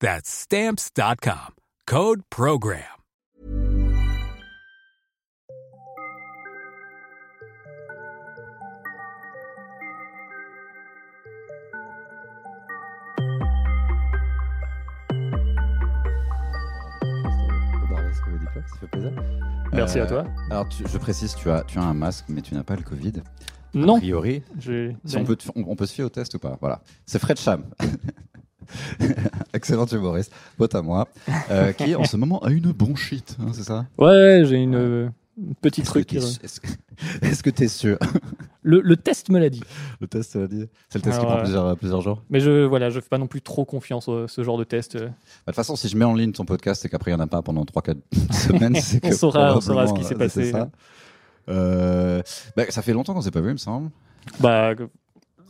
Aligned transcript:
That's 0.00 0.28
Stamps.com. 0.28 1.54
Code 1.86 2.22
PROGRAM. 2.30 2.82
Ça 18.54 18.76
fait 18.80 18.86
plaisir. 18.88 19.12
Merci 19.72 19.98
Euh, 19.98 20.04
à 20.04 20.06
toi. 20.06 20.24
Alors, 20.50 20.68
tu- 20.68 20.84
je 20.88 20.98
précise, 20.98 21.34
tu 21.34 21.50
as, 21.50 21.62
tu 21.64 21.78
as 21.78 21.82
un 21.82 21.94
masque, 21.94 22.24
mais 22.28 22.40
tu 22.40 22.54
n'as 22.54 22.62
pas 22.64 22.76
le 22.76 22.82
Covid. 22.82 23.12
Non, 23.74 23.96
A 23.96 23.98
priori, 23.98 24.42
si 24.58 25.16
on, 25.16 25.24
peut, 25.24 25.36
on 25.54 25.76
peut 25.76 25.84
se 25.86 25.92
fier 25.92 26.04
au 26.04 26.08
test 26.08 26.34
ou 26.34 26.38
pas. 26.38 26.56
Voilà. 26.60 26.80
C'est 27.04 27.18
Fred 27.18 27.38
Cham. 27.38 27.64
Excellent 29.56 29.86
humoriste, 29.86 30.32
pote 30.58 30.74
à 30.74 30.82
moi, 30.82 31.08
euh, 31.50 31.72
qui 31.72 31.94
en 31.94 32.04
ce 32.04 32.16
moment 32.18 32.38
a 32.44 32.50
une 32.50 32.72
bronchite, 32.72 33.36
hein, 33.40 33.50
c'est 33.52 33.62
ça? 33.64 33.86
Ouais, 33.98 34.42
j'ai 34.46 34.56
une 34.56 34.74
euh, 34.74 35.08
petit 35.62 35.80
Est-ce 35.80 35.90
truc. 35.90 36.06
que 36.08 36.14
t'es- 36.14 36.20
qui- 36.20 36.38
Est-ce 36.44 36.60
que- 36.60 36.68
est-ce 37.22 37.42
que 37.42 37.50
tu 37.50 37.64
es 37.64 37.68
sûr? 37.68 37.98
Le, 38.62 38.80
le 38.80 38.96
test 38.96 39.28
me 39.30 39.38
l'a 39.38 39.48
dit. 39.48 39.62
Le 40.00 40.06
test, 40.08 40.32
ça 40.32 40.40
va 40.40 40.46
dire 40.46 40.66
c'est 40.88 40.98
le 40.98 41.02
test 41.04 41.18
qui 41.20 41.24
prend 41.26 41.38
plusieurs, 41.38 41.76
plusieurs 41.76 42.00
jours 42.02 42.22
Mais 42.30 42.40
je 42.40 42.64
voilà, 42.64 42.90
je 42.90 43.00
fais 43.00 43.08
pas 43.08 43.18
non 43.18 43.26
plus 43.28 43.40
trop 43.42 43.64
confiance 43.64 44.08
à 44.08 44.26
ce 44.28 44.42
genre 44.42 44.58
de 44.58 44.64
test. 44.64 44.96
euh. 44.96 45.00
Bah, 45.00 45.06
De 45.08 45.44
toute 45.46 45.54
façon, 45.56 45.74
si 45.76 45.88
je 45.88 45.96
mets 45.96 46.04
en 46.04 46.14
ligne 46.14 46.32
ton 46.32 46.44
podcast 46.44 46.84
et 46.84 46.88
qu'après 46.88 47.10
il 47.12 47.14
n'y 47.14 47.20
en 47.20 47.24
a 47.24 47.28
pas 47.28 47.42
pendant 47.42 47.64
3-4 47.64 47.96
semaines, 48.32 48.76
c'est 48.76 49.00
que 49.02 49.08
On 49.08 49.12
saura- 49.12 49.56
on 49.56 49.60
saura 49.60 49.86
ce 49.86 49.94
qui 49.94 50.04
s'est 50.04 50.14
euh, 50.14 50.18
passé. 50.18 50.50
ça. 50.52 50.68
Euh, 51.48 52.22
bah, 52.56 52.64
ça 52.68 52.82
fait 52.82 52.92
longtemps 52.92 53.14
qu'on 53.14 53.20
s'est 53.22 53.30
pas 53.30 53.40
vu, 53.40 53.50
il 53.50 53.52
me 53.52 53.56
semble. 53.58 53.90
Bah, 54.40 54.74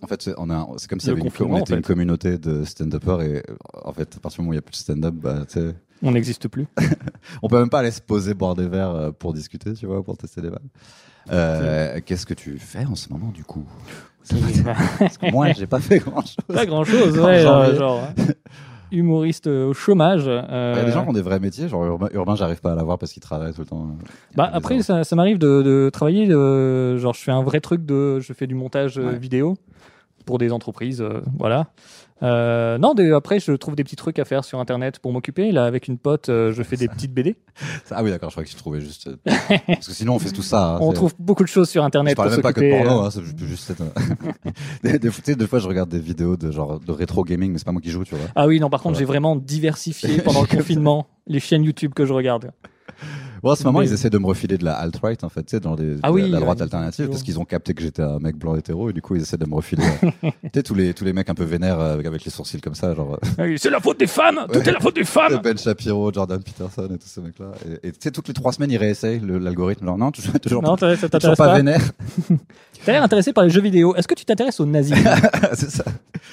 En 0.02 0.06
fait, 0.06 0.20
c'est 0.22 0.34
on 0.36 0.50
a- 0.50 0.66
c'est 0.76 0.88
comme 0.90 1.00
si 1.00 1.10
on 1.10 1.16
était 1.16 1.72
en 1.72 1.76
une 1.76 1.82
communauté 1.82 2.38
de 2.38 2.64
stand-uppers 2.64 3.22
et 3.22 3.36
euh, 3.38 3.54
en 3.84 3.92
fait, 3.92 4.14
à 4.16 4.20
partir 4.20 4.38
du 4.38 4.42
moment 4.42 4.50
où 4.50 4.52
il 4.52 4.56
n'y 4.56 4.58
a 4.58 4.62
plus 4.62 4.72
de 4.72 4.76
stand-up, 4.76 5.14
bah, 5.14 5.44
on 6.02 6.10
n'existe 6.12 6.48
plus. 6.48 6.66
on 7.42 7.48
peut 7.48 7.58
même 7.58 7.70
pas 7.70 7.78
aller 7.78 7.90
se 7.90 8.02
poser 8.02 8.34
boire 8.34 8.54
des 8.54 8.68
verres 8.68 8.90
euh, 8.94 9.10
pour 9.10 9.32
discuter, 9.32 9.72
tu 9.72 9.86
vois, 9.86 10.02
pour 10.02 10.16
tester 10.18 10.42
des 10.42 10.50
vannes. 10.50 10.68
Euh, 11.32 11.98
Qu'est-ce 12.04 12.26
que 12.26 12.34
tu 12.34 12.58
fais 12.58 12.84
en 12.84 12.94
ce 12.94 13.08
moment, 13.12 13.30
du 13.32 13.42
coup? 13.44 13.64
Parce 14.98 15.18
que 15.18 15.30
moi, 15.30 15.52
j'ai 15.52 15.66
pas 15.66 15.80
fait 15.80 15.98
grand-chose. 16.00 16.34
pas 16.52 16.66
grand 16.66 16.84
chose, 16.84 17.18
En 17.18 17.24
ouais, 17.26 17.38
janvier. 17.40 17.72
euh, 17.72 17.76
genre 17.76 18.04
euh, 18.18 18.32
humoriste 18.92 19.46
euh, 19.46 19.68
au 19.68 19.72
chômage. 19.72 20.24
Il 20.24 20.28
y 20.28 20.30
a 20.32 20.74
des 20.84 20.90
euh, 20.90 20.92
gens 20.92 21.04
qui 21.04 21.10
ont 21.10 21.12
des 21.14 21.22
vrais 21.22 21.40
métiers, 21.40 21.68
genre 21.68 21.84
Urbain, 21.84 22.08
Urbain 22.12 22.34
j'arrive 22.36 22.60
pas 22.60 22.72
à 22.72 22.74
l'avoir 22.74 22.98
parce 22.98 23.12
qu'il 23.12 23.22
travaille 23.22 23.52
tout 23.52 23.60
le 23.62 23.66
temps. 23.66 23.88
euh, 23.88 24.04
Bah 24.36 24.48
après 24.52 24.82
ça, 24.82 25.02
ça 25.04 25.16
m'arrive 25.16 25.38
de, 25.38 25.62
de 25.62 25.90
travailler 25.92 26.28
euh, 26.30 26.98
genre 26.98 27.14
je 27.14 27.20
fais 27.20 27.32
un 27.32 27.42
vrai 27.42 27.60
truc 27.60 27.84
de 27.86 28.20
je 28.20 28.32
fais 28.32 28.46
du 28.46 28.54
montage 28.54 28.98
euh, 28.98 29.10
Ouais. 29.12 29.18
vidéo 29.18 29.56
pour 30.26 30.36
des 30.38 30.52
entreprises 30.52 31.00
euh, 31.00 31.22
voilà. 31.38 31.68
Euh, 32.22 32.78
non 32.78 32.94
des- 32.94 33.12
après 33.12 33.40
je 33.40 33.52
trouve 33.52 33.76
des 33.76 33.84
petits 33.84 33.96
trucs 33.96 34.18
à 34.18 34.24
faire 34.24 34.44
sur 34.44 34.58
internet 34.58 34.98
pour 34.98 35.12
m'occuper 35.12 35.52
là 35.52 35.64
avec 35.66 35.86
une 35.86 35.98
pote 35.98 36.28
euh, 36.30 36.52
je 36.52 36.62
fais 36.62 36.76
des 36.76 36.88
petites 36.88 37.12
BD. 37.12 37.36
Ah 37.90 38.02
oui, 38.02 38.10
d'accord, 38.10 38.30
je 38.30 38.34
crois 38.34 38.44
que 38.44 38.48
tu 38.48 38.56
trouvais 38.56 38.80
juste. 38.80 39.08
Parce 39.24 39.86
que 39.86 39.92
sinon, 39.94 40.14
on 40.14 40.18
fait 40.18 40.30
tout 40.30 40.42
ça. 40.42 40.74
hein, 40.74 40.78
On 40.82 40.92
trouve 40.92 41.14
beaucoup 41.18 41.42
de 41.42 41.48
choses 41.48 41.68
sur 41.70 41.82
Je 41.82 41.86
internet 41.86 42.16
parle 42.16 42.28
pour 42.28 42.36
même 42.36 42.42
pas 42.42 42.52
que 42.52 42.60
de 42.60 42.70
porno, 42.70 43.00
hein, 43.02 43.10
juste 43.38 43.70
être. 43.70 43.82
des, 45.36 45.46
fois, 45.46 45.58
je 45.58 45.68
regarde 45.68 45.88
des 45.88 45.98
vidéos 45.98 46.36
de 46.36 46.50
genre 46.50 46.80
de 46.80 46.92
rétro 46.92 47.24
gaming, 47.24 47.52
mais 47.52 47.58
c'est 47.58 47.64
pas 47.64 47.72
moi 47.72 47.80
qui 47.80 47.90
joue, 47.90 48.04
tu 48.04 48.14
vois. 48.14 48.26
Ah 48.34 48.46
oui 48.46 48.60
non 48.60 48.68
par 48.70 48.80
contre 48.80 48.94
Voilà. 48.94 49.00
j'ai 49.00 49.04
vraiment 49.06 49.36
diversifié 49.36 50.18
pendant 50.22 50.42
le 50.42 50.46
confinement 50.56 51.06
les 51.26 51.40
chaînes 51.40 51.64
YouTube 51.64 51.92
que 51.94 52.06
je 52.06 52.12
regarde. 52.12 52.50
Bon, 53.46 53.52
en 53.52 53.54
ce 53.54 53.62
moment, 53.62 53.78
Mais- 53.78 53.86
ils 53.86 53.92
essaient 53.92 54.10
de 54.10 54.18
me 54.18 54.26
refiler 54.26 54.58
de 54.58 54.64
la 54.64 54.74
alt-right, 54.74 55.22
en 55.22 55.28
fait, 55.28 55.44
tu 55.44 55.50
sais, 55.52 55.60
dans 55.60 55.76
des, 55.76 55.98
Ah 56.02 56.08
de 56.08 56.12
oui, 56.14 56.28
la 56.28 56.40
droite 56.40 56.58
ouais, 56.58 56.62
alternative, 56.64 56.96
toujours. 56.96 57.10
parce 57.12 57.22
qu'ils 57.22 57.38
ont 57.38 57.44
capté 57.44 57.74
que 57.74 57.80
j'étais 57.82 58.02
un 58.02 58.18
mec 58.18 58.36
blanc 58.36 58.56
hétéro, 58.56 58.90
et 58.90 58.92
du 58.92 59.00
coup, 59.00 59.14
ils 59.14 59.22
essaient 59.22 59.36
de 59.36 59.46
me 59.48 59.54
refiler. 59.54 59.84
euh, 60.02 60.10
tu 60.22 60.30
sais, 60.52 60.62
tous 60.64 60.74
les, 60.74 60.92
tous 60.94 61.04
les 61.04 61.12
mecs 61.12 61.30
un 61.30 61.34
peu 61.34 61.44
vénères 61.44 61.78
euh, 61.78 61.96
avec, 61.96 62.24
les 62.24 62.30
sourcils 62.32 62.60
comme 62.60 62.74
ça, 62.74 62.92
genre. 62.92 63.20
Ah 63.38 63.42
oui, 63.44 63.56
C'est 63.56 63.70
la 63.70 63.78
faute 63.78 64.00
des 64.00 64.08
femmes, 64.08 64.40
tout 64.52 64.58
Ouais. 64.58 64.68
est 64.68 64.72
la 64.72 64.80
faute 64.80 64.96
des 64.96 65.04
femmes. 65.04 65.40
Ben 65.44 65.56
Shapiro, 65.56 66.12
Jordan 66.12 66.42
Peterson 66.42 66.88
et 66.92 66.98
tous 66.98 67.06
ces 67.06 67.20
mecs-là. 67.20 67.52
Et 67.84 67.92
tu 67.92 67.98
sais, 68.00 68.10
toutes 68.10 68.26
les 68.26 68.34
trois 68.34 68.52
semaines, 68.52 68.72
ils 68.72 68.78
réessayent 68.78 69.20
l'algorithme. 69.24 69.84
Alors, 69.84 69.98
non, 69.98 70.10
toujours, 70.10 70.34
toujours, 70.40 70.62
Non, 70.64 70.76
ça 70.76 70.96
toujours 71.08 71.36
pas 71.36 71.46
pas. 71.46 71.56
vénère. 71.56 71.82
T'as 72.84 72.92
l'air 72.92 73.02
intéressé 73.02 73.32
par 73.32 73.44
les 73.44 73.50
jeux 73.50 73.60
vidéo. 73.60 73.94
Est-ce 73.96 74.06
que 74.08 74.14
tu 74.14 74.24
t'intéresses 74.24 74.60
aux 74.60 74.66
nazis 74.66 74.96
c'est 75.54 75.70
ça. 75.70 75.84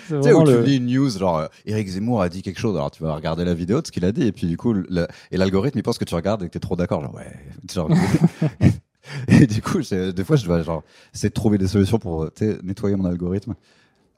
Tu 0.07 0.21
sais, 0.21 0.33
où 0.33 0.43
tu 0.43 0.51
lis 0.63 0.77
une 0.77 0.87
news, 0.87 1.09
genre, 1.09 1.37
euh, 1.39 1.47
Eric 1.65 1.87
Zemmour 1.87 2.21
a 2.21 2.29
dit 2.29 2.41
quelque 2.41 2.59
chose, 2.59 2.75
alors 2.75 2.91
tu 2.91 3.01
vas 3.03 3.15
regarder 3.15 3.45
la 3.45 3.53
vidéo 3.53 3.81
de 3.81 3.87
ce 3.87 3.91
qu'il 3.91 4.03
a 4.05 4.11
dit, 4.11 4.23
et 4.27 4.31
puis 4.31 4.47
du 4.47 4.57
coup, 4.57 4.73
le- 4.73 5.07
et 5.31 5.37
l'algorithme, 5.37 5.77
il 5.79 5.83
pense 5.83 5.97
que 5.97 6.05
tu 6.05 6.13
regardes 6.15 6.43
et 6.43 6.47
que 6.47 6.51
t'es 6.51 6.59
trop 6.59 6.75
d'accord, 6.75 7.01
genre, 7.01 7.15
ouais, 7.15 7.31
genre, 7.73 7.89
et 9.27 9.47
du 9.47 9.61
coup, 9.61 9.79
des 9.81 10.23
fois, 10.23 10.35
je 10.35 10.45
dois, 10.45 10.61
genre, 10.63 10.83
essayer 11.13 11.29
de 11.29 11.33
trouver 11.33 11.57
des 11.57 11.67
solutions 11.67 11.99
pour, 11.99 12.27
sais, 12.35 12.57
nettoyer 12.63 12.95
mon 12.95 13.05
algorithme. 13.05 13.53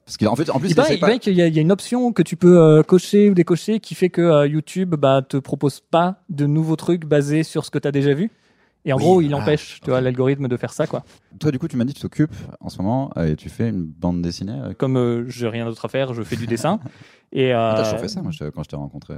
Parce 0.04 0.16
qu'en 0.18 0.36
fait, 0.36 0.48
en 0.50 0.60
plus, 0.60 0.68
Il 0.70 0.76
paraît, 0.76 0.98
pas- 0.98 1.18
qu'il 1.18 1.34
y, 1.34 1.42
a- 1.42 1.48
il 1.48 1.54
y 1.54 1.58
a 1.58 1.62
une 1.62 1.72
option 1.72 2.12
que 2.12 2.22
tu 2.22 2.36
peux 2.36 2.60
euh, 2.60 2.82
cocher 2.84 3.28
ou 3.28 3.34
décocher 3.34 3.80
qui 3.80 3.96
fait 3.96 4.08
que 4.08 4.20
euh, 4.22 4.46
YouTube 4.46 4.94
bah, 4.94 5.20
te 5.28 5.36
propose 5.36 5.80
pas 5.80 6.20
de 6.30 6.46
nouveaux 6.46 6.76
trucs 6.76 7.04
basés 7.06 7.42
sur 7.42 7.64
ce 7.64 7.70
que 7.72 7.78
tu 7.78 7.88
as 7.88 7.92
déjà 7.92 8.14
vu. 8.14 8.30
Et 8.86 8.92
en 8.92 8.96
Oui, 8.96 9.02
gros, 9.02 9.20
il 9.20 9.34
ah, 9.34 9.38
empêche 9.38 9.80
tu 9.82 9.90
vois, 9.90 10.00
l'algorithme 10.00 10.46
de 10.48 10.56
faire 10.56 10.72
ça. 10.72 10.86
quoi. 10.86 11.04
Toi, 11.40 11.50
du 11.50 11.58
coup, 11.58 11.66
tu 11.68 11.76
m'as 11.76 11.84
dit 11.84 11.92
que 11.92 11.98
tu 11.98 12.02
t'occupes 12.02 12.34
en 12.60 12.68
ce 12.70 12.78
moment, 12.80 13.10
euh, 13.18 13.32
et 13.32 13.36
tu 13.36 13.48
fais 13.50 13.68
une 13.68 13.84
bande 13.84 14.22
dessinée. 14.22 14.52
euh, 14.58 14.72
Comme 14.72 14.96
euh, 14.96 15.24
j'ai 15.28 15.48
rien 15.48 15.64
d'autre 15.66 15.84
à 15.84 15.88
faire, 15.88 16.14
je 16.14 16.22
fais 16.22 16.36
du 16.36 16.46
dessin. 16.46 16.78
Et, 17.32 17.52
euh, 17.52 17.72
T'as 17.76 17.82
toujours 17.82 17.98
fait 17.98 18.08
ça, 18.08 18.22
moi, 18.22 18.30
je- 18.30 18.44
quand 18.50 18.62
je 18.62 18.68
t'ai 18.68 18.76
rencontré. 18.76 19.14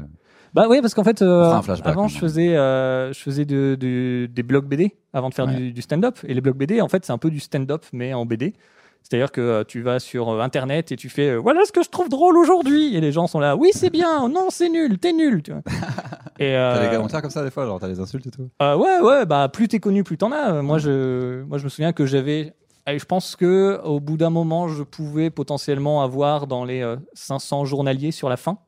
Bah 0.55 0.67
oui, 0.71 0.81
parce 0.81 0.95
qu'en 0.95 1.05
fait, 1.05 1.21
euh, 1.21 1.53
Enfin, 1.53 1.75
avant, 1.85 2.03
quand 2.03 2.09
je 2.09 2.17
faisais, 2.19 2.57
euh, 2.57 3.13
je 3.13 3.19
faisais 3.21 3.45
de, 3.45 3.77
de- 3.79 4.27
des 4.33 4.43
blogs 4.43 4.65
BD 4.67 4.97
avant 5.13 5.29
de 5.29 5.35
faire 5.35 5.45
Ouais. 5.47 5.55
du, 5.55 5.73
du 5.73 5.83
stand-up. 5.83 6.17
Et 6.25 6.33
les 6.33 6.41
blogs 6.41 6.57
BD, 6.57 6.81
en 6.81 6.89
fait, 6.89 7.05
c'est 7.05 7.13
un 7.13 7.19
peu 7.19 7.31
du 7.31 7.39
stand-up, 7.39 7.85
mais 7.93 8.15
en 8.15 8.25
BD. 8.25 8.55
C'est-à-dire 9.03 9.33
que 9.33 9.41
euh, 9.41 9.65
tu 9.65 9.81
vas 9.81 10.01
sur 10.01 10.29
euh, 10.29 10.41
Internet 10.41 10.93
et 10.93 10.97
tu 10.97 11.09
fais 11.09 11.31
euh, 11.31 11.37
voilà 11.37 11.65
ce 11.65 11.73
que 11.73 11.83
je 11.83 11.89
trouve 11.89 12.09
drôle 12.11 12.37
aujourd'hui. 12.37 12.95
Et 12.95 13.01
les 13.01 13.11
gens 13.13 13.27
sont 13.27 13.41
là, 13.41 13.57
oui, 13.57 13.71
c'est 13.73 13.89
bien, 13.91 14.29
non, 14.29 14.49
c'est 14.51 14.69
nul, 14.69 14.99
t'es 14.99 15.13
nul. 15.15 15.43
Tu 15.43 15.53
vois. 15.53 15.63
et, 16.39 16.53
T'as 16.53 16.89
des 16.91 16.95
commentaires 16.97 17.23
comme 17.23 17.31
ça, 17.31 17.43
des 17.43 17.51
fois, 17.51 17.65
genre, 17.65 17.81
t'as 17.81 17.89
des 17.89 18.01
insultes 18.01 18.27
et 18.27 18.31
tout. 18.31 18.51
euh, 18.61 18.77
ouais, 18.77 19.01
ouais, 19.01 19.25
bah 19.27 19.49
plus 19.49 19.67
t'es 19.69 19.81
connu, 19.81 20.05
plus 20.05 20.19
t'en 20.19 20.31
as. 20.33 20.61
Moi, 20.63 20.79
je, 20.79 21.43
moi, 21.45 21.57
je 21.59 21.65
me 21.65 21.69
souviens 21.69 21.93
que 21.93 22.05
j'avais. 22.07 22.53
Je 22.87 23.05
pense 23.05 23.37
que 23.37 23.79
au 23.85 24.01
bout 24.01 24.17
d'un 24.17 24.31
moment, 24.31 24.69
je 24.69 24.83
pouvais 24.83 25.29
potentiellement 25.31 26.03
avoir 26.03 26.47
dans 26.47 26.65
les 26.65 26.81
euh, 26.83 26.97
500 27.15 27.65
journaliers 27.67 28.13
sur 28.13 28.29
la 28.29 28.37
fin 28.37 28.59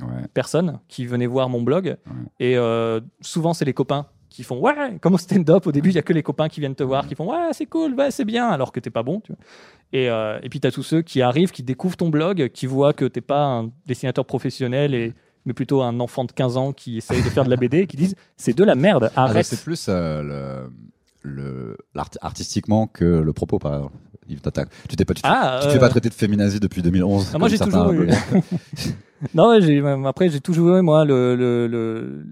Ouais. 0.00 0.26
personnes 0.32 0.80
qui 0.88 1.04
venaient 1.06 1.26
voir 1.26 1.50
mon 1.50 1.60
blog. 1.60 1.84
Ouais. 2.06 2.12
Et 2.40 2.56
euh, 2.56 3.00
souvent, 3.20 3.52
c'est 3.52 3.66
les 3.66 3.74
copains 3.74 4.06
qui 4.32 4.42
font 4.42 4.58
ouais, 4.58 4.98
comme 5.00 5.14
au 5.14 5.18
stand-up, 5.18 5.66
au 5.66 5.72
début, 5.72 5.90
il 5.90 5.94
y 5.94 5.98
a 5.98 6.02
que 6.02 6.12
les 6.12 6.22
copains 6.22 6.48
qui 6.48 6.60
viennent 6.60 6.74
te 6.74 6.82
voir, 6.82 7.06
qui 7.06 7.14
font 7.14 7.30
ouais, 7.30 7.50
c'est 7.52 7.66
cool, 7.66 7.94
ouais, 7.94 8.10
c'est 8.10 8.24
bien, 8.24 8.48
alors 8.48 8.72
que 8.72 8.80
t'es 8.80 8.90
pas 8.90 9.02
bon. 9.02 9.20
Tu 9.20 9.32
vois. 9.32 9.38
Et, 9.92 10.08
euh, 10.10 10.38
et 10.42 10.48
puis, 10.48 10.58
tu 10.60 10.66
as 10.66 10.72
tous 10.72 10.82
ceux 10.82 11.02
qui 11.02 11.20
arrivent, 11.22 11.50
qui 11.50 11.62
découvrent 11.62 11.96
ton 11.96 12.08
blog, 12.08 12.48
qui 12.52 12.66
voient 12.66 12.92
que 12.92 13.04
t'es 13.04 13.20
pas 13.20 13.44
un 13.44 13.70
dessinateur 13.86 14.24
professionnel, 14.24 14.94
et, 14.94 15.12
mais 15.44 15.52
plutôt 15.52 15.82
un 15.82 16.00
enfant 16.00 16.24
de 16.24 16.32
15 16.32 16.56
ans 16.56 16.72
qui 16.72 16.96
essaye 16.98 17.22
de 17.22 17.28
faire 17.28 17.44
de 17.44 17.50
la 17.50 17.56
BD, 17.56 17.80
et 17.80 17.86
qui 17.86 17.96
disent 17.96 18.14
c'est 18.36 18.56
de 18.56 18.64
la 18.64 18.74
merde, 18.74 19.10
Ah, 19.16 19.24
arrête. 19.24 19.44
c'est 19.44 19.60
plus 19.62 19.86
euh, 19.88 20.22
le, 21.22 21.30
le, 21.30 21.76
l'art- 21.94 22.08
artistiquement 22.22 22.86
que 22.86 23.04
le 23.04 23.32
propos, 23.32 23.58
par 23.58 23.74
exemple. 23.74 23.96
Tu 24.88 24.96
t'es 24.96 25.04
pas, 25.04 25.12
tu, 25.14 25.20
Ah, 25.24 25.58
tu 25.62 25.68
euh, 25.68 25.72
fais 25.72 25.78
pas 25.78 25.88
traiter 25.90 26.08
de 26.08 26.14
féminazie 26.14 26.58
depuis 26.60 26.80
2011. 26.80 27.32
Ah, 27.34 27.38
moi, 27.38 27.48
j'ai 27.48 27.58
toujours 27.58 27.90
eu-. 27.92 28.08
Non, 29.34 29.58
j'ai, 29.60 29.80
après, 30.06 30.28
j'ai 30.28 30.40
toujours 30.40 30.76
eu, 30.76 30.82
moi, 30.82 31.04
le, 31.04 31.36
le, 31.36 31.66
le- 31.66 32.24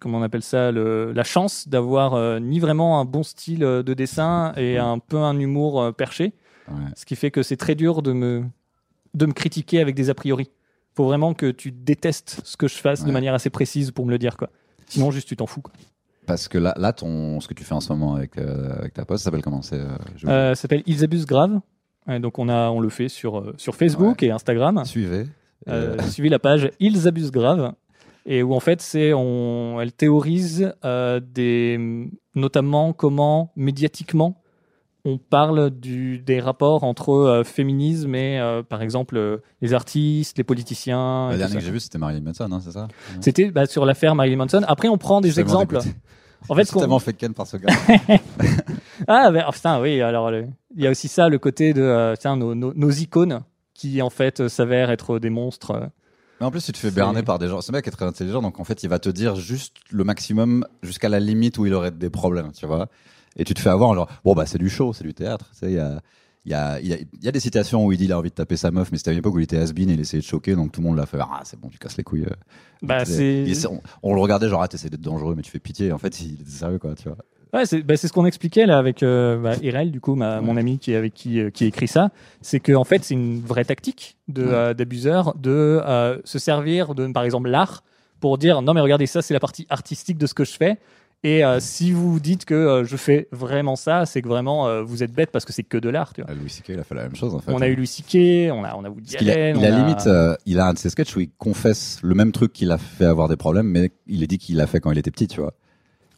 comment 0.00 0.18
on 0.18 0.22
appelle 0.22 0.42
ça, 0.42 0.72
le, 0.72 1.12
la 1.12 1.24
chance 1.24 1.68
d'avoir 1.68 2.14
euh, 2.14 2.38
ni 2.40 2.58
vraiment 2.60 3.00
un 3.00 3.04
bon 3.04 3.22
style 3.22 3.64
euh, 3.64 3.82
de 3.82 3.94
dessin 3.94 4.52
et 4.56 4.78
un 4.78 4.98
peu 4.98 5.18
un 5.18 5.38
humour 5.38 5.80
euh, 5.80 5.92
perché. 5.92 6.32
Ouais. 6.68 6.74
Ce 6.96 7.04
qui 7.04 7.16
fait 7.16 7.30
que 7.30 7.42
c'est 7.42 7.56
très 7.56 7.74
dur 7.74 8.02
de 8.02 8.12
me, 8.12 8.44
de 9.14 9.26
me 9.26 9.32
critiquer 9.32 9.80
avec 9.80 9.94
des 9.94 10.10
a 10.10 10.14
priori. 10.14 10.50
Faut 10.94 11.04
vraiment 11.04 11.34
que 11.34 11.50
tu 11.50 11.70
détestes 11.72 12.40
ce 12.44 12.56
que 12.56 12.68
je 12.68 12.76
fasse 12.76 13.04
de 13.04 13.12
manière 13.12 13.34
assez 13.34 13.50
précise 13.50 13.90
pour 13.90 14.04
me 14.06 14.10
le 14.10 14.18
dire, 14.18 14.36
quoi. 14.36 14.50
Sinon, 14.86 15.10
juste 15.10 15.28
tu 15.28 15.36
t'en 15.36 15.46
fous, 15.46 15.62
quoi. 15.62 15.72
Parce 16.26 16.48
que 16.48 16.58
là, 16.58 16.74
là 16.78 16.92
ton, 16.92 17.40
ce 17.40 17.48
que 17.48 17.54
tu 17.54 17.64
fais 17.64 17.74
en 17.74 17.80
ce 17.80 17.92
moment 17.92 18.14
avec, 18.14 18.38
euh, 18.38 18.78
avec 18.78 18.94
ta 18.94 19.04
pote, 19.04 19.18
ça 19.18 19.24
s'appelle 19.24 19.42
comment? 19.42 19.62
C'est 19.62 19.80
ça 20.24 20.54
s'appelle 20.54 20.82
Ils 20.86 21.02
abusent 21.02 21.26
grave. 21.26 21.60
Ouais, 22.06 22.20
donc 22.20 22.38
on, 22.38 22.48
a, 22.48 22.68
on 22.70 22.80
le 22.80 22.88
fait 22.90 23.08
sur, 23.08 23.52
sur 23.56 23.74
Facebook 23.74 24.22
et 24.22 24.30
Instagram. 24.30 24.84
Suivez. 24.84 25.26
Euh, 25.68 25.96
suivez 26.08 26.28
la 26.28 26.38
page 26.38 26.70
Ils 26.80 27.08
abusent 27.08 27.32
grave. 27.32 27.72
Et 28.24 28.42
où 28.42 28.54
en 28.54 28.60
fait, 28.60 28.80
c'est 28.80 29.12
on, 29.12 29.80
elle 29.80 29.92
théorise 29.92 30.72
euh, 30.84 31.20
des, 31.20 32.08
notamment 32.34 32.92
comment 32.92 33.52
médiatiquement 33.56 34.42
on 35.04 35.18
parle 35.18 35.70
du, 35.70 36.18
des 36.18 36.40
rapports 36.40 36.84
entre 36.84 37.10
euh, 37.10 37.44
féminisme 37.44 38.14
et, 38.14 38.38
euh, 38.38 38.62
par 38.62 38.82
exemple, 38.82 39.16
euh, 39.16 39.38
les 39.60 39.74
artistes, 39.74 40.38
les 40.38 40.44
politiciens. 40.44 41.30
La 41.30 41.38
dernière 41.38 41.58
que 41.58 41.64
j'ai 41.64 41.72
vue, 41.72 41.80
c'était 41.80 41.98
Marilyn 41.98 42.22
Manson, 42.22 42.48
hein, 42.52 42.60
c'est 42.62 42.70
ça? 42.70 42.88
C'était 43.20 43.50
bah, 43.50 43.66
sur 43.66 43.84
l'affaire 43.84 44.14
Marilyn 44.14 44.36
Manson. 44.36 44.62
Après, 44.68 44.88
on 44.88 44.98
prend 44.98 45.20
des 45.20 45.40
exemples. 45.40 45.78
dégoûté. 45.78 45.96
En 46.48 46.56
fait, 46.56 46.64
tellement 46.64 46.98
fait 46.98 47.12
ken 47.12 47.32
par 47.34 47.46
ce 47.46 47.56
gars. 47.56 47.72
Ah, 49.06 49.30
ben, 49.30 49.44
oh, 49.48 49.52
putain, 49.52 49.80
oui, 49.80 50.00
alors 50.00 50.32
il 50.32 50.82
y 50.82 50.88
a 50.88 50.90
aussi 50.90 51.06
ça, 51.06 51.28
le 51.28 51.38
côté 51.38 51.72
de 51.72 51.82
euh, 51.82 52.14
tiens, 52.18 52.36
nos, 52.36 52.56
nos, 52.56 52.74
nos 52.74 52.90
icônes 52.90 53.42
qui 53.74 54.02
en 54.02 54.10
fait 54.10 54.40
euh, 54.40 54.48
s'avèrent 54.48 54.90
être 54.90 55.18
des 55.18 55.30
monstres. 55.30 55.90
Mais 56.40 56.46
en 56.46 56.50
plus, 56.50 56.64
tu 56.64 56.72
te 56.72 56.78
fais 56.78 56.90
berner 56.90 57.22
par 57.22 57.38
des 57.38 57.48
gens. 57.48 57.60
Ce 57.60 57.70
mec 57.70 57.86
est 57.86 57.90
très 57.92 58.04
intelligent, 58.04 58.42
donc 58.42 58.58
en 58.58 58.64
fait, 58.64 58.82
il 58.82 58.88
va 58.88 58.98
te 58.98 59.08
dire 59.08 59.36
juste 59.36 59.76
le 59.90 60.02
maximum 60.04 60.66
jusqu'à 60.82 61.08
la 61.08 61.20
limite 61.20 61.58
où 61.58 61.66
il 61.66 61.74
aurait 61.74 61.92
des 61.92 62.10
problèmes, 62.10 62.50
tu 62.52 62.66
vois. 62.66 62.88
Et 63.36 63.44
tu 63.44 63.54
te 63.54 63.60
fais 63.60 63.70
avoir, 63.70 63.94
genre, 63.94 64.08
bon, 64.24 64.34
bah, 64.34 64.44
c'est 64.46 64.58
du 64.58 64.68
show, 64.68 64.92
c'est 64.92 65.04
du 65.04 65.14
théâtre. 65.14 65.50
Tu 65.52 65.58
sais, 65.60 65.66
il 65.70 65.76
y 65.76 65.78
a, 65.78 66.00
il 66.44 66.50
y, 66.50 66.54
a, 66.54 66.80
il 66.80 66.86
y, 66.88 66.92
a, 66.92 66.96
il 66.98 67.24
y 67.24 67.28
a 67.28 67.32
des 67.32 67.38
citations 67.40 67.86
où 67.86 67.92
il 67.92 67.98
dit 67.98 68.04
il 68.06 68.12
a 68.12 68.18
envie 68.18 68.30
de 68.30 68.34
taper 68.34 68.56
sa 68.56 68.72
meuf, 68.72 68.90
mais 68.90 68.98
c'était 68.98 69.10
à 69.10 69.12
une 69.12 69.20
époque 69.20 69.34
où 69.34 69.38
il 69.38 69.44
était 69.44 69.56
has-been 69.58 69.88
et 69.88 69.92
il 69.94 70.00
essayait 70.00 70.20
de 70.20 70.26
choquer, 70.26 70.56
donc 70.56 70.72
tout 70.72 70.80
le 70.80 70.88
monde 70.88 70.96
l'a 70.96 71.06
fait, 71.06 71.18
ah, 71.20 71.40
c'est 71.44 71.58
bon, 71.60 71.68
tu 71.68 71.78
casses 71.78 71.96
les 71.96 72.02
couilles. 72.02 72.24
euh. 72.24 72.34
Bah, 72.82 73.04
c'est 73.04 73.46
on, 73.68 73.80
on 74.02 74.12
le 74.14 74.20
regardait, 74.20 74.48
genre, 74.48 74.60
ah, 74.62 74.66
t'essaies 74.68 74.90
d'être 74.90 75.00
dangereux, 75.00 75.34
mais 75.36 75.42
tu 75.42 75.50
fais 75.52 75.60
pitié. 75.60 75.92
En 75.92 75.98
fait, 75.98 76.20
il 76.20 76.34
était 76.40 76.50
sérieux, 76.50 76.78
quoi, 76.80 76.94
tu 76.96 77.04
vois. 77.08 77.18
Ouais, 77.52 77.66
c'est 77.66 77.82
bah, 77.82 77.96
c'est 77.96 78.08
ce 78.08 78.12
qu'on 78.12 78.26
expliquait 78.26 78.66
là 78.66 78.78
avec 78.78 79.02
euh, 79.02 79.38
bah, 79.38 79.54
Irel, 79.62 79.90
du 79.90 80.00
coup, 80.00 80.14
ma, 80.14 80.40
mon 80.40 80.56
ami 80.56 80.78
qui 80.78 80.94
avec 80.94 81.14
qui 81.14 81.40
euh, 81.40 81.50
qui 81.50 81.64
écrit 81.66 81.88
ça, 81.88 82.10
c'est 82.40 82.60
que 82.60 82.72
en 82.72 82.84
fait 82.84 83.04
c'est 83.04 83.14
une 83.14 83.40
vraie 83.40 83.64
tactique 83.64 84.16
de 84.28 84.42
Ouais. 84.44 84.48
euh, 84.52 84.74
d'abuseurs 84.74 85.34
de 85.36 85.80
euh, 85.84 86.18
se 86.24 86.38
servir 86.38 86.94
de 86.94 87.06
par 87.08 87.24
exemple 87.24 87.48
l'art 87.50 87.82
pour 88.20 88.38
dire 88.38 88.62
non 88.62 88.72
mais 88.74 88.80
regardez 88.80 89.06
ça 89.06 89.20
c'est 89.22 89.34
la 89.34 89.40
partie 89.40 89.66
artistique 89.70 90.18
de 90.18 90.26
ce 90.26 90.34
que 90.34 90.44
je 90.44 90.52
fais. 90.52 90.78
Et 91.24 91.44
euh, 91.44 91.60
si 91.60 91.92
vous 91.92 92.18
dites 92.18 92.44
que 92.44 92.52
euh, 92.54 92.84
je 92.84 92.96
fais 92.96 93.28
vraiment 93.30 93.76
ça, 93.76 94.06
c'est 94.06 94.22
que 94.22 94.26
vraiment 94.28 94.66
euh, 94.66 94.82
vous 94.82 95.04
êtes 95.04 95.12
bête 95.12 95.30
parce 95.30 95.44
que 95.44 95.52
c'est 95.52 95.62
que 95.62 95.78
de 95.78 95.88
l'art. 95.88 96.12
Ah, 96.26 96.34
Louis 96.34 96.50
C.K. 96.50 96.70
il 96.70 96.80
a 96.80 96.82
fait 96.82 96.96
la 96.96 97.04
même 97.04 97.14
chose, 97.14 97.32
en 97.32 97.38
fait. 97.38 97.52
On 97.52 97.60
a 97.62 97.68
eu 97.68 97.76
Louis 97.76 97.86
C.K., 97.86 98.50
on 98.52 98.64
a 98.64 98.74
on 98.74 98.82
a 98.84 98.88
Woody 98.88 99.16
a, 99.16 99.20
Allen, 99.20 99.56
il 99.56 99.64
a 99.64 99.68
on 99.70 99.72
a- 99.72 99.78
limite, 99.78 100.08
il 100.46 100.58
a 100.58 100.66
un 100.66 100.72
de 100.72 100.78
ses 100.78 100.90
sketchs 100.90 101.14
où 101.14 101.20
il 101.20 101.30
confesse 101.38 102.00
le 102.02 102.16
même 102.16 102.32
truc 102.32 102.52
qu'il 102.52 102.72
a 102.72 102.76
fait 102.78 103.04
avoir 103.04 103.28
des 103.28 103.36
problèmes, 103.36 103.68
mais 103.68 103.92
il 104.08 104.24
a 104.24 104.26
dit 104.26 104.38
qu'il 104.38 104.56
l'a 104.56 104.66
fait 104.66 104.80
quand 104.80 104.90
il 104.90 104.98
était 104.98 105.12
petit, 105.12 105.28
tu 105.28 105.40
vois. 105.40 105.54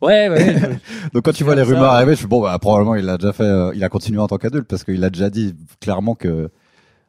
Ouais, 0.04 0.28
ouais. 0.28 0.56
Donc 1.12 1.24
quand 1.24 1.32
tu 1.32 1.44
vois 1.44 1.54
les 1.54 1.62
rumeurs 1.62 1.84
arriver, 1.92 2.12
je 2.12 2.18
suis 2.18 2.26
bon, 2.26 2.40
bah, 2.42 2.58
probablement 2.58 2.94
il 2.94 3.04
l'a 3.04 3.16
déjà 3.16 3.32
fait, 3.32 3.42
euh, 3.44 3.72
il 3.74 3.82
a 3.84 3.88
continué 3.88 4.18
en 4.20 4.26
tant 4.26 4.36
qu'adulte 4.38 4.66
parce 4.68 4.84
qu'il 4.84 5.02
a 5.04 5.10
déjà 5.10 5.30
dit 5.30 5.54
clairement 5.80 6.14
que. 6.14 6.50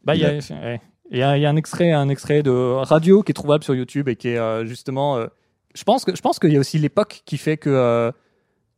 Bah, 0.04 0.16
il 0.16 0.22
y, 0.22 0.26
a- 0.26 0.32
ouais. 0.34 0.82
Il 1.12 1.18
y 1.20 1.24
a, 1.24 1.38
il 1.38 1.42
y 1.42 1.46
a 1.46 1.50
un 1.50 1.56
extrait, 1.56 1.92
un 1.92 2.10
extrait 2.10 2.42
de 2.44 2.52
radio 2.52 3.22
qui 3.24 3.32
est 3.32 3.34
trouvable 3.34 3.64
sur 3.64 3.76
YouTube 3.76 4.08
et 4.10 4.16
qui 4.16 4.30
est 4.30 4.38
euh, 4.38 4.66
justement. 4.66 5.18
euh, 5.18 5.28
je 5.76 5.84
pense 5.84 6.06
que 6.06 6.16
je 6.16 6.22
pense 6.22 6.40
qu'il 6.40 6.52
y 6.54 6.58
a 6.58 6.60
aussi 6.60 6.80
l'époque 6.80 7.22
qui 7.26 7.38
fait 7.38 7.58
que 7.58 8.12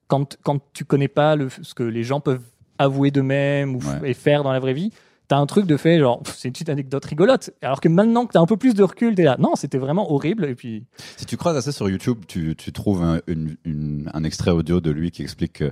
quand 0.08 0.38
quand 0.44 0.60
tu 0.74 0.84
connais 0.86 1.08
pas 1.10 1.36
le, 1.36 1.50
ce 1.62 1.74
que 1.74 1.84
les 1.84 2.04
gens 2.04 2.20
peuvent 2.20 2.42
avouer 2.80 3.12
d'eux-mêmes 3.12 3.76
ou 3.76 3.80
Ouais. 3.80 4.12
et 4.12 4.14
faire 4.14 4.44
dans 4.44 4.52
la 4.52 4.60
vraie 4.60 4.74
vie, 4.74 4.92
t'as 5.28 5.38
un 5.38 5.46
truc 5.46 5.66
de 5.66 5.76
fait 5.78 6.00
genre 6.00 6.22
c'est 6.26 6.48
une 6.48 6.54
petite 6.54 6.70
anecdote 6.70 7.04
rigolote. 7.06 7.50
Alors 7.62 7.82
que 7.82 7.90
maintenant 7.90 8.26
que 8.26 8.34
t'as 8.34 8.40
un 8.40 8.46
peu 8.46 8.58
plus 8.58 8.74
de 8.74 8.84
recul, 8.84 9.16
t'es 9.16 9.24
là 9.24 9.36
non 9.40 9.56
c'était 9.56 9.78
vraiment 9.78 10.12
horrible 10.12 10.46
et 10.46 10.56
puis 10.56 10.86
Si 11.18 11.26
tu 11.26 11.38
creuses 11.38 11.56
assez 11.58 11.72
sur 11.72 11.90
YouTube, 11.90 12.20
tu, 12.28 12.56
tu 12.56 12.72
trouves 12.72 13.04
un, 13.04 13.20
une- 13.28 13.58
une- 13.66 14.10
un 14.14 14.24
extrait 14.24 14.52
audio 14.52 14.80
de 14.82 14.92
lui 14.92 15.12
qui 15.12 15.22
explique 15.24 15.54
que 15.54 15.72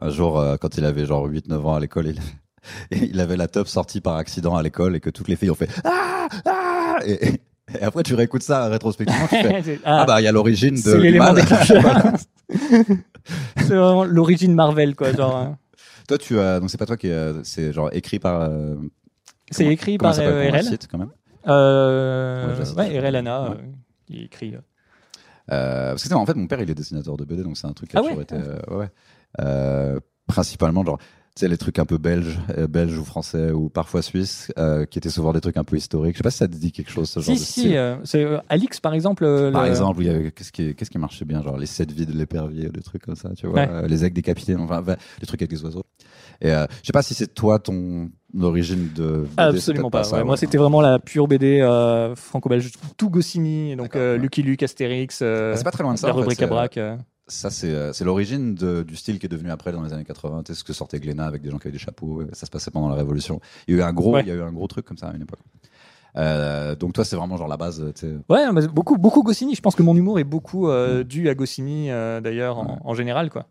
un 0.00 0.10
jour, 0.10 0.38
euh, 0.38 0.56
quand 0.60 0.76
il 0.76 0.84
avait 0.84 1.06
genre 1.06 1.26
8-9 1.26 1.64
ans 1.66 1.74
à 1.74 1.80
l'école, 1.80 2.08
il, 2.08 2.20
il 3.10 3.20
avait 3.20 3.36
la 3.36 3.48
top 3.48 3.68
sortie 3.68 4.00
par 4.00 4.16
accident 4.16 4.56
à 4.56 4.62
l'école 4.62 4.96
et 4.96 5.00
que 5.00 5.10
toutes 5.10 5.28
les 5.28 5.36
filles 5.36 5.50
ont 5.50 5.54
fait 5.54 5.70
Ah 5.84 6.26
Ah 6.44 6.98
et, 7.06 7.40
et 7.78 7.82
après, 7.82 8.02
tu 8.02 8.14
réécoutes 8.14 8.42
ça 8.42 8.66
rétrospectivement, 8.68 9.26
tu 9.28 9.36
fais 9.36 9.62
C'est- 9.64 9.80
Ah, 9.84 10.00
ah, 10.02 10.04
bah, 10.06 10.20
il 10.20 10.24
y 10.24 10.26
a 10.28 10.32
l'origine 10.32 10.74
de. 10.74 10.80
c'est 10.80 10.98
l'élément 10.98 11.32
déclencheur. 11.32 11.82
c'est 13.58 13.74
vraiment 13.74 14.04
l'origine 14.04 14.54
Marvel 14.54 14.94
quoi 14.94 15.12
genre. 15.12 15.54
Toi, 16.08 16.18
tu 16.18 16.38
as. 16.38 16.60
Donc, 16.60 16.70
c'est 16.70 16.78
pas 16.78 16.86
toi 16.86 16.96
qui. 16.96 17.10
euh, 17.10 17.42
c'est 17.42 17.72
genre 17.72 17.90
écrit 17.92 18.18
par. 18.18 18.42
euh, 18.42 18.76
C'est 19.50 19.66
écrit 19.66 19.98
par 19.98 20.18
euh, 20.18 20.50
RL. 20.50 20.64
site, 20.64 20.88
quand 20.90 20.98
même? 20.98 21.10
Euh, 21.48 22.64
Ouais, 22.76 22.98
RL 22.98 23.16
Anna, 23.16 23.50
Ouais. 23.50 23.56
qui 24.06 24.22
écrit. 24.24 24.54
parce 25.46 26.02
que 26.08 26.14
en 26.14 26.26
fait, 26.26 26.34
mon 26.34 26.46
père, 26.46 26.60
il 26.60 26.70
est 26.70 26.74
dessinateur 26.74 27.16
de 27.16 27.24
BD, 27.24 27.42
donc 27.42 27.56
c'est 27.56 27.66
un 27.66 27.72
truc 27.72 27.90
qui 27.90 27.96
a 27.96 28.00
Ah 28.00 28.02
toujours 28.02 28.22
été. 28.22 28.36
ouais, 28.36 28.88
ouais. 29.38 30.00
Principalement, 30.26 30.84
genre, 30.84 30.98
sais, 31.40 31.48
les 31.48 31.56
trucs 31.58 31.78
un 31.78 31.84
peu 31.84 31.98
belges, 31.98 32.38
euh, 32.56 32.66
belges 32.66 32.98
ou 32.98 33.04
français, 33.04 33.50
ou 33.52 33.68
parfois 33.68 34.02
suisses, 34.02 34.52
euh, 34.58 34.84
qui 34.86 34.98
étaient 34.98 35.10
souvent 35.10 35.32
des 35.32 35.40
trucs 35.40 35.56
un 35.56 35.64
peu 35.64 35.76
historiques. 35.76 36.14
Je 36.14 36.18
sais 36.18 36.22
pas 36.22 36.30
si 36.30 36.38
ça 36.38 36.48
te 36.48 36.54
dit 36.56 36.72
quelque 36.72 36.90
chose, 36.90 37.08
ce 37.10 37.20
genre 37.20 37.36
Si, 37.36 37.40
de 37.40 37.46
si, 37.68 37.76
euh, 37.76 37.96
c'est 38.04 38.24
euh, 38.24 38.38
Alix 38.48 38.80
par 38.80 38.94
exemple. 38.94 39.24
Par 39.52 39.62
le- 39.64 39.68
exemple, 39.68 40.00
il 40.02 40.06
y 40.06 40.10
avait- 40.10 40.30
qu'est-ce 40.30 40.52
qui, 40.52 40.74
qu'est-ce 40.74 40.90
qui 40.90 40.98
marchait 40.98 41.24
bien, 41.24 41.42
genre 41.42 41.58
les 41.58 41.66
sept 41.66 41.90
vies 41.92 42.06
de 42.06 42.12
l'épervier, 42.12 42.68
des 42.70 42.80
trucs 42.82 43.02
comme 43.02 43.16
ça, 43.16 43.30
tu 43.36 43.46
vois, 43.46 43.60
Ouais. 43.66 43.88
les 43.88 44.04
aigles 44.04 44.14
décapités, 44.14 44.54
enfin, 44.56 44.82
bah, 44.82 44.96
les 45.20 45.26
trucs 45.26 45.42
avec 45.42 45.52
les 45.52 45.62
oiseaux. 45.64 45.82
Et 46.40 46.48
je 46.50 46.66
sais 46.82 46.92
pas 46.92 47.02
si 47.02 47.14
c'est 47.14 47.32
toi 47.32 47.58
ton 47.58 48.10
origine 48.38 48.90
de. 48.94 49.22
BD, 49.22 49.28
Absolument 49.38 49.90
pas. 49.90 50.04
ça, 50.04 50.16
ouais. 50.16 50.24
Moi, 50.24 50.32
ouais. 50.32 50.36
c'était 50.36 50.58
vraiment 50.58 50.82
la 50.82 50.98
pure 50.98 51.28
BD 51.28 51.60
franco-belge. 52.14 52.70
Tout 52.96 53.10
Goscinny, 53.10 53.74
donc. 53.76 53.94
Lucky 53.94 54.42
Luke, 54.42 54.62
Astérix, 54.62 55.22
Ah, 55.22 55.52
c'est 55.56 55.64
pas 55.64 55.70
très 55.70 55.82
loin 55.82 55.94
de 55.94 55.98
ça. 55.98 56.08
la 56.08 56.12
rubrique 56.12 56.42
à 56.42 56.46
braque. 56.46 56.78
Ça, 57.28 57.50
c'est 57.50 57.70
euh, 57.72 57.92
l'origine 58.02 58.54
du 58.54 58.94
style 58.96 59.18
qui 59.18 59.26
est 59.26 59.28
devenu 59.28 59.50
après 59.50 59.72
dans 59.72 59.82
les 59.82 59.92
années 59.92 60.04
80. 60.04 60.44
Tu 60.44 60.52
sais, 60.54 60.58
ce 60.60 60.64
que 60.64 60.72
sortait 60.72 61.00
Glénat 61.00 61.26
avec 61.26 61.42
des 61.42 61.50
gens 61.50 61.58
qui 61.58 61.66
avaient 61.66 61.72
des 61.76 61.82
chapeaux. 61.82 62.20
euh, 62.20 62.28
Ça 62.32 62.46
se 62.46 62.50
passait 62.50 62.70
pendant 62.70 62.88
la 62.88 62.94
Révolution. 62.94 63.40
Il 63.66 63.74
y 63.74 63.78
a 63.78 63.80
eu 63.80 63.82
un 63.82 63.92
gros, 63.92 64.14
Ouais. 64.14 64.22
il 64.22 64.28
y 64.28 64.30
a 64.30 64.34
eu 64.34 64.42
un 64.42 64.52
gros 64.52 64.66
truc 64.68 64.84
comme 64.86 64.96
ça 64.98 65.08
à 65.08 65.14
une 65.14 65.22
époque. 65.22 65.40
Euh, 66.16 66.74
donc 66.76 66.92
toi, 66.94 67.04
c'est 67.04 67.16
vraiment 67.16 67.36
genre 67.36 67.48
la 67.48 67.56
base. 67.56 67.82
Ouais, 68.28 68.50
mais 68.52 68.66
beaucoup, 68.68 68.96
beaucoup 68.96 69.22
Goscinny. 69.22 69.54
Je 69.54 69.60
pense 69.60 69.74
que 69.74 69.82
mon 69.82 69.94
humour 69.96 70.18
est 70.18 70.24
beaucoup 70.24 70.68
euh, 70.68 71.04
dû 71.04 71.28
à 71.28 71.34
Goscinny, 71.34 71.90
euh, 71.90 72.20
d'ailleurs, 72.20 72.58
en, 72.58 72.66
Ouais. 72.66 72.78
en 72.84 72.94
général. 72.94 73.28
quoi. 73.30 73.46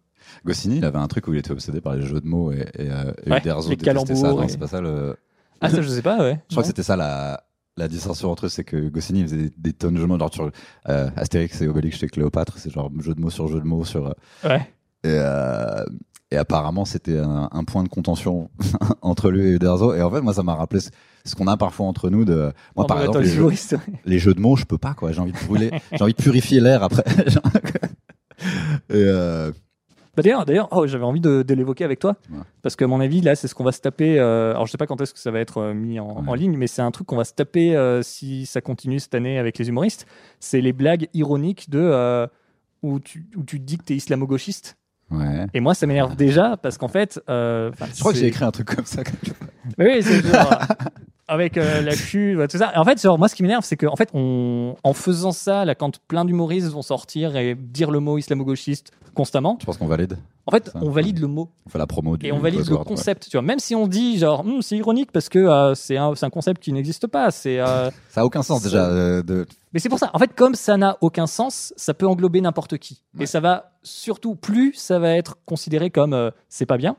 Goscinny, 0.45 0.77
il 0.77 0.85
avait 0.85 0.97
un 0.97 1.07
truc 1.07 1.27
où 1.27 1.33
il 1.33 1.39
était 1.39 1.51
obsédé 1.51 1.81
par 1.81 1.95
les 1.95 2.01
jeux 2.05 2.19
de 2.21 2.25
mots 2.27 2.51
et, 2.51 2.61
et, 2.77 2.89
euh, 2.89 3.11
et 3.25 3.29
Ouais, 3.29 3.39
Uderzo 3.39 3.69
les 3.69 3.75
détestait 3.75 4.15
ça. 4.15 4.21
calembours 4.21 4.39
Non, 4.41 4.43
et- 4.47 4.49
c'est 4.49 4.57
pas 4.57 4.67
ça 4.67 4.81
le. 4.81 5.15
Ah, 5.61 5.69
ça, 5.69 5.81
je 5.81 5.87
sais 5.87 6.01
pas, 6.01 6.17
ouais. 6.19 6.39
Je 6.49 6.55
crois 6.55 6.63
que 6.63 6.67
c'était 6.67 6.83
ça 6.83 6.95
la, 6.95 7.43
la 7.77 7.87
dissension 7.87 8.31
entre 8.31 8.45
eux, 8.45 8.49
c'est 8.49 8.63
que 8.63 8.89
Goscinny 8.89 9.21
faisait 9.23 9.37
des, 9.37 9.51
des 9.57 9.73
tonnes 9.73 9.93
de 9.95 9.99
jeux 9.99 10.03
de 10.05 10.07
mots. 10.09 10.19
Genre, 10.19 10.33
sur, 10.33 10.51
euh, 10.89 11.09
Astérix 11.17 11.61
et 11.61 11.67
Obélix 11.67 11.97
chez 11.97 12.07
Cléopâtre, 12.07 12.57
c'est 12.57 12.71
genre 12.71 12.89
jeu 13.01 13.13
de 13.13 13.21
mots 13.21 13.29
sur 13.29 13.47
jeu 13.47 13.59
de 13.59 13.65
mots 13.65 13.83
sur. 13.85 14.07
euh, 14.07 14.13
Ouais. 14.43 14.61
Et, 15.03 15.07
euh, 15.09 15.83
et 16.31 16.37
apparemment, 16.37 16.85
c'était 16.85 17.19
un, 17.19 17.49
un 17.51 17.63
point 17.63 17.83
de 17.83 17.89
contention 17.89 18.49
entre 19.01 19.29
lui 19.29 19.41
et 19.47 19.51
Uderzo. 19.51 19.93
Et 19.93 20.01
en 20.01 20.09
fait, 20.09 20.21
moi, 20.21 20.33
ça 20.33 20.41
m'a 20.41 20.55
rappelé 20.55 20.79
ce, 20.81 20.89
ce 21.25 21.35
qu'on 21.35 21.47
a 21.47 21.57
parfois 21.57 21.85
entre 21.85 22.09
nous. 22.09 22.25
De, 22.25 22.51
moi, 22.75 22.87
par 22.87 22.97
exemple, 23.01 23.19
jeux, 23.23 23.49
les 24.05 24.19
jeux 24.19 24.33
de 24.33 24.39
mots, 24.41 24.55
je 24.55 24.65
peux 24.65 24.77
pas, 24.79 24.93
quoi. 24.95 25.11
J'ai 25.11 25.19
envie 25.21 25.33
de 25.33 25.45
brûler, 25.45 25.71
j'ai 25.91 26.01
envie 26.03 26.13
de 26.13 26.21
purifier 26.21 26.59
l'air 26.61 26.81
après. 26.81 27.03
et 28.89 28.93
euh, 28.93 29.51
Bah, 30.15 30.23
d'ailleurs, 30.23 30.45
d'ailleurs, 30.45 30.67
oh, 30.71 30.87
j'avais 30.87 31.03
envie 31.03 31.19
de, 31.19 31.43
de 31.43 31.53
l'évoquer 31.53 31.83
avec 31.83 31.99
toi, 31.99 32.15
Ouais. 32.31 32.39
parce 32.61 32.75
que 32.75 32.85
à 32.85 32.87
mon 32.87 33.01
avis, 33.01 33.21
là, 33.21 33.35
c'est 33.35 33.47
ce 33.47 33.55
qu'on 33.55 33.63
va 33.63 33.71
se 33.71 33.81
taper. 33.81 34.17
euh, 34.19 34.51
alors, 34.51 34.65
je 34.65 34.71
sais 34.71 34.77
pas 34.77 34.87
quand 34.87 34.99
est-ce 35.01 35.13
que 35.13 35.19
ça 35.19 35.31
va 35.31 35.39
être 35.39 35.57
euh, 35.59 35.73
mis 35.73 35.99
en, 35.99 36.21
Ouais. 36.21 36.29
en 36.29 36.33
ligne, 36.33 36.55
mais 36.57 36.67
c'est 36.67 36.81
un 36.81 36.91
truc 36.91 37.07
qu'on 37.07 37.17
va 37.17 37.25
se 37.25 37.33
taper 37.33 37.75
euh, 37.75 38.01
si 38.01 38.45
ça 38.45 38.61
continue 38.61 38.99
cette 38.99 39.15
année 39.15 39.37
avec 39.39 39.57
les 39.57 39.67
humoristes. 39.69 40.05
C'est 40.39 40.61
les 40.61 40.73
blagues 40.73 41.07
ironiques 41.13 41.69
de 41.69 42.27
où 42.81 42.99
tu 42.99 43.25
où 43.35 43.43
tu 43.43 43.59
dis 43.59 43.77
que 43.77 43.83
t'es 43.83 43.95
islamo-gauchiste. 43.95 44.77
ouais. 45.11 45.47
Et 45.53 45.59
moi, 45.59 45.73
ça 45.73 45.87
m'énerve 45.87 46.15
déjà 46.15 46.55
parce 46.57 46.77
qu'en 46.77 46.87
fait, 46.87 47.19
Je 47.27 47.71
crois 47.99 48.13
que 48.13 48.17
j'ai 48.19 48.27
écrit 48.27 48.45
un 48.45 48.51
truc 48.51 48.67
comme 48.75 48.85
ça. 48.85 49.01
Mais 49.77 49.95
oui, 49.95 50.03
c'est 50.03 50.21
genre, 50.25 50.59
avec 51.27 51.57
euh, 51.57 51.81
la 51.81 51.91
ouais, 52.37 52.47
tout 52.47 52.57
ça. 52.57 52.71
Et 52.73 52.77
en 52.77 52.83
fait, 52.85 53.01
genre, 53.01 53.17
moi, 53.17 53.27
ce 53.27 53.35
qui 53.35 53.41
m'énerve, 53.43 53.63
c'est 53.65 53.77
qu'en 53.77 53.95
fait, 53.95 54.09
on, 54.13 54.75
en 54.83 54.93
faisant 54.93 55.31
ça, 55.31 55.65
là, 55.65 55.75
quand 55.75 55.99
plein 56.07 56.25
d'humoristes 56.25 56.67
vont 56.69 56.81
sortir 56.81 57.35
et 57.35 57.55
dire 57.55 57.91
le 57.91 57.99
mot 57.99 58.17
islamo-gauchiste 58.17 58.91
constamment, 59.13 59.57
Je 59.61 59.65
pense 59.65 59.77
qu'on 59.77 59.87
valide. 59.87 60.17
en 60.45 60.51
fait, 60.51 60.71
on 60.75 60.89
valide 60.89 61.19
le 61.19 61.27
mot. 61.27 61.49
On 61.65 61.69
fait 61.69 61.77
la 61.77 61.87
promo 61.87 62.17
du 62.17 62.25
Et 62.27 62.33
on 62.33 62.39
valide 62.39 62.67
le 62.67 62.75
ouais. 62.75 62.83
concept, 62.83 63.29
tu 63.29 63.37
vois. 63.37 63.41
Même 63.41 63.59
si 63.59 63.73
on 63.73 63.87
dit, 63.87 64.17
genre, 64.17 64.41
Hum, 64.41 64.61
c'est 64.61 64.75
ironique 64.75 65.11
parce 65.13 65.29
que 65.29 65.39
euh, 65.39 65.73
c'est 65.73 65.95
un, 65.95 66.13
un 66.21 66.29
concept 66.29 66.61
qui 66.61 66.73
n'existe 66.73 67.07
pas. 67.07 67.31
C'est, 67.31 67.59
euh, 67.59 67.89
Ça 68.09 68.21
a 68.21 68.25
aucun 68.25 68.43
sens 68.43 68.61
déjà. 68.61 68.85
euh, 68.85 69.23
de... 69.23 69.45
Mais 69.73 69.79
c'est 69.79 69.87
pour 69.89 69.99
ça. 69.99 70.11
En 70.13 70.19
fait, 70.19 70.33
comme 70.35 70.53
ça 70.53 70.75
n'a 70.75 70.97
aucun 70.99 71.27
sens, 71.27 71.73
ça 71.77 71.93
peut 71.93 72.05
englober 72.07 72.41
n'importe 72.41 72.77
qui. 72.77 73.01
Ouais. 73.17 73.23
Et 73.23 73.25
ça 73.25 73.39
va 73.39 73.71
surtout, 73.83 74.35
plus 74.35 74.73
ça 74.73 74.99
va 74.99 75.11
être 75.11 75.37
considéré 75.45 75.89
comme 75.91 76.31
c'est 76.49 76.65
pas 76.65 76.77
bien, 76.77 76.97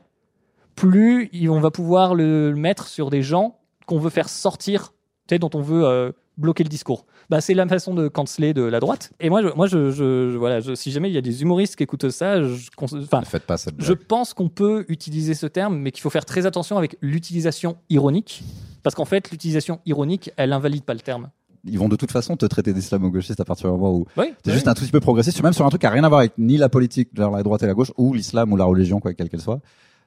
plus 0.75 1.29
on 1.49 1.59
va 1.59 1.71
pouvoir 1.71 2.15
le 2.15 2.53
mettre 2.55 2.87
sur 2.87 3.09
des 3.09 3.21
gens 3.21 3.57
qu'on 3.87 3.97
veut 3.97 4.11
faire 4.11 4.29
sortir, 4.29 4.93
tu 5.27 5.33
sais, 5.35 5.39
dont 5.39 5.49
on 5.55 5.61
veut 5.61 5.83
euh, 5.85 6.11
bloquer 6.37 6.63
le 6.63 6.69
discours. 6.69 7.07
Bah, 7.31 7.41
c'est 7.41 7.55
la 7.55 7.67
façon 7.67 7.95
de 7.95 8.07
canceler 8.07 8.53
de 8.53 8.61
la 8.61 8.79
droite. 8.79 9.11
Et 9.19 9.29
moi, 9.31 9.41
je, 9.41 9.47
moi, 9.55 9.65
je, 9.65 9.89
je- 9.91 10.29
je- 10.31 10.37
voilà, 10.37 10.59
si 10.75 10.91
jamais 10.91 11.09
il 11.09 11.13
y 11.15 11.17
a 11.17 11.21
des 11.21 11.41
humoristes 11.41 11.75
qui 11.75 11.83
écoutent 11.83 12.09
ça, 12.11 12.43
je, 12.43 12.69
enfin, 12.79 13.23
pas 13.47 13.57
cette 13.57 13.73
je 13.79 13.93
pense 13.93 14.33
qu'on 14.35 14.47
peut 14.49 14.85
utiliser 14.87 15.33
ce 15.33 15.47
terme, 15.47 15.77
mais 15.79 15.91
qu'il 15.91 16.01
faut 16.03 16.09
faire 16.11 16.25
très 16.25 16.45
attention 16.45 16.77
avec 16.77 16.95
l'utilisation 17.01 17.77
ironique, 17.89 18.43
parce 18.83 18.93
qu'en 18.95 19.05
fait, 19.05 19.31
l'utilisation 19.31 19.79
ironique, 19.87 20.29
elle 20.37 20.53
invalide 20.53 20.83
pas 20.83 20.93
le 20.93 20.99
terme. 21.01 21.29
ils 21.65 21.77
vont 21.79 21.89
de 21.89 21.95
toute 21.97 22.11
façon 22.11 22.37
te 22.37 22.45
traiter 22.45 22.71
d'islamo-gauchiste 22.71 23.39
à 23.41 23.45
partir 23.45 23.67
du 23.69 23.77
moment 23.77 23.93
où 23.93 24.05
Oui, 24.15 24.27
t'es 24.43 24.51
oui. 24.51 24.53
juste 24.53 24.67
un 24.69 24.73
tout 24.73 24.83
petit 24.83 24.91
peu 24.91 25.01
progressiste, 25.01 25.41
même 25.43 25.51
sur 25.53 25.65
un 25.65 25.69
truc 25.69 25.81
qui 25.81 25.87
a 25.87 25.89
rien 25.89 26.03
à 26.03 26.07
voir 26.09 26.19
avec 26.19 26.33
ni 26.37 26.55
la 26.57 26.69
politique, 26.69 27.09
la 27.17 27.41
droite 27.43 27.63
et 27.63 27.67
la 27.67 27.73
gauche, 27.73 27.91
ou 27.97 28.13
l'islam 28.13 28.53
ou 28.53 28.57
la 28.57 28.63
religion, 28.65 28.99
quoi, 29.01 29.13
quelle 29.13 29.27
qu'elle 29.29 29.41
soit. 29.41 29.59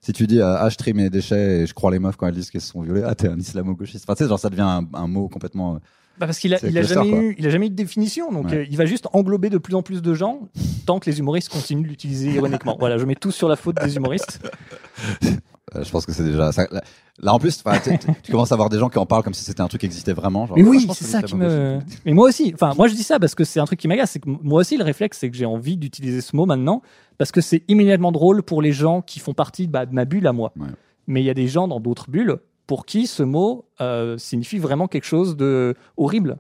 Si 0.02 0.12
tu 0.14 0.26
dis, 0.26 0.40
euh, 0.40 0.56
ah, 0.58 0.68
je 0.70 0.76
trie 0.76 0.94
mes 0.94 1.10
déchets 1.10 1.60
et 1.62 1.66
je 1.66 1.74
crois 1.74 1.90
les 1.90 1.98
meufs 1.98 2.16
quand 2.16 2.26
elles 2.26 2.34
disent 2.34 2.50
qu'elles 2.50 2.60
se 2.62 2.68
sont 2.70 2.80
violées, 2.80 3.02
ah, 3.04 3.14
t'es 3.14 3.28
un 3.28 3.38
islamo-gauchiste. 3.38 4.04
Enfin, 4.06 4.14
tu 4.14 4.24
sais, 4.24 4.28
genre, 4.28 4.38
ça 4.38 4.48
devient 4.48 4.62
un, 4.62 4.86
un 4.94 5.06
mot 5.06 5.28
complètement, 5.28 5.74
euh, 5.74 5.78
Bah 6.18 6.26
parce 6.26 6.38
qu'il 6.38 6.54
a, 6.54 6.58
il 6.62 6.82
jamais 6.84 7.10
eu, 7.10 7.34
il 7.38 7.46
a 7.46 7.50
jamais 7.50 7.66
eu 7.66 7.70
de 7.70 7.74
définition, 7.74 8.32
donc 8.32 8.46
Ouais. 8.46 8.56
euh, 8.58 8.66
il 8.70 8.76
va 8.78 8.86
juste 8.86 9.08
englober 9.12 9.50
de 9.50 9.58
plus 9.58 9.74
en 9.74 9.82
plus 9.82 10.00
de 10.00 10.14
gens 10.14 10.48
tant 10.86 11.00
que 11.00 11.10
les 11.10 11.18
humoristes 11.18 11.50
continuent 11.50 11.82
de 11.82 11.88
l'utiliser 11.88 12.30
ironiquement. 12.32 12.76
voilà, 12.80 12.96
je 12.96 13.04
mets 13.04 13.14
tout 13.14 13.30
sur 13.30 13.48
la 13.48 13.56
faute 13.56 13.76
des 13.84 13.96
humoristes. 13.96 14.40
euh, 15.74 15.84
je 15.84 15.90
pense 15.90 16.06
que 16.06 16.12
c'est 16.12 16.24
déjà, 16.24 16.50
ça, 16.52 16.66
là, 16.70 16.80
là, 17.20 17.34
en 17.34 17.38
plus, 17.38 17.62
tu- 18.22 18.32
commences 18.32 18.52
à 18.52 18.56
voir 18.56 18.70
des 18.70 18.78
gens 18.78 18.88
qui 18.88 18.98
en 18.98 19.04
parlent 19.06 19.22
comme 19.22 19.34
si 19.34 19.44
c'était 19.44 19.60
un 19.60 19.68
truc 19.68 19.80
qui 19.80 19.86
existait 19.86 20.14
vraiment. 20.14 20.46
Genre, 20.46 20.56
Mais 20.56 20.64
je 20.64 20.68
oui, 20.68 20.88
c'est 20.94 21.04
ça 21.04 21.22
qui 21.22 21.34
me. 21.36 21.78
Mais 22.06 22.12
moi 22.14 22.28
aussi, 22.28 22.52
enfin, 22.54 22.72
moi 22.74 22.88
je 22.88 22.94
dis 22.94 23.02
ça 23.02 23.18
parce 23.18 23.34
que 23.34 23.44
c'est 23.44 23.60
un 23.60 23.66
truc 23.66 23.78
qui 23.78 23.86
m'agace, 23.88 24.12
c'est 24.12 24.20
que 24.20 24.28
moi 24.30 24.60
aussi 24.60 24.76
le 24.78 24.84
réflexe, 24.84 25.18
c'est 25.18 25.30
que 25.30 25.36
j'ai 25.36 25.46
envie 25.46 25.76
d'utiliser 25.76 26.22
ce 26.22 26.34
mot 26.34 26.46
maintenant 26.46 26.80
parce 27.20 27.32
que 27.32 27.42
c'est 27.42 27.64
immédiatement 27.68 28.12
drôle 28.12 28.42
pour 28.42 28.62
les 28.62 28.72
gens 28.72 29.02
qui 29.02 29.20
font 29.20 29.34
partie 29.34 29.66
bah, 29.66 29.84
de 29.84 29.92
ma 29.92 30.06
bulle 30.06 30.26
à 30.26 30.32
moi. 30.32 30.54
Ouais. 30.58 30.68
Mais 31.06 31.20
il 31.20 31.26
y 31.26 31.28
a 31.28 31.34
des 31.34 31.48
gens 31.48 31.68
dans 31.68 31.78
d'autres 31.78 32.10
bulles 32.10 32.38
pour 32.66 32.86
qui 32.86 33.06
ce 33.06 33.22
mot 33.22 33.66
euh, 33.82 34.16
signifie 34.16 34.56
vraiment 34.56 34.88
quelque 34.88 35.04
chose 35.04 35.36
de 35.36 35.74
horrible. 35.98 36.38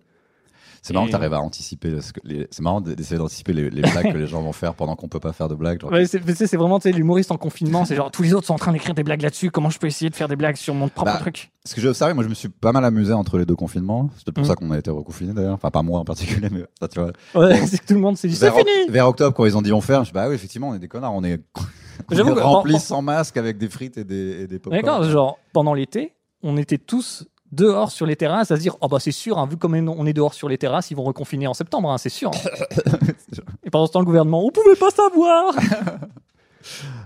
C'est 0.82 0.94
marrant 0.94 1.06
que 1.06 1.10
t'arrives 1.12 1.34
à 1.34 1.40
anticiper 1.40 1.90
les- 2.24 2.48
c'est 2.50 2.62
marrant 2.62 2.80
d'essayer 2.80 3.18
d'anticiper 3.18 3.52
les, 3.52 3.68
les 3.70 3.82
blagues 3.82 4.12
que 4.12 4.16
les 4.18 4.26
gens 4.26 4.40
vont 4.40 4.52
faire 4.52 4.74
pendant 4.74 4.96
qu'on 4.96 5.08
peut 5.08 5.20
pas 5.20 5.32
faire 5.32 5.48
de 5.48 5.54
blagues. 5.54 5.80
genre. 5.80 5.92
Ouais, 5.92 6.06
c'est 6.06 6.18
vraiment 6.56 6.78
l'humoriste 6.84 7.30
en 7.32 7.36
confinement, 7.36 7.84
c'est 7.84 7.96
genre 7.96 8.10
tous 8.10 8.22
les 8.22 8.32
autres 8.34 8.46
sont 8.46 8.54
en 8.54 8.58
train 8.58 8.72
d'écrire 8.72 8.94
des 8.94 9.02
blagues 9.04 9.22
là-dessus, 9.22 9.50
comment 9.50 9.68
je 9.70 9.78
peux 9.78 9.86
essayer 9.86 10.08
de 10.10 10.14
faire 10.14 10.28
des 10.28 10.36
blagues 10.36 10.56
sur 10.56 10.74
mon 10.74 10.88
propre 10.88 11.12
Bah, 11.12 11.18
truc? 11.18 11.50
Ce 11.66 11.74
que 11.74 11.80
j'ai 11.82 11.88
observé, 11.88 12.14
moi, 12.14 12.24
je 12.24 12.28
me 12.30 12.34
suis 12.34 12.48
pas 12.48 12.72
mal 12.72 12.84
amusé 12.86 13.12
entre 13.12 13.36
les 13.36 13.44
deux 13.44 13.54
confinements. 13.56 14.08
C'est 14.16 14.24
peut-être 14.24 14.34
pour 14.36 14.44
Mm. 14.44 14.48
ça 14.48 14.54
qu'on 14.54 14.70
a 14.70 14.78
été 14.78 14.90
reconfinés 14.90 15.34
d'ailleurs. 15.34 15.54
Enfin, 15.54 15.70
pas 15.70 15.82
moi 15.82 16.00
en 16.00 16.04
particulier, 16.04 16.48
mais 16.50 16.64
ça, 16.80 16.88
tu 16.88 16.98
vois. 17.00 17.12
Ouais, 17.34 17.54
c'est 17.66 17.78
que 17.78 17.86
tout 17.86 17.94
le 17.94 18.00
monde 18.00 18.16
s'est 18.16 18.28
dit 18.28 18.34
c'est 18.36 18.46
Vers, 18.46 18.56
fini 18.56 18.70
vers 18.88 19.06
octobre, 19.06 19.36
quand 19.36 19.44
ils 19.44 19.56
ont 19.58 19.62
dit 19.62 19.72
on 19.72 19.82
ferme, 19.82 20.04
je 20.04 20.10
dis 20.10 20.14
bah 20.14 20.28
oui, 20.28 20.34
effectivement, 20.34 20.70
on 20.70 20.74
est 20.74 20.78
des 20.78 20.88
connards, 20.88 21.12
on 21.14 21.22
est, 21.24 21.40
on 22.10 22.34
remplis 22.34 22.72
en- 22.72 22.76
en- 22.76 22.80
sans 22.80 23.02
masque 23.02 23.36
avec 23.36 23.58
des 23.58 23.68
frites 23.68 23.98
et 23.98 24.04
des, 24.04 24.42
et 24.42 24.46
des 24.46 24.58
D'accord, 24.58 25.04
genre 25.04 25.38
pendant 25.52 25.74
l'été, 25.74 26.14
on 26.42 26.56
était 26.56 26.78
tous 26.78 27.26
dehors 27.52 27.90
sur 27.90 28.06
les 28.06 28.16
terrasses 28.16 28.50
à 28.50 28.56
se 28.56 28.60
dire 28.60 28.76
oh 28.80 28.88
bah 28.88 28.98
c'est 29.00 29.10
sûr 29.12 29.38
hein, 29.38 29.46
vu 29.46 29.56
comme 29.56 29.74
on 29.74 30.06
est 30.06 30.12
dehors 30.12 30.34
sur 30.34 30.48
les 30.48 30.58
terrasses 30.58 30.90
ils 30.90 30.96
vont 30.96 31.02
reconfiner 31.04 31.46
en 31.46 31.54
septembre 31.54 31.90
hein, 31.90 31.98
c'est 31.98 32.08
sûr 32.08 32.30
et 33.64 33.70
pendant 33.70 33.86
ce 33.86 33.92
temps 33.92 34.00
le 34.00 34.06
gouvernement 34.06 34.44
on 34.44 34.50
pouvait 34.50 34.76
pas 34.76 34.90
savoir 34.90 35.54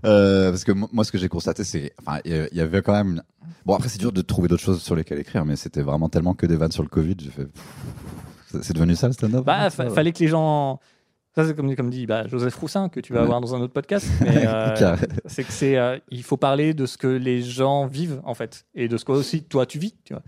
Euh, 0.04 0.50
parce 0.50 0.64
que 0.64 0.72
mo- 0.72 0.88
moi, 0.92 1.04
ce 1.04 1.12
que 1.12 1.16
j'ai 1.18 1.28
constaté, 1.28 1.62
c'est, 1.64 1.92
enfin, 2.04 2.18
il 2.24 2.48
y 2.52 2.60
avait 2.60 2.82
quand 2.82 2.92
même. 2.92 3.22
Bon, 3.64 3.74
après, 3.74 3.88
c'est 3.88 3.98
dur 4.00 4.12
de 4.12 4.20
trouver 4.20 4.48
d'autres 4.48 4.62
choses 4.62 4.82
sur 4.82 4.96
lesquelles 4.96 5.20
écrire, 5.20 5.44
mais 5.44 5.56
c'était 5.56 5.80
vraiment 5.80 6.08
tellement 6.08 6.34
que 6.34 6.44
des 6.44 6.56
vannes 6.56 6.72
sur 6.72 6.82
le 6.82 6.88
Covid. 6.88 7.14
J'ai 7.20 7.30
fait. 7.30 7.46
C'est- 8.62 8.72
devenu 8.72 8.94
ça 8.96 9.06
le 9.06 9.12
stand-up 9.12 9.44
bah 9.44 9.56
hein, 9.62 9.70
fa- 9.70 9.90
fallait 9.90 10.12
que 10.12 10.18
les 10.18 10.28
gens 10.28 10.78
ça 11.36 11.46
c'est 11.46 11.54
comme, 11.54 11.74
comme 11.76 11.90
dit 11.90 12.06
bah, 12.06 12.26
Joseph 12.26 12.54
Roussin 12.56 12.88
que 12.88 13.00
tu 13.00 13.12
vas 13.12 13.22
avoir 13.22 13.40
dans 13.40 13.54
un 13.54 13.60
autre 13.60 13.72
podcast 13.72 14.06
mais 14.20 14.44
euh, 14.46 14.96
c'est 15.26 15.44
que 15.44 15.52
c'est 15.52 15.76
euh, 15.76 15.98
il 16.10 16.22
faut 16.22 16.36
parler 16.36 16.74
de 16.74 16.86
ce 16.86 16.96
que 16.96 17.06
les 17.08 17.42
gens 17.42 17.86
vivent 17.86 18.20
en 18.24 18.34
fait 18.34 18.64
et 18.74 18.88
de 18.88 18.96
ce 18.96 19.04
que 19.04 19.12
aussi 19.12 19.42
toi 19.44 19.66
tu 19.66 19.78
vis 19.78 19.94
tu 20.04 20.12
vois. 20.12 20.22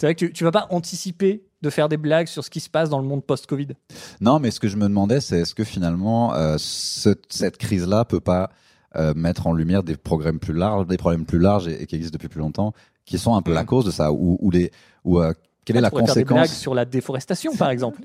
C'est 0.00 0.06
vrai 0.06 0.14
que 0.14 0.26
tu, 0.26 0.32
tu 0.32 0.44
vas 0.44 0.52
pas 0.52 0.68
anticiper 0.70 1.42
de 1.60 1.70
faire 1.70 1.88
des 1.88 1.96
blagues 1.96 2.28
sur 2.28 2.44
ce 2.44 2.50
qui 2.50 2.60
se 2.60 2.70
passe 2.70 2.88
dans 2.88 3.00
le 3.00 3.04
monde 3.04 3.24
post-Covid. 3.24 3.68
Non, 4.20 4.38
mais 4.38 4.52
ce 4.52 4.60
que 4.60 4.68
je 4.68 4.76
me 4.76 4.84
demandais, 4.84 5.20
c'est 5.20 5.40
est-ce 5.40 5.56
que 5.56 5.64
finalement, 5.64 6.34
euh, 6.34 6.54
ce- 6.56 7.16
cette 7.28 7.56
crise-là 7.56 8.04
peut 8.04 8.20
pas 8.20 8.50
mettre 9.16 9.46
en 9.48 9.52
lumière 9.52 9.82
des 9.82 9.96
problèmes 9.96 10.38
plus 10.38 10.54
larges, 10.54 10.86
des 10.86 10.96
problèmes 10.96 11.24
plus 11.24 11.38
larges 11.40 11.66
et, 11.68 11.82
et 11.82 11.86
qui 11.86 11.94
existent 11.96 12.14
depuis 12.14 12.28
plus 12.28 12.40
longtemps, 12.40 12.72
qui 13.04 13.18
sont 13.18 13.34
un 13.34 13.42
peu 13.42 13.52
la 13.52 13.64
cause 13.64 13.84
de 13.84 13.90
ça, 13.90 14.12
ou, 14.12 14.38
ou 14.40 14.50
les, 14.50 14.70
ou 15.04 15.20
quelle 15.64 15.76
est 15.76 15.80
Tu 15.80 15.82
la 15.82 15.90
pourrais 15.90 16.04
faire 16.06 16.14
des 16.14 16.24
blagues 16.24 16.46
sur 16.48 16.74
la 16.74 16.84
déforestation 16.84 17.54
par 17.56 17.70
exemple. 17.70 18.00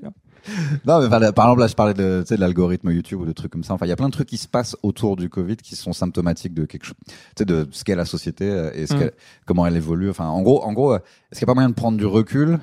Non, 0.86 1.00
mais 1.00 1.08
par, 1.08 1.20
par 1.32 1.46
exemple, 1.46 1.60
là, 1.60 1.66
je 1.66 1.74
parlais 1.74 1.94
de, 1.94 2.20
tu 2.22 2.28
sais, 2.28 2.36
de 2.36 2.40
l'algorithme 2.40 2.90
YouTube 2.90 3.20
ou 3.20 3.26
de 3.26 3.32
trucs 3.32 3.50
comme 3.52 3.64
ça. 3.64 3.74
Enfin, 3.74 3.86
il 3.86 3.88
y 3.88 3.92
a 3.92 3.96
plein 3.96 4.08
de 4.08 4.12
trucs 4.12 4.28
qui 4.28 4.36
se 4.36 4.48
passent 4.48 4.76
autour 4.82 5.16
du 5.16 5.28
Covid 5.28 5.56
qui 5.56 5.76
sont 5.76 5.92
symptomatiques 5.92 6.54
de 6.54 6.64
quelque 6.64 6.84
chose, 6.84 6.96
tu 7.08 7.14
sais, 7.38 7.44
de 7.44 7.66
ce 7.70 7.84
qu'est 7.84 7.96
la 7.96 8.04
société 8.04 8.50
euh, 8.50 8.70
et 8.74 8.86
ce 8.86 8.94
Mm. 8.94 9.10
comment 9.46 9.66
elle 9.66 9.76
évolue. 9.76 10.10
Enfin, 10.10 10.26
en 10.28 10.42
gros, 10.42 10.62
en 10.64 10.72
gros, 10.72 10.92
euh, 10.94 10.98
est-ce 11.30 11.38
qu'il 11.40 11.46
n'y 11.46 11.50
a 11.50 11.52
pas 11.52 11.54
moyen 11.54 11.68
de 11.70 11.74
prendre 11.74 11.96
du 11.98 12.06
recul 12.06 12.58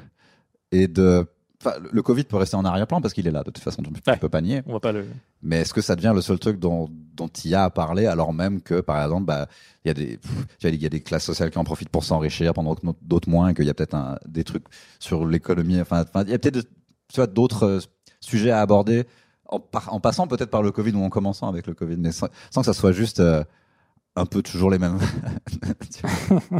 et 0.71 0.87
de, 0.87 1.25
enfin, 1.61 1.75
le- 1.91 2.01
Covid 2.01 2.23
peut 2.23 2.37
rester 2.37 2.55
en 2.55 2.63
arrière-plan 2.65 3.01
parce 3.01 3.13
qu'il 3.13 3.27
est 3.27 3.31
là. 3.31 3.39
De 3.43 3.51
toute 3.51 3.63
façon, 3.63 3.81
tu, 3.83 3.89
Ouais. 4.09 4.17
peux 4.17 4.29
pas 4.29 4.41
nier. 4.41 4.61
on 4.67 4.73
va 4.73 4.79
pas 4.79 4.91
le 4.91 5.05
Mais 5.43 5.57
est-ce 5.61 5.73
que 5.73 5.81
ça 5.81 5.95
devient 5.95 6.13
le 6.15 6.21
seul 6.21 6.39
truc 6.39 6.59
dont, 6.59 6.89
dont 7.15 7.27
il 7.43 7.51
y 7.51 7.55
a 7.55 7.63
à 7.65 7.69
parler 7.69 8.05
alors 8.05 8.33
même 8.33 8.61
que, 8.61 8.79
par 8.79 9.03
exemple, 9.03 9.25
bah, 9.25 9.47
il 9.83 9.89
y 9.89 9.91
a 9.91 9.93
des, 9.93 10.19
il 10.63 10.81
y 10.81 10.85
a 10.85 10.89
des 10.89 11.01
classes 11.01 11.25
sociales 11.25 11.49
qui 11.51 11.57
en 11.57 11.63
profitent 11.63 11.89
pour 11.89 12.03
s'enrichir 12.03 12.53
pendant 12.53 12.75
que 12.75 12.81
d'autres 13.01 13.29
moins 13.29 13.49
et 13.49 13.53
qu'il 13.53 13.65
y 13.65 13.69
a 13.69 13.73
peut-être 13.73 13.97
des 14.27 14.43
trucs 14.43 14.63
sur 14.99 15.25
l'économie. 15.25 15.81
Enfin, 15.81 16.05
il 16.25 16.29
y 16.29 16.33
a 16.33 16.39
peut-être, 16.39 16.67
tu 17.11 17.19
vois, 17.19 17.27
d'autres 17.27 17.63
euh, 17.65 17.79
sujets 18.19 18.51
à 18.51 18.61
aborder 18.61 19.05
en, 19.49 19.59
par- 19.59 19.93
en 19.93 19.99
passant 19.99 20.27
peut-être 20.27 20.49
par 20.49 20.61
le 20.63 20.71
Covid 20.71 20.93
ou 20.93 21.03
en 21.03 21.09
commençant 21.09 21.47
avec 21.47 21.67
le 21.67 21.73
Covid, 21.73 21.97
mais 21.97 22.11
sans, 22.11 22.27
sans 22.49 22.61
que 22.61 22.65
ça 22.65 22.73
soit 22.73 22.91
juste 22.93 23.19
euh, 23.19 23.43
un 24.15 24.25
peu 24.25 24.41
toujours 24.41 24.69
les 24.71 24.79
mêmes. 24.79 24.97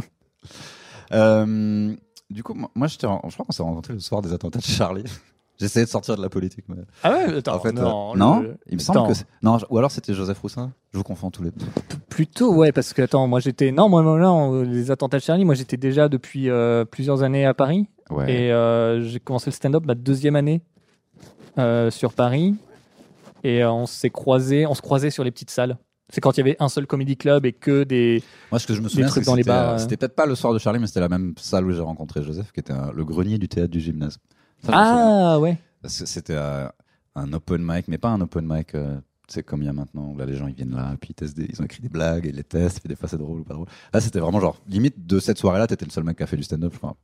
Euh, 1.12 1.94
du 2.30 2.42
coup, 2.42 2.54
moi, 2.54 2.86
je, 2.86 2.94
je 2.94 3.06
crois 3.06 3.44
qu'on 3.44 3.52
s'est 3.52 3.62
rencontrés 3.62 3.92
le 3.92 4.00
soir 4.00 4.22
des 4.22 4.32
attentats 4.32 4.58
de 4.60 4.64
Charlie. 4.64 5.04
J'essayais 5.60 5.84
de 5.84 5.90
sortir 5.90 6.16
de 6.16 6.22
la 6.22 6.30
politique. 6.30 6.64
Mais... 6.68 6.76
ah 7.04 7.12
ouais 7.12 7.36
attends 7.36 7.54
en 7.56 7.60
fait, 7.60 7.76
euh, 7.78 7.82
non, 7.82 8.40
le- 8.40 8.56
il 8.68 8.74
me 8.76 8.78
semble 8.80 9.00
Attends. 9.00 9.12
que 9.12 9.18
non, 9.42 9.58
ou 9.70 9.78
alors 9.78 9.90
c'était 9.90 10.14
Joseph 10.14 10.38
Roussin. 10.40 10.72
Je 10.92 10.98
vous 10.98 11.04
confonds 11.04 11.30
tous 11.30 11.42
les 11.42 11.50
deux. 11.50 11.66
Plutôt, 12.08 12.54
ouais, 12.54 12.72
parce 12.72 12.92
que, 12.94 13.02
attends, 13.02 13.28
moi 13.28 13.38
j'étais. 13.38 13.70
Non, 13.70 13.88
moi, 13.88 14.02
moi, 14.02 14.18
non, 14.18 14.62
les 14.62 14.90
attentats 14.90 15.18
de 15.18 15.22
Charlie, 15.22 15.44
moi 15.44 15.54
j'étais 15.54 15.76
déjà 15.76 16.08
depuis 16.08 16.48
euh, 16.48 16.84
plusieurs 16.86 17.22
années 17.22 17.44
à 17.46 17.52
Paris. 17.54 17.86
Ouais. 18.12 18.32
Et 18.32 18.52
euh, 18.52 19.02
j'ai 19.02 19.20
commencé 19.20 19.50
le 19.50 19.54
stand-up 19.54 19.84
ma 19.86 19.94
deuxième 19.94 20.36
année 20.36 20.62
euh, 21.58 21.90
sur 21.90 22.12
Paris. 22.12 22.54
Et 23.44 23.62
euh, 23.62 23.72
on 23.72 23.86
s'est 23.86 24.10
croisés, 24.10 24.66
on 24.66 24.74
se 24.74 24.82
croisait 24.82 25.10
sur 25.10 25.24
les 25.24 25.30
petites 25.30 25.50
salles. 25.50 25.76
C'est 26.08 26.20
quand 26.20 26.32
il 26.36 26.38
y 26.38 26.40
avait 26.42 26.56
un 26.60 26.68
seul 26.68 26.86
comedy 26.86 27.16
club 27.16 27.46
et 27.46 27.52
que 27.52 27.84
des. 27.84 28.22
Moi, 28.50 28.58
ce 28.58 28.66
que 28.66 28.74
je 28.74 28.80
me 28.82 28.88
souviens, 28.88 29.06
trucs 29.06 29.14
c'est 29.16 29.20
que 29.22 29.26
dans 29.26 29.34
les 29.34 29.42
c'était, 29.42 29.50
bars, 29.50 29.74
euh, 29.74 29.78
c'était 29.78 29.96
peut-être 29.96 30.14
pas 30.14 30.26
le 30.26 30.34
soir 30.34 30.52
de 30.52 30.58
Charlie, 30.58 30.78
mais 30.78 30.86
c'était 30.86 31.00
la 31.00 31.08
même 31.08 31.34
salle 31.38 31.64
où 31.66 31.72
j'ai 31.72 31.80
rencontré 31.80 32.22
Joseph, 32.22 32.52
qui 32.52 32.60
était 32.60 32.72
un- 32.72 32.92
le 32.92 33.04
grenier 33.04 33.38
du 33.38 33.48
théâtre 33.48 33.70
du 33.70 33.80
gymnase. 33.80 34.18
Ça. 34.64 34.72
Ah 34.74 35.38
ouais. 35.40 35.56
Parce 35.80 35.98
que 36.00 36.06
C'était 36.06 36.36
un 36.36 37.32
open 37.32 37.62
mic, 37.64 37.88
mais 37.88 37.98
pas 37.98 38.10
un 38.10 38.20
open 38.20 38.46
mic. 38.46 38.74
euh, 38.74 38.96
tu 39.28 39.34
sais, 39.34 39.42
comme 39.42 39.62
il 39.62 39.66
y 39.66 39.68
a 39.68 39.72
maintenant, 39.72 40.12
où 40.12 40.18
là, 40.18 40.26
les 40.26 40.34
gens, 40.36 40.46
ils 40.48 40.54
viennent 40.54 40.74
là, 40.74 40.94
puis 41.00 41.10
ils, 41.10 41.14
testent 41.14 41.36
des- 41.36 41.46
ils 41.50 41.60
ont 41.62 41.64
écrit 41.64 41.80
des 41.80 41.88
blagues, 41.88 42.26
et 42.26 42.28
ils 42.30 42.34
les 42.36 42.44
testent, 42.44 42.80
puis 42.80 42.88
des 42.88 42.96
fois, 42.96 43.08
c'est 43.08 43.16
drôle 43.16 43.40
ou 43.40 43.44
pas 43.44 43.54
drôle. 43.54 43.66
Là, 43.94 44.00
c'était 44.00 44.18
vraiment 44.18 44.40
genre, 44.40 44.58
limite, 44.68 45.06
de 45.06 45.18
cette 45.20 45.38
soirée-là, 45.38 45.66
t'étais 45.66 45.84
le 45.86 45.90
seul 45.90 46.04
mec 46.04 46.16
qui 46.18 46.22
a 46.22 46.26
fait 46.26 46.36
du 46.36 46.42
stand-up, 46.42 46.72
je 46.74 46.78
crois. 46.78 46.96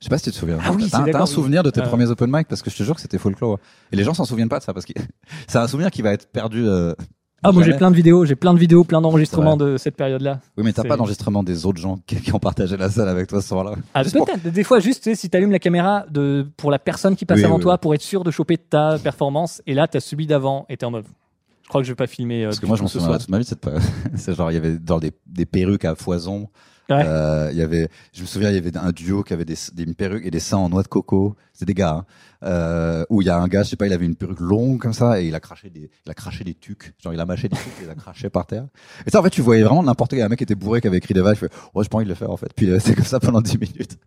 Je 0.00 0.04
sais 0.04 0.10
pas 0.10 0.18
si 0.18 0.24
tu 0.24 0.30
te 0.30 0.36
souviens. 0.36 0.58
Ah 0.62 0.70
oui, 0.72 0.88
T'as 0.90 0.98
c'est 1.04 1.08
un- 1.08 1.12
T'as 1.12 1.22
un 1.22 1.26
souvenir 1.26 1.62
de 1.62 1.70
tes 1.70 1.80
Euh. 1.80 1.84
premiers 1.84 2.06
open 2.06 2.30
mic 2.32 2.46
parce 2.48 2.62
que 2.62 2.70
je 2.70 2.76
te 2.76 2.82
jure 2.84 2.94
que 2.94 3.00
c'était 3.00 3.18
folklore. 3.18 3.58
Et 3.92 3.96
les 3.96 4.04
gens 4.04 4.14
s'en 4.14 4.24
souviennent 4.24 4.48
pas 4.48 4.58
de 4.60 4.64
ça 4.64 4.72
parce 4.72 4.86
que 4.86 4.92
c'est 5.48 5.58
un 5.58 5.66
souvenir 5.66 5.90
qui 5.90 6.02
va 6.02 6.12
être 6.12 6.30
perdu. 6.30 6.64
euh, 6.66 6.94
Ah, 7.42 7.52
moi 7.52 7.62
j'ai 7.64 7.72
plein 7.74 7.90
de 7.90 7.96
vidéos, 7.96 8.24
j'ai 8.24 8.34
plein 8.36 8.52
de 8.54 8.58
vidéos, 8.58 8.82
plein 8.84 9.00
d'enregistrements 9.00 9.56
de 9.56 9.76
cette 9.76 9.96
période-là. 9.96 10.40
Oui, 10.56 10.64
mais 10.64 10.72
t'as 10.72 10.82
C'est- 10.82 10.88
pas 10.88 10.96
d'enregistrement 10.96 11.42
des 11.44 11.66
autres 11.66 11.80
gens 11.80 11.98
qui, 12.06 12.16
qui 12.20 12.32
ont 12.34 12.38
partagé 12.40 12.76
la 12.76 12.90
salle 12.90 13.08
avec 13.08 13.28
toi 13.28 13.40
ce 13.42 13.48
soir-là. 13.48 13.72
Ah, 13.94 14.02
Juste 14.02 14.16
pour- 14.16 14.26
peut-être. 14.26 14.48
Des 14.52 14.64
fois, 14.64 14.80
juste, 14.80 15.02
tu 15.04 15.10
sais, 15.10 15.16
si 15.16 15.30
tu 15.30 15.36
allumes 15.36 15.52
la 15.52 15.58
caméra 15.60 16.04
de, 16.10 16.46
pour 16.56 16.70
la 16.70 16.78
personne 16.80 17.14
qui 17.16 17.24
passe 17.24 17.38
Oui, 17.38 17.44
avant 17.44 17.56
oui, 17.56 17.62
toi 17.62 17.72
oui. 17.74 17.78
pour 17.80 17.94
être 17.94 18.02
sûr 18.02 18.22
de 18.24 18.30
choper 18.30 18.56
ta 18.58 18.98
performance, 18.98 19.62
et 19.66 19.74
là, 19.74 19.86
tu 19.88 19.96
as 19.96 20.00
celui 20.00 20.26
d'avant 20.26 20.64
et 20.68 20.76
t'es 20.76 20.84
en 20.86 20.90
mode. 20.92 21.04
Je 21.62 21.68
crois 21.68 21.80
que 21.80 21.86
je 21.86 21.92
vais 21.92 21.96
pas 21.96 22.06
filmer. 22.06 22.42
euh, 22.44 22.48
Parce 22.48 22.60
que 22.60 22.66
moi, 22.66 22.76
je 22.76 22.82
m'en 22.82 22.88
souviens 22.88 23.18
toute 23.18 23.28
ma 23.28 23.38
vie. 23.38 23.44
Cette... 23.44 23.64
c'est 24.16 24.34
genre, 24.34 24.50
il 24.50 24.54
y 24.54 24.56
avait 24.56 24.76
genre 24.86 25.00
des, 25.00 25.12
des 25.26 25.44
perruques 25.46 25.84
à 25.84 25.94
foison. 25.96 26.48
Ouais. 26.90 27.02
Euh, 27.04 27.50
il 27.52 27.58
y 27.58 27.62
avait, 27.62 27.88
je 28.14 28.22
me 28.22 28.26
souviens, 28.26 28.48
il 28.50 28.54
y 28.54 28.58
avait 28.58 28.76
un 28.76 28.92
duo 28.92 29.22
qui 29.22 29.34
avait 29.34 29.44
des, 29.44 29.56
des 29.74 29.82
une 29.82 29.94
perruque 29.94 30.24
et 30.24 30.30
des 30.30 30.40
seins 30.40 30.56
en 30.56 30.68
noix 30.70 30.82
de 30.82 30.88
coco. 30.88 31.36
C'était 31.52 31.66
des 31.66 31.74
gars. 31.74 31.96
Hein. 31.96 32.04
Euh, 32.44 33.04
où 33.10 33.20
il 33.20 33.26
y 33.26 33.30
a 33.30 33.36
un 33.38 33.46
gars, 33.48 33.62
je 33.62 33.68
sais 33.70 33.76
pas, 33.76 33.86
il 33.86 33.92
avait 33.92 34.06
une 34.06 34.14
perruque 34.14 34.40
longue 34.40 34.78
comme 34.80 34.92
ça 34.94 35.20
et 35.20 35.26
il 35.26 35.34
a 35.34 35.40
craché 35.40 35.68
des, 35.70 35.90
il 36.06 36.10
a 36.10 36.14
craché 36.14 36.44
des 36.44 36.54
tucs. 36.54 36.94
Genre, 37.02 37.12
il 37.12 37.20
a 37.20 37.26
mâché 37.26 37.48
des 37.48 37.56
tucs 37.56 37.66
et 37.82 37.84
il 37.84 37.90
a 37.90 37.94
craché 37.94 38.30
par 38.30 38.46
terre. 38.46 38.66
Et 39.06 39.10
ça, 39.10 39.20
en 39.20 39.22
fait, 39.22 39.30
tu 39.30 39.42
voyais 39.42 39.62
vraiment 39.64 39.82
n'importe 39.82 40.12
quel 40.12 40.22
un 40.22 40.28
mec 40.28 40.38
qui 40.38 40.44
était 40.44 40.54
bourré, 40.54 40.80
qui 40.80 40.86
avait 40.86 40.98
écrit 40.98 41.12
des 41.14 41.20
vagues. 41.20 41.36
Je 41.36 41.44
ouais, 41.46 41.50
j'ai 41.82 41.88
pas 41.88 41.96
envie 41.96 42.04
de 42.04 42.10
le 42.10 42.14
faire 42.14 42.30
en 42.30 42.36
fait. 42.36 42.52
Puis 42.54 42.70
euh, 42.70 42.78
c'est 42.78 42.94
comme 42.94 43.04
ça 43.04 43.20
pendant 43.20 43.40
10 43.42 43.58
minutes. 43.58 43.98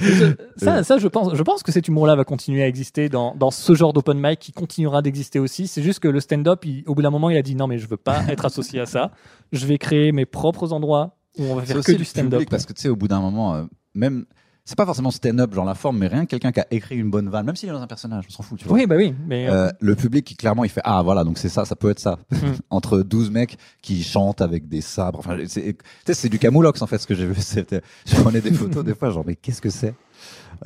Je- 0.00 0.34
ça, 0.56 0.82
ça, 0.84 0.98
je 0.98 1.06
pense, 1.08 1.34
je 1.34 1.42
pense 1.42 1.62
que 1.62 1.70
cet 1.70 1.86
humour-là 1.86 2.16
va 2.16 2.24
continuer 2.24 2.62
à 2.62 2.66
exister 2.68 3.08
dans, 3.08 3.34
dans 3.34 3.50
ce 3.50 3.74
genre 3.74 3.92
d'open 3.92 4.18
mic 4.18 4.38
qui 4.38 4.52
continuera 4.52 5.02
d'exister 5.02 5.38
aussi. 5.38 5.66
C'est 5.66 5.82
juste 5.82 6.00
que 6.00 6.08
le 6.08 6.20
stand-up, 6.20 6.64
au 6.86 6.94
bout 6.94 7.02
d'un 7.02 7.10
moment, 7.10 7.30
il 7.30 7.36
a 7.36 7.42
dit 7.42 7.54
non, 7.54 7.66
mais 7.66 7.78
je 7.78 7.86
veux 7.86 7.96
pas 7.96 8.22
être 8.28 8.44
associé 8.44 8.80
à 8.80 8.86
ça. 8.86 9.10
Je 9.52 9.66
vais 9.66 9.78
créer 9.78 10.12
mes 10.12 10.26
propres 10.26 10.72
endroits 10.72 11.16
où 11.38 11.44
on 11.44 11.54
va 11.54 11.62
faire 11.62 11.80
que 11.82 11.92
du 11.92 12.04
stand-up. 12.04 12.44
parce 12.50 12.66
que 12.66 12.72
tu 12.72 12.82
sais, 12.82 12.88
au 12.88 12.96
bout 12.96 13.08
d'un 13.08 13.20
moment, 13.20 13.54
euh, 13.54 13.64
même, 13.94 14.24
c'est 14.64 14.76
pas 14.76 14.86
forcément 14.86 15.10
stand-up, 15.10 15.52
genre 15.54 15.64
la 15.64 15.74
forme, 15.74 15.98
mais 15.98 16.06
rien 16.06 16.24
que 16.24 16.30
quelqu'un 16.30 16.52
qui 16.52 16.60
a 16.60 16.66
écrit 16.70 16.96
une 16.96 17.10
bonne 17.10 17.28
vanne, 17.28 17.46
même 17.46 17.56
s'il 17.56 17.68
est 17.68 17.72
dans 17.72 17.80
un 17.82 17.86
personnage, 17.86 18.26
on 18.28 18.32
s'en 18.32 18.42
fout, 18.42 18.58
tu 18.58 18.66
vois. 18.68 18.76
Oui, 18.76 18.86
bah 18.86 18.94
oui, 18.96 19.12
mais 19.26 19.48
euh, 19.48 19.66
Euh, 19.66 19.70
le 19.80 19.96
public 19.96 20.24
qui 20.24 20.36
clairement 20.36 20.62
il 20.64 20.70
fait 20.70 20.80
ah 20.84 21.02
voilà 21.02 21.24
donc 21.24 21.36
c'est 21.38 21.48
ça 21.48 21.64
ça 21.64 21.74
peut 21.74 21.90
être 21.90 21.98
ça 21.98 22.18
Mm. 22.30 22.36
entre 22.70 23.00
12 23.00 23.30
mecs 23.32 23.58
qui 23.82 24.04
chantent 24.04 24.40
avec 24.40 24.68
des 24.68 24.80
sabres 24.80 25.18
enfin 25.18 25.36
c'est 25.48 25.62
tu 25.72 25.84
sais, 26.06 26.14
c'est 26.14 26.28
du 26.28 26.38
camoulox 26.38 26.80
en 26.80 26.86
fait 26.86 26.98
ce 26.98 27.06
que 27.06 27.14
j'ai 27.14 27.26
vu 27.26 27.34
c'était 27.40 27.80
je 28.06 28.14
prenais 28.20 28.40
des 28.40 28.52
photos 28.52 28.84
des 28.84 28.94
fois 28.94 29.10
genre 29.10 29.24
mais 29.26 29.34
qu'est-ce 29.36 29.60
que 29.60 29.70
c'est? 29.70 29.94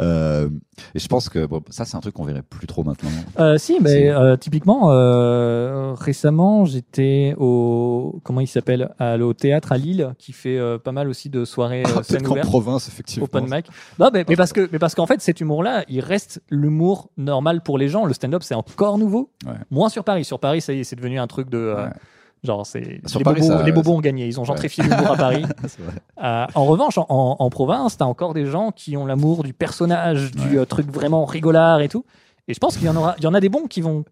Euh, 0.01 0.49
et 0.95 0.99
je 0.99 1.09
pense 1.09 1.29
que 1.29 1.47
bon, 1.47 1.63
ça, 1.71 1.85
c'est 1.85 1.97
un 1.97 2.01
truc 2.01 2.15
qu'on 2.15 2.25
verrait 2.25 2.43
plus 2.43 2.67
trop 2.67 2.85
maintenant. 2.85 3.09
Euh, 3.39 3.57
si, 3.59 3.79
mais 3.81 4.11
euh, 4.11 4.37
typiquement, 4.37 4.91
euh, 4.91 5.95
récemment, 5.97 6.65
j'étais 6.65 7.35
au 7.39 8.21
comment 8.25 8.41
il 8.41 8.47
s'appelle 8.47 8.91
à- 8.99 9.17
au 9.17 9.33
théâtre 9.33 9.73
à 9.73 9.79
Lille, 9.79 10.15
qui 10.19 10.33
fait 10.33 10.59
euh, 10.59 10.79
pas 10.79 10.93
mal 10.93 11.09
aussi 11.09 11.31
de 11.31 11.45
soirées 11.45 11.83
euh, 11.87 11.91
Ah, 11.99 12.03
scène 12.03 12.23
qu'en 12.23 12.33
ouverte, 12.33 12.47
province, 12.47 12.89
effectivement. 12.89 13.25
open 13.25 13.45
mic. 13.49 13.67
Non, 13.99 14.11
mais, 14.13 14.25
mais 14.29 14.37
parce 14.37 14.53
que 14.53 14.69
mais 14.73 14.79
parce 14.79 14.95
qu'en 14.95 15.07
fait, 15.07 15.21
cet 15.21 15.41
humour-là, 15.41 15.85
il 15.89 16.01
reste 16.01 16.43
l'humour 16.51 17.11
normal 17.17 17.63
pour 17.63 17.79
les 17.79 17.89
gens. 17.89 18.05
Le 18.05 18.13
stand-up, 18.15 18.43
c'est 18.43 18.55
encore 18.55 18.99
nouveau. 18.99 19.31
Ouais. 19.47 19.53
Moins 19.71 19.89
sur 19.89 20.05
Paris. 20.05 20.25
Sur 20.25 20.39
Paris, 20.41 20.61
ça 20.61 20.73
y 20.73 20.81
est, 20.81 20.85
c'est 20.85 20.97
devenu 20.97 21.19
un 21.19 21.27
truc 21.27 21.49
de 21.51 21.59
euh, 21.59 21.85
Ouais. 21.87 21.91
Genre 22.47 22.65
c'est 22.65 23.01
Sur 23.07 23.19
les, 23.21 23.25
Paris, 23.25 23.41
bobos, 23.41 23.53
ça- 23.59 23.63
les 23.65 23.73
bobos 23.73 23.93
ont 23.93 24.01
gagné. 24.01 24.27
Ils 24.27 24.41
ont 24.41 24.45
gentrifié 24.45 24.83
l'humour 24.85 25.11
à 25.13 25.17
Paris. 25.17 25.45
Euh, 26.23 26.47
en 26.55 26.65
revanche, 26.65 26.97
en, 26.97 27.07
en, 27.39 27.51
province, 27.51 27.99
t'as 27.99 28.07
encore 28.07 28.33
des 28.33 28.47
gens 28.47 28.71
qui 28.73 28.97
ont 28.97 29.05
l'amour 29.05 29.45
du 29.45 29.53
personnage, 29.53 30.31
du 30.31 30.41
Ouais. 30.57 30.59
euh, 30.61 30.65
truc 30.65 30.91
vraiment 30.91 31.27
rigolard 31.27 31.81
et 31.83 31.89
tout. 31.89 32.05
Et 32.49 32.55
je 32.55 32.59
pense 32.59 32.77
qu'il 32.79 32.87
y 32.87 32.89
en 32.89 32.97
aura, 32.97 33.15
il 33.19 33.25
y 33.25 33.27
en 33.27 33.35
a 33.35 33.41
des 33.41 33.51
bons 33.51 33.67
qui 33.67 33.83
vont. 33.83 34.05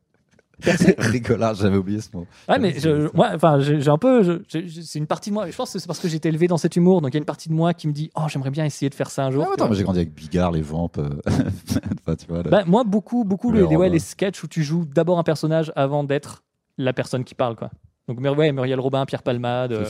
Rigolard, 0.98 1.54
j'avais 1.54 1.76
oublié 1.76 2.00
ce 2.00 2.10
mot. 2.14 2.26
Ouais, 2.48 2.58
mais 2.58 2.78
je, 2.78 3.08
ouais, 3.16 3.26
enfin, 3.34 3.58
j'ai 3.60 3.88
un 3.88 3.98
peu, 3.98 4.42
c'est 4.48 4.98
une 4.98 5.06
partie 5.06 5.30
de 5.30 5.34
moi. 5.34 5.50
Je 5.50 5.56
pense 5.56 5.72
que 5.72 5.78
c'est 5.78 5.86
parce 5.86 5.98
que 5.98 6.06
j'ai 6.08 6.16
été 6.16 6.28
élevé 6.28 6.46
dans 6.46 6.56
cet 6.58 6.76
humour, 6.76 7.00
donc 7.00 7.10
il 7.10 7.14
y 7.14 7.16
a 7.16 7.18
une 7.18 7.24
partie 7.24 7.48
de 7.48 7.54
moi 7.54 7.74
qui 7.74 7.88
me 7.88 7.92
dit, 7.92 8.10
oh, 8.14 8.22
j'aimerais 8.28 8.50
bien 8.50 8.64
essayer 8.64 8.88
de 8.88 8.94
faire 8.94 9.10
ça 9.10 9.24
un 9.24 9.30
jour. 9.30 9.44
Ah, 9.48 9.52
attends, 9.54 9.66
moi 9.66 9.74
j'ai 9.74 9.82
grandi 9.82 9.98
avec 10.00 10.14
Bigard, 10.14 10.52
les 10.52 10.62
Vampes. 10.62 10.98
euh, 10.98 11.08
enfin, 11.26 12.14
tu 12.16 12.26
vois, 12.28 12.42
le- 12.42 12.50
Bah, 12.50 12.62
moi, 12.66 12.84
beaucoup, 12.84 13.24
beaucoup 13.24 13.50
Le 13.50 13.66
les, 13.66 13.76
ouais, 13.76 13.88
les 13.88 13.98
sketchs 13.98 14.42
où 14.44 14.46
tu 14.46 14.62
joues 14.62 14.84
d'abord 14.84 15.18
un 15.18 15.24
personnage 15.24 15.72
avant 15.74 16.04
d'être 16.04 16.44
la 16.78 16.92
personne 16.92 17.24
qui 17.24 17.34
parle, 17.34 17.56
quoi. 17.56 17.70
Donc, 18.08 18.20
ouais, 18.20 18.52
Muriel 18.52 18.80
Robin, 18.80 19.06
Pierre 19.06 19.22
Palmade. 19.22 19.72
euh, 19.72 19.84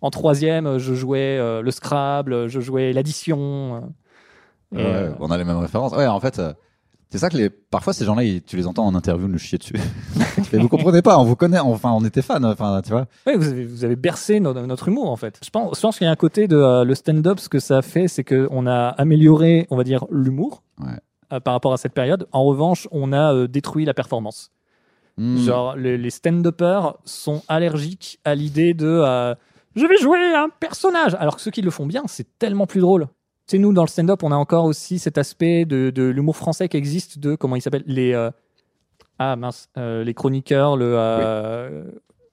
en 0.00 0.10
troisième, 0.10 0.66
euh, 0.66 0.78
je 0.78 0.94
jouais 0.94 1.38
euh, 1.38 1.60
le 1.60 1.70
Scrabble, 1.72 2.46
je 2.48 2.60
jouais 2.60 2.92
l'addition. 2.92 3.90
euh, 4.74 5.12
on 5.20 5.30
a 5.30 5.38
les 5.38 5.44
mêmes 5.44 5.58
références. 5.58 5.92
Ouais, 5.92 6.06
en 6.06 6.20
fait, 6.20 6.40
c'est 7.10 7.18
ça 7.18 7.30
que 7.30 7.36
les, 7.36 7.48
parfois 7.50 7.92
ces 7.94 8.04
gens-là, 8.04 8.22
tu 8.46 8.56
les 8.56 8.66
entends 8.66 8.86
en 8.86 8.94
interview 8.94 9.26
nous 9.28 9.38
chier 9.38 9.58
dessus. 9.58 9.74
Mais 10.52 10.58
vous 10.58 10.68
comprenez 10.68 11.02
pas, 11.02 11.18
on 11.18 11.24
vous 11.24 11.36
connaît, 11.36 11.58
enfin, 11.58 11.90
on 11.92 12.04
était 12.04 12.22
fans, 12.22 12.42
enfin, 12.44 12.80
tu 12.84 12.90
vois. 12.90 13.06
Ouais, 13.26 13.34
vous 13.36 13.48
avez, 13.48 13.64
vous 13.64 13.84
avez 13.84 13.96
bercé 13.96 14.40
no- 14.40 14.52
notre 14.52 14.88
humour 14.88 15.10
en 15.10 15.16
fait. 15.16 15.40
Je 15.44 15.50
pense, 15.50 15.76
je 15.76 15.80
pense 15.80 15.96
qu'il 15.98 16.04
y 16.04 16.08
a 16.08 16.12
un 16.12 16.16
côté 16.16 16.46
de 16.48 16.56
euh, 16.56 16.84
le 16.84 16.94
stand-up, 16.94 17.38
ce 17.40 17.48
que 17.48 17.58
ça 17.60 17.78
a 17.78 17.82
fait, 17.82 18.08
c'est 18.08 18.24
qu'on 18.24 18.66
a 18.66 18.88
amélioré, 18.90 19.66
on 19.70 19.76
va 19.76 19.84
dire, 19.84 20.04
l'humour 20.10 20.62
Ouais. 20.80 20.92
euh, 21.32 21.40
par 21.40 21.54
rapport 21.54 21.72
à 21.72 21.76
cette 21.78 21.94
période. 21.94 22.28
En 22.32 22.44
revanche, 22.44 22.86
on 22.92 23.12
a 23.12 23.32
euh, 23.34 23.48
détruit 23.48 23.84
la 23.86 23.94
performance. 23.94 24.50
Hmm. 25.18 25.36
Genre, 25.38 25.76
les, 25.76 25.98
les 25.98 26.10
stand-uppers 26.10 26.96
sont 27.04 27.42
allergiques 27.48 28.20
à 28.24 28.34
l'idée 28.34 28.72
de 28.72 28.86
euh, 28.86 29.34
je 29.76 29.84
vais 29.86 29.96
jouer 29.98 30.18
un 30.34 30.48
personnage. 30.48 31.14
Alors 31.18 31.36
que 31.36 31.42
ceux 31.42 31.50
qui 31.50 31.62
le 31.62 31.70
font 31.70 31.86
bien, 31.86 32.02
c'est 32.06 32.38
tellement 32.38 32.66
plus 32.66 32.80
drôle. 32.80 33.06
Tu 33.46 33.56
sais, 33.56 33.58
nous, 33.58 33.72
dans 33.72 33.82
le 33.82 33.88
stand-up, 33.88 34.22
on 34.22 34.32
a 34.32 34.36
encore 34.36 34.64
aussi 34.64 34.98
cet 34.98 35.18
aspect 35.18 35.64
de, 35.64 35.90
de 35.90 36.02
l'humour 36.04 36.36
français 36.36 36.68
qui 36.68 36.76
existe 36.76 37.18
de, 37.18 37.34
comment 37.34 37.56
il 37.56 37.62
s'appelle 37.62 37.84
Les. 37.86 38.12
euh, 38.12 38.30
ah 39.18 39.34
mince, 39.36 39.68
euh, 39.76 40.04
les 40.04 40.14
chroniqueurs, 40.14 40.76
le. 40.76 41.84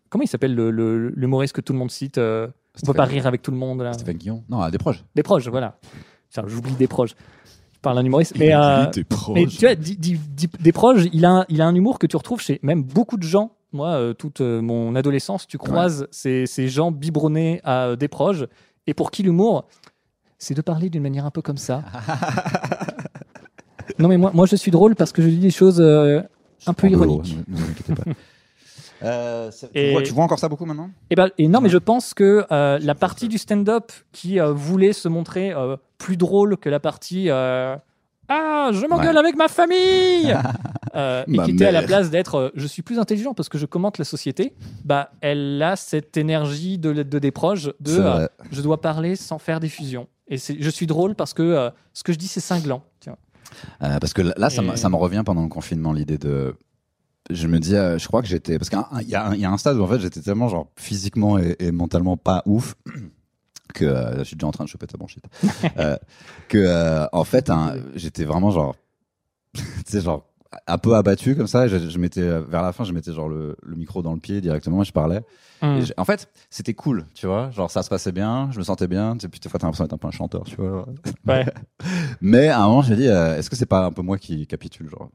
Comment 0.09 0.23
il 0.23 0.27
s'appelle 0.27 0.53
le- 0.55 0.71
le- 0.71 1.09
l'humoriste 1.09 1.53
que 1.55 1.61
tout 1.61 1.73
le 1.73 1.79
monde 1.79 1.91
cite 1.91 2.17
On 2.17 2.51
peut 2.85 2.93
pas 2.93 3.05
rire 3.05 3.27
avec 3.27 3.41
tout 3.41 3.51
le 3.51 3.57
monde. 3.57 3.81
Là. 3.81 3.93
Stéphane 3.93 4.15
Guillon. 4.17 4.43
Non, 4.49 4.61
à 4.61 4.69
des 4.71 4.77
proches. 4.77 5.03
Des 5.15 5.23
proches, 5.23 5.47
voilà. 5.47 5.77
J'oublie 6.47 6.73
des 6.73 6.87
proches. 6.87 7.15
Parle 7.85 7.97
d'un 7.97 8.05
humoriste. 8.05 8.33
Mais, 8.37 8.51
euh, 8.53 8.87
des 8.89 9.03
proches. 9.03 9.35
mais 9.35 9.45
tu 9.45 9.65
vois, 9.65 9.75
Di- 9.75 9.95
Di- 9.95 10.17
Di- 10.17 10.49
des 10.59 10.71
proches, 10.71 11.03
il 11.13 11.23
a, 11.23 11.29
un, 11.31 11.45
il 11.49 11.61
a 11.61 11.65
un 11.67 11.75
humour 11.75 11.99
que 11.99 12.07
tu 12.07 12.17
retrouves 12.17 12.41
chez 12.41 12.59
même 12.63 12.81
beaucoup 12.83 13.15
de 13.17 13.23
gens. 13.23 13.51
Moi, 13.73 13.89
euh, 13.89 14.13
toute 14.13 14.41
euh, 14.41 14.59
mon 14.61 14.95
adolescence, 14.95 15.45
tu 15.47 15.57
croises 15.59 16.07
ces, 16.09 16.45
ces 16.47 16.67
gens 16.67 16.91
biberonnés 16.91 17.61
à 17.63 17.85
euh, 17.89 17.95
des 17.95 18.07
proches 18.07 18.43
et 18.87 18.93
pour 18.95 19.11
qui 19.11 19.21
l'humour, 19.21 19.65
c'est 20.39 20.53
de 20.55 20.61
parler 20.61 20.89
d'une 20.89 21.03
manière 21.03 21.25
un 21.25 21.31
peu 21.31 21.41
comme 21.43 21.57
ça. 21.57 21.83
non, 23.99 24.07
mais 24.07 24.17
moi, 24.17 24.31
moi, 24.33 24.45
je 24.45 24.55
suis 24.55 24.71
drôle 24.71 24.95
parce 24.95 25.11
que 25.11 25.21
je 25.21 25.27
dis 25.27 25.37
des 25.37 25.51
choses 25.51 25.79
euh, 25.79 26.21
un 26.65 26.73
peu 26.73 26.89
ironiques. 26.89 27.37
Ne, 27.47 27.53
ne 27.55 27.57
vous 27.61 27.69
inquiétez 27.71 27.93
pas. 27.95 28.03
Euh, 29.03 29.51
ça- 29.51 29.67
tu, 29.67 29.77
Et- 29.77 29.91
vois, 29.91 30.01
tu 30.01 30.13
vois 30.13 30.23
encore 30.23 30.39
ça 30.39 30.47
beaucoup 30.47 30.65
maintenant? 30.65 30.89
Et, 31.09 31.15
ben, 31.15 31.29
et 31.37 31.49
non, 31.49 31.59
mais 31.59 31.67
je 31.67 31.77
pense 31.77 32.13
que 32.13 32.45
euh, 32.49 32.79
la 32.81 32.95
partie 32.95 33.27
du 33.27 33.37
stand-up 33.37 33.91
qui 34.13 34.39
euh, 34.39 34.53
voulait 34.53 34.93
se 34.93 35.09
montrer 35.09 35.51
euh, 35.51 35.75
plus 35.97 36.17
drôle 36.17 36.57
que 36.57 36.69
la 36.69 36.79
partie 36.79 37.29
euh, 37.29 37.75
Ah, 38.29 38.69
je 38.73 38.85
m'engueule 38.87 39.13
Ouais. 39.13 39.19
avec 39.19 39.35
ma 39.35 39.47
famille 39.47 40.35
Euh, 40.95 41.25
Et 41.27 41.31
Ma 41.35 41.43
qui 41.43 41.51
était 41.51 41.65
à 41.65 41.71
la 41.73 41.81
place 41.83 42.09
d'être 42.09 42.35
euh, 42.35 42.49
Je 42.55 42.65
suis 42.67 42.81
plus 42.81 42.99
intelligent 42.99 43.33
parce 43.33 43.49
que 43.49 43.57
je 43.57 43.65
commente 43.65 43.97
la 43.97 44.05
société, 44.05 44.53
bah, 44.85 45.11
elle 45.19 45.61
a 45.61 45.75
cette 45.75 46.15
énergie 46.15 46.77
de, 46.77 46.93
de 46.93 47.19
des 47.19 47.31
proches 47.31 47.65
de 47.81 47.99
euh. 47.99 48.27
Je 48.49 48.61
dois 48.61 48.79
parler 48.79 49.17
sans 49.17 49.37
faire 49.37 49.59
des 49.59 49.67
fusions. 49.67 50.07
Et 50.29 50.37
je 50.37 50.69
suis 50.69 50.87
drôle 50.87 51.13
parce 51.13 51.33
que 51.33 51.69
ce 51.93 52.01
que 52.03 52.13
je 52.13 52.17
dis, 52.17 52.27
c'est 52.29 52.39
cinglant. 52.39 52.81
Euh, 53.83 53.99
parce 53.99 54.13
que 54.13 54.21
là, 54.37 54.49
ça, 54.49 54.63
Et- 54.63 54.77
ça 54.77 54.87
me 54.87 54.95
revient 54.95 55.23
pendant 55.25 55.41
le 55.43 55.49
confinement, 55.49 55.91
l'idée 55.91 56.17
de. 56.17 56.55
Je 57.29 57.47
me 57.47 57.59
dis, 57.59 57.71
je 57.71 58.07
crois 58.07 58.21
que 58.21 58.27
j'étais. 58.29 58.57
Parce 58.57 58.69
qu'il 58.69 58.79
y, 59.09 59.15
a 59.15 59.27
un- 59.27 59.33
il 59.33 59.39
y 59.41 59.45
a 59.45 59.51
un 59.51 59.57
stade 59.57 59.75
où 59.77 59.83
en 59.83 59.87
fait 59.87 59.99
j'étais 59.99 60.21
tellement 60.21 60.47
genre 60.47 60.67
physiquement 60.77 61.37
et, 61.39 61.57
et 61.59 61.71
mentalement 61.73 62.15
pas 62.15 62.41
ouf 62.45 62.75
que 63.73 63.85
euh, 63.85 64.17
je 64.19 64.23
suis 64.23 64.35
déjà 64.35 64.47
en 64.47 64.51
train 64.51 64.63
de 64.63 64.69
choper 64.69 64.87
ta 64.87 64.97
bronchite. 64.97 65.25
euh, 65.77 65.97
que 66.47 66.57
euh, 66.57 67.07
en 67.11 67.23
fait, 67.23 67.49
un- 67.49 67.75
j'étais 67.95 68.25
vraiment 68.25 68.51
genre. 68.51 68.75
tu 69.53 69.63
sais, 69.85 70.01
genre 70.01 70.25
un 70.67 70.77
peu 70.77 70.95
abattu 70.95 71.35
comme 71.35 71.47
ça. 71.47 71.67
Je, 71.67 71.77
je 71.89 71.99
mettais 71.99 72.21
euh, 72.21 72.41
vers 72.41 72.61
la 72.61 72.71
fin, 72.71 72.83
je 72.85 72.93
mettais 72.93 73.11
genre 73.11 73.27
le, 73.27 73.57
le 73.61 73.75
micro 73.75 74.01
dans 74.01 74.13
le 74.13 74.19
pied 74.19 74.39
directement 74.39 74.81
et 74.81 74.85
je 74.85 74.93
parlais. 74.93 75.19
Mm. 75.61 75.65
Et 75.77 75.81
j'ai- 75.81 75.93
en 75.97 76.05
fait, 76.05 76.29
c'était 76.49 76.73
cool, 76.73 77.05
tu 77.13 77.27
vois. 77.27 77.49
Genre, 77.51 77.69
ça 77.69 77.83
se 77.83 77.89
passait 77.89 78.11
bien, 78.13 78.49
je 78.51 78.59
me 78.59 78.63
sentais 78.63 78.87
bien. 78.87 79.13
Tu 79.17 79.21
sais, 79.23 79.27
puis 79.29 79.39
des 79.41 79.49
fois, 79.49 79.59
t'as 79.59 79.67
l'impression 79.67 79.83
d'être 79.85 79.93
un 79.93 79.97
peu 79.97 80.07
un 80.07 80.11
chanteur, 80.11 80.43
tu 80.45 80.55
vois. 80.55 80.85
Ouais. 81.27 81.45
Mais 82.21 82.47
à 82.49 82.61
un 82.63 82.67
moment, 82.67 82.81
j'ai 82.83 82.95
dit, 82.95 83.05
est-ce 83.07 83.49
que 83.49 83.55
c'est 83.55 83.65
pas 83.65 83.85
un 83.85 83.91
peu 83.91 84.01
moi 84.01 84.17
qui 84.17 84.47
capitule, 84.47 84.89
genre 84.89 85.09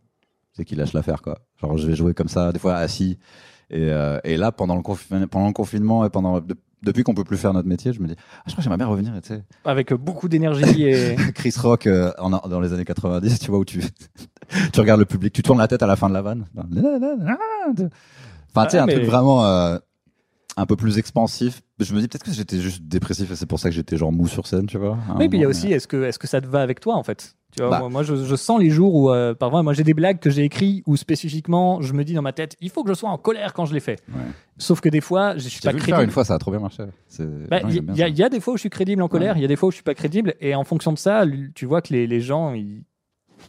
C'est 0.53 0.65
qui 0.67 0.75
lâche 0.75 0.93
l'affaire, 0.93 1.23
quoi. 1.23 1.39
Genre, 1.61 1.79
je 1.79 1.87
vais 1.87 1.95
jouer 1.97 2.13
comme 2.13 2.29
ça, 2.29 2.53
des 2.53 2.59
fois 2.59 2.77
assis. 2.77 3.19
Et, 3.71 3.89
euh, 3.91 4.19
et 4.25 4.37
là, 4.37 4.51
pendant 4.53 4.75
le, 4.77 4.83
confi- 4.83 5.27
pendant 5.29 5.47
le 5.47 5.53
confinement 5.53 6.05
et 6.05 6.11
pendant 6.11 6.41
de- 6.41 6.57
depuis 6.83 7.03
qu'on 7.03 7.14
peut 7.14 7.25
plus 7.25 7.37
faire 7.37 7.53
notre 7.53 7.69
métier, 7.69 7.93
je 7.93 8.01
me 8.01 8.09
dis, 8.09 8.14
ah, 8.19 8.43
je 8.47 8.53
crois 8.53 8.57
que 8.57 8.62
j'aimerais 8.62 8.79
bien 8.79 8.87
revenir, 8.87 9.12
tu 9.23 9.29
sais, 9.35 9.43
Avec 9.64 9.93
beaucoup 9.93 10.29
d'énergie 10.29 10.85
et. 10.85 11.16
Chris 11.35 11.55
Rock 11.61 11.87
euh, 11.87 12.12
en, 12.19 12.31
dans 12.31 12.61
les 12.61 12.73
années 12.73 12.85
90, 12.85 13.38
tu 13.38 13.51
vois, 13.51 13.59
où 13.61 13.64
tu, 13.64 13.81
tu 14.73 14.81
regardes 14.81 15.01
le 15.01 15.07
public, 15.07 15.33
tu 15.33 15.43
tournes 15.43 15.59
la 15.59 15.69
tête 15.69 15.83
à 15.83 15.87
la 15.87 15.97
fin 15.97 16.09
de 16.09 16.14
la 16.14 16.23
vanne. 16.23 16.47
Enfin, 16.57 16.66
tu 18.66 18.71
sais, 18.71 18.79
Ah, 18.79 18.83
un 18.83 18.87
mais- 18.87 18.95
truc 18.95 19.05
vraiment 19.07 19.45
euh, 19.47 19.79
un 20.57 20.67
peu 20.67 20.77
plus 20.77 20.99
expansif. 20.99 21.63
Je 21.79 21.95
me 21.95 22.01
dis 22.01 22.09
peut-être 22.09 22.25
que 22.25 22.33
j'étais 22.33 22.59
juste 22.61 22.83
dépressif 22.83 23.31
et 23.31 23.37
c'est 23.37 23.47
pour 23.47 23.59
ça 23.59 23.69
que 23.71 23.75
j'étais 23.75 23.97
genre 23.97 24.13
mou 24.13 24.27
sur 24.29 24.47
scène, 24.47 24.67
tu 24.67 24.79
vois. 24.79 24.99
Oui, 25.19 25.29
puis 25.29 25.39
il 25.39 25.43
y 25.43 25.45
a 25.45 25.49
aussi, 25.49 25.73
est-ce 25.73 25.87
que, 25.89 26.05
est-ce 26.05 26.19
que 26.19 26.27
ça 26.27 26.41
te 26.41 26.47
va 26.47 26.61
avec 26.63 26.81
toi, 26.81 26.97
en 26.97 27.03
fait? 27.03 27.35
Tu 27.57 27.63
vois, 27.63 27.71
Bah. 27.71 27.79
moi, 27.81 27.89
moi, 27.89 28.03
je, 28.05 28.15
je 28.15 28.37
sens 28.37 28.61
les 28.61 28.71
jours 28.71 28.95
où, 28.95 29.11
euh, 29.11 29.35
par 29.35 29.51
moi, 29.51 29.73
j'ai 29.73 29.83
des 29.83 29.95
blagues 29.95 30.21
que 30.21 30.31
j'ai 30.31 30.45
écrites 30.45 30.85
où 30.87 30.97
spécifiquement, 30.97 31.81
je 31.83 31.93
me 31.95 32.05
dis 32.05 32.15
dans 32.15 32.23
ma 32.23 32.33
tête, 32.33 32.57
il 32.61 32.71
faut 32.71 32.85
que 32.85 32.91
je 32.91 32.95
sois 32.95 33.11
en 33.11 33.19
colère 33.19 33.53
quand 33.55 33.65
je 33.67 33.75
les 33.75 33.81
fais. 33.81 33.97
Ouais. 34.09 34.21
Sauf 34.59 34.81
que 34.81 34.89
des 34.89 35.01
fois, 35.01 35.37
je 35.37 35.49
suis 35.49 35.61
pas 35.61 35.71
vu 35.71 35.79
le 35.79 35.83
faire 35.83 35.95
crédible. 35.95 36.05
une 36.05 36.13
fois, 36.13 36.25
ça 36.25 36.35
a 36.35 36.39
trop 36.39 36.51
bien 36.53 36.61
marché. 36.61 36.85
C'est- 37.09 37.25
Bah, 37.49 37.61
Il 37.69 37.97
y, 37.97 38.03
a- 38.03 38.09
y 38.09 38.31
des 38.31 38.41
fois 38.41 38.55
où 38.55 38.57
je 38.57 38.61
suis 38.61 38.71
crédible 38.71 39.03
en 39.03 39.09
colère, 39.09 39.37
il 39.37 39.43
y 39.43 39.45
a 39.45 39.49
des 39.49 39.57
fois 39.57 39.69
où 39.69 39.71
je 39.73 39.77
suis 39.77 39.83
pas 39.85 39.95
crédible, 39.95 40.35
et 40.41 40.55
en 40.55 40.63
fonction 40.65 40.93
de 40.93 40.99
ça, 40.99 41.25
tu 41.55 41.67
vois 41.67 41.83
que 41.83 41.93
les, 41.93 42.07
les 42.07 42.21
gens, 42.21 42.55
ils... 42.55 42.85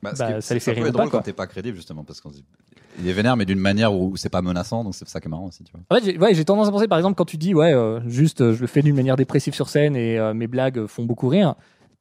Bah, 0.02 0.14
bah, 0.18 0.38
est- 0.38 0.42
ça 0.42 0.54
les 0.56 0.60
c'est 0.60 0.60
fait 0.60 0.72
un 0.72 0.74
peu 0.76 0.80
rire 0.82 0.90
ou 0.90 0.94
drôle 0.94 1.06
pas, 1.06 1.10
quoi. 1.12 1.20
quand 1.20 1.24
t'es 1.26 1.34
pas 1.34 1.48
crédible 1.48 1.76
justement 1.76 2.04
parce 2.06 2.22
qu'on 2.22 2.30
se 2.32 2.38
dit 2.38 2.46
il 2.99 3.08
est 3.08 3.13
vénère 3.13 3.36
mais 3.38 3.45
d'une 3.45 3.60
manière 3.60 3.93
où 3.93 4.15
c'est 4.17 4.30
pas 4.30 4.41
menaçant 4.41 4.84
donc 4.84 4.95
c'est 4.95 5.08
ça 5.08 5.19
qui 5.19 5.27
est 5.27 5.30
marrant 5.30 5.45
aussi 5.47 5.63
tu 5.63 5.71
vois. 5.71 5.82
En 5.89 5.95
fait, 5.99 6.12
j'ai 6.12 6.17
ouais, 6.17 6.34
j'ai 6.34 6.45
tendance 6.45 6.67
à 6.67 6.71
penser, 6.71 6.88
par 6.88 6.97
exemple, 6.97 7.15
quand 7.15 7.25
tu 7.25 7.38
dis, 7.38 7.54
ouais, 7.54 7.73
euh, 7.73 7.99
juste, 8.08 8.41
euh, 8.41 8.54
je 8.54 8.62
le 8.62 8.67
fais 8.67 8.82
d'une 8.82 8.95
manière 8.95 9.15
dépressive 9.15 9.54
sur 9.54 9.69
scène 9.69 9.95
et 9.95 10.17
euh, 10.17 10.34
mes 10.34 10.47
blagues 10.47 10.86
font 10.88 11.04
beaucoup 11.06 11.27
rire. 11.27 11.56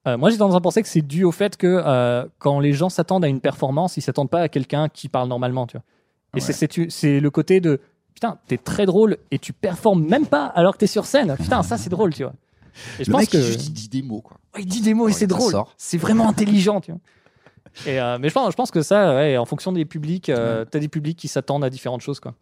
moi, 0.07 0.31
j'ai 0.31 0.38
tendance 0.38 0.57
à 0.57 0.61
penser 0.61 0.83
que 0.83 0.88
c'est 0.88 1.03
dû 1.03 1.24
au 1.24 1.33
fait 1.33 1.57
que 1.57 2.26
quand 2.38 2.59
les 2.61 2.72
gens 2.72 2.88
s'attendent 2.88 3.24
à 3.24 3.29
une 3.29 3.40
performance, 3.40 3.96
ils 3.96 4.03
s'attendent 4.03 4.31
pas 4.31 4.40
à 4.42 4.48
quelqu'un 4.48 4.88
qui 4.88 5.09
parle 5.09 5.29
normalement, 5.29 5.66
tu 5.66 5.76
vois. 5.76 5.85
Et 6.37 6.42
Ouais. 6.42 6.88
c'est- 6.90 7.20
le 7.20 7.31
côté 7.31 7.61
de, 7.61 7.81
putain, 8.14 8.38
t'es 8.46 8.57
très 8.57 8.87
drôle 8.87 9.18
et 9.31 9.38
tu 9.38 9.53
performes 9.53 10.05
même 10.07 10.26
pas 10.26 10.46
alors 10.46 10.74
que 10.74 10.79
t'es 10.79 10.87
sur 10.87 11.05
scène. 11.07 11.37
Putain, 11.37 11.62
ça, 11.62 11.76
c'est 11.76 11.90
drôle, 11.90 12.14
tu 12.14 12.22
vois. 12.22 12.33
Et 12.98 13.05
je 13.05 13.11
le 13.11 13.12
pense 13.12 13.22
mec 13.22 13.31
que 13.31 13.53
il 13.53 13.72
dit 13.72 13.88
des 13.88 14.03
mots 14.03 14.20
quoi. 14.20 14.37
Ouais, 14.55 14.62
il 14.62 14.66
dit 14.66 14.81
des 14.81 14.94
mots 14.94 15.09
et 15.09 15.12
c'est 15.12 15.26
drôle. 15.26 15.53
C'est 15.76 15.98
vraiment 15.98 16.29
intelligent, 16.29 16.81
tu 16.81 16.92
vois. 16.92 17.00
Et 17.87 18.01
euh, 18.01 18.19
mais 18.21 18.29
je 18.29 18.35
pense, 18.35 18.51
je 18.51 18.57
pense 18.57 18.71
que 18.71 18.83
ça, 18.83 19.14
ouais, 19.14 19.37
en 19.37 19.45
fonction 19.47 19.73
des 19.73 19.85
publics, 19.85 20.29
euh, 20.29 20.64
t'as 20.64 20.79
des 20.79 20.88
publics 20.88 21.19
qui 21.19 21.29
s'attendent 21.29 21.64
à 21.64 21.71
différentes 21.71 22.03
choses, 22.03 22.21
quoi. 22.21 22.35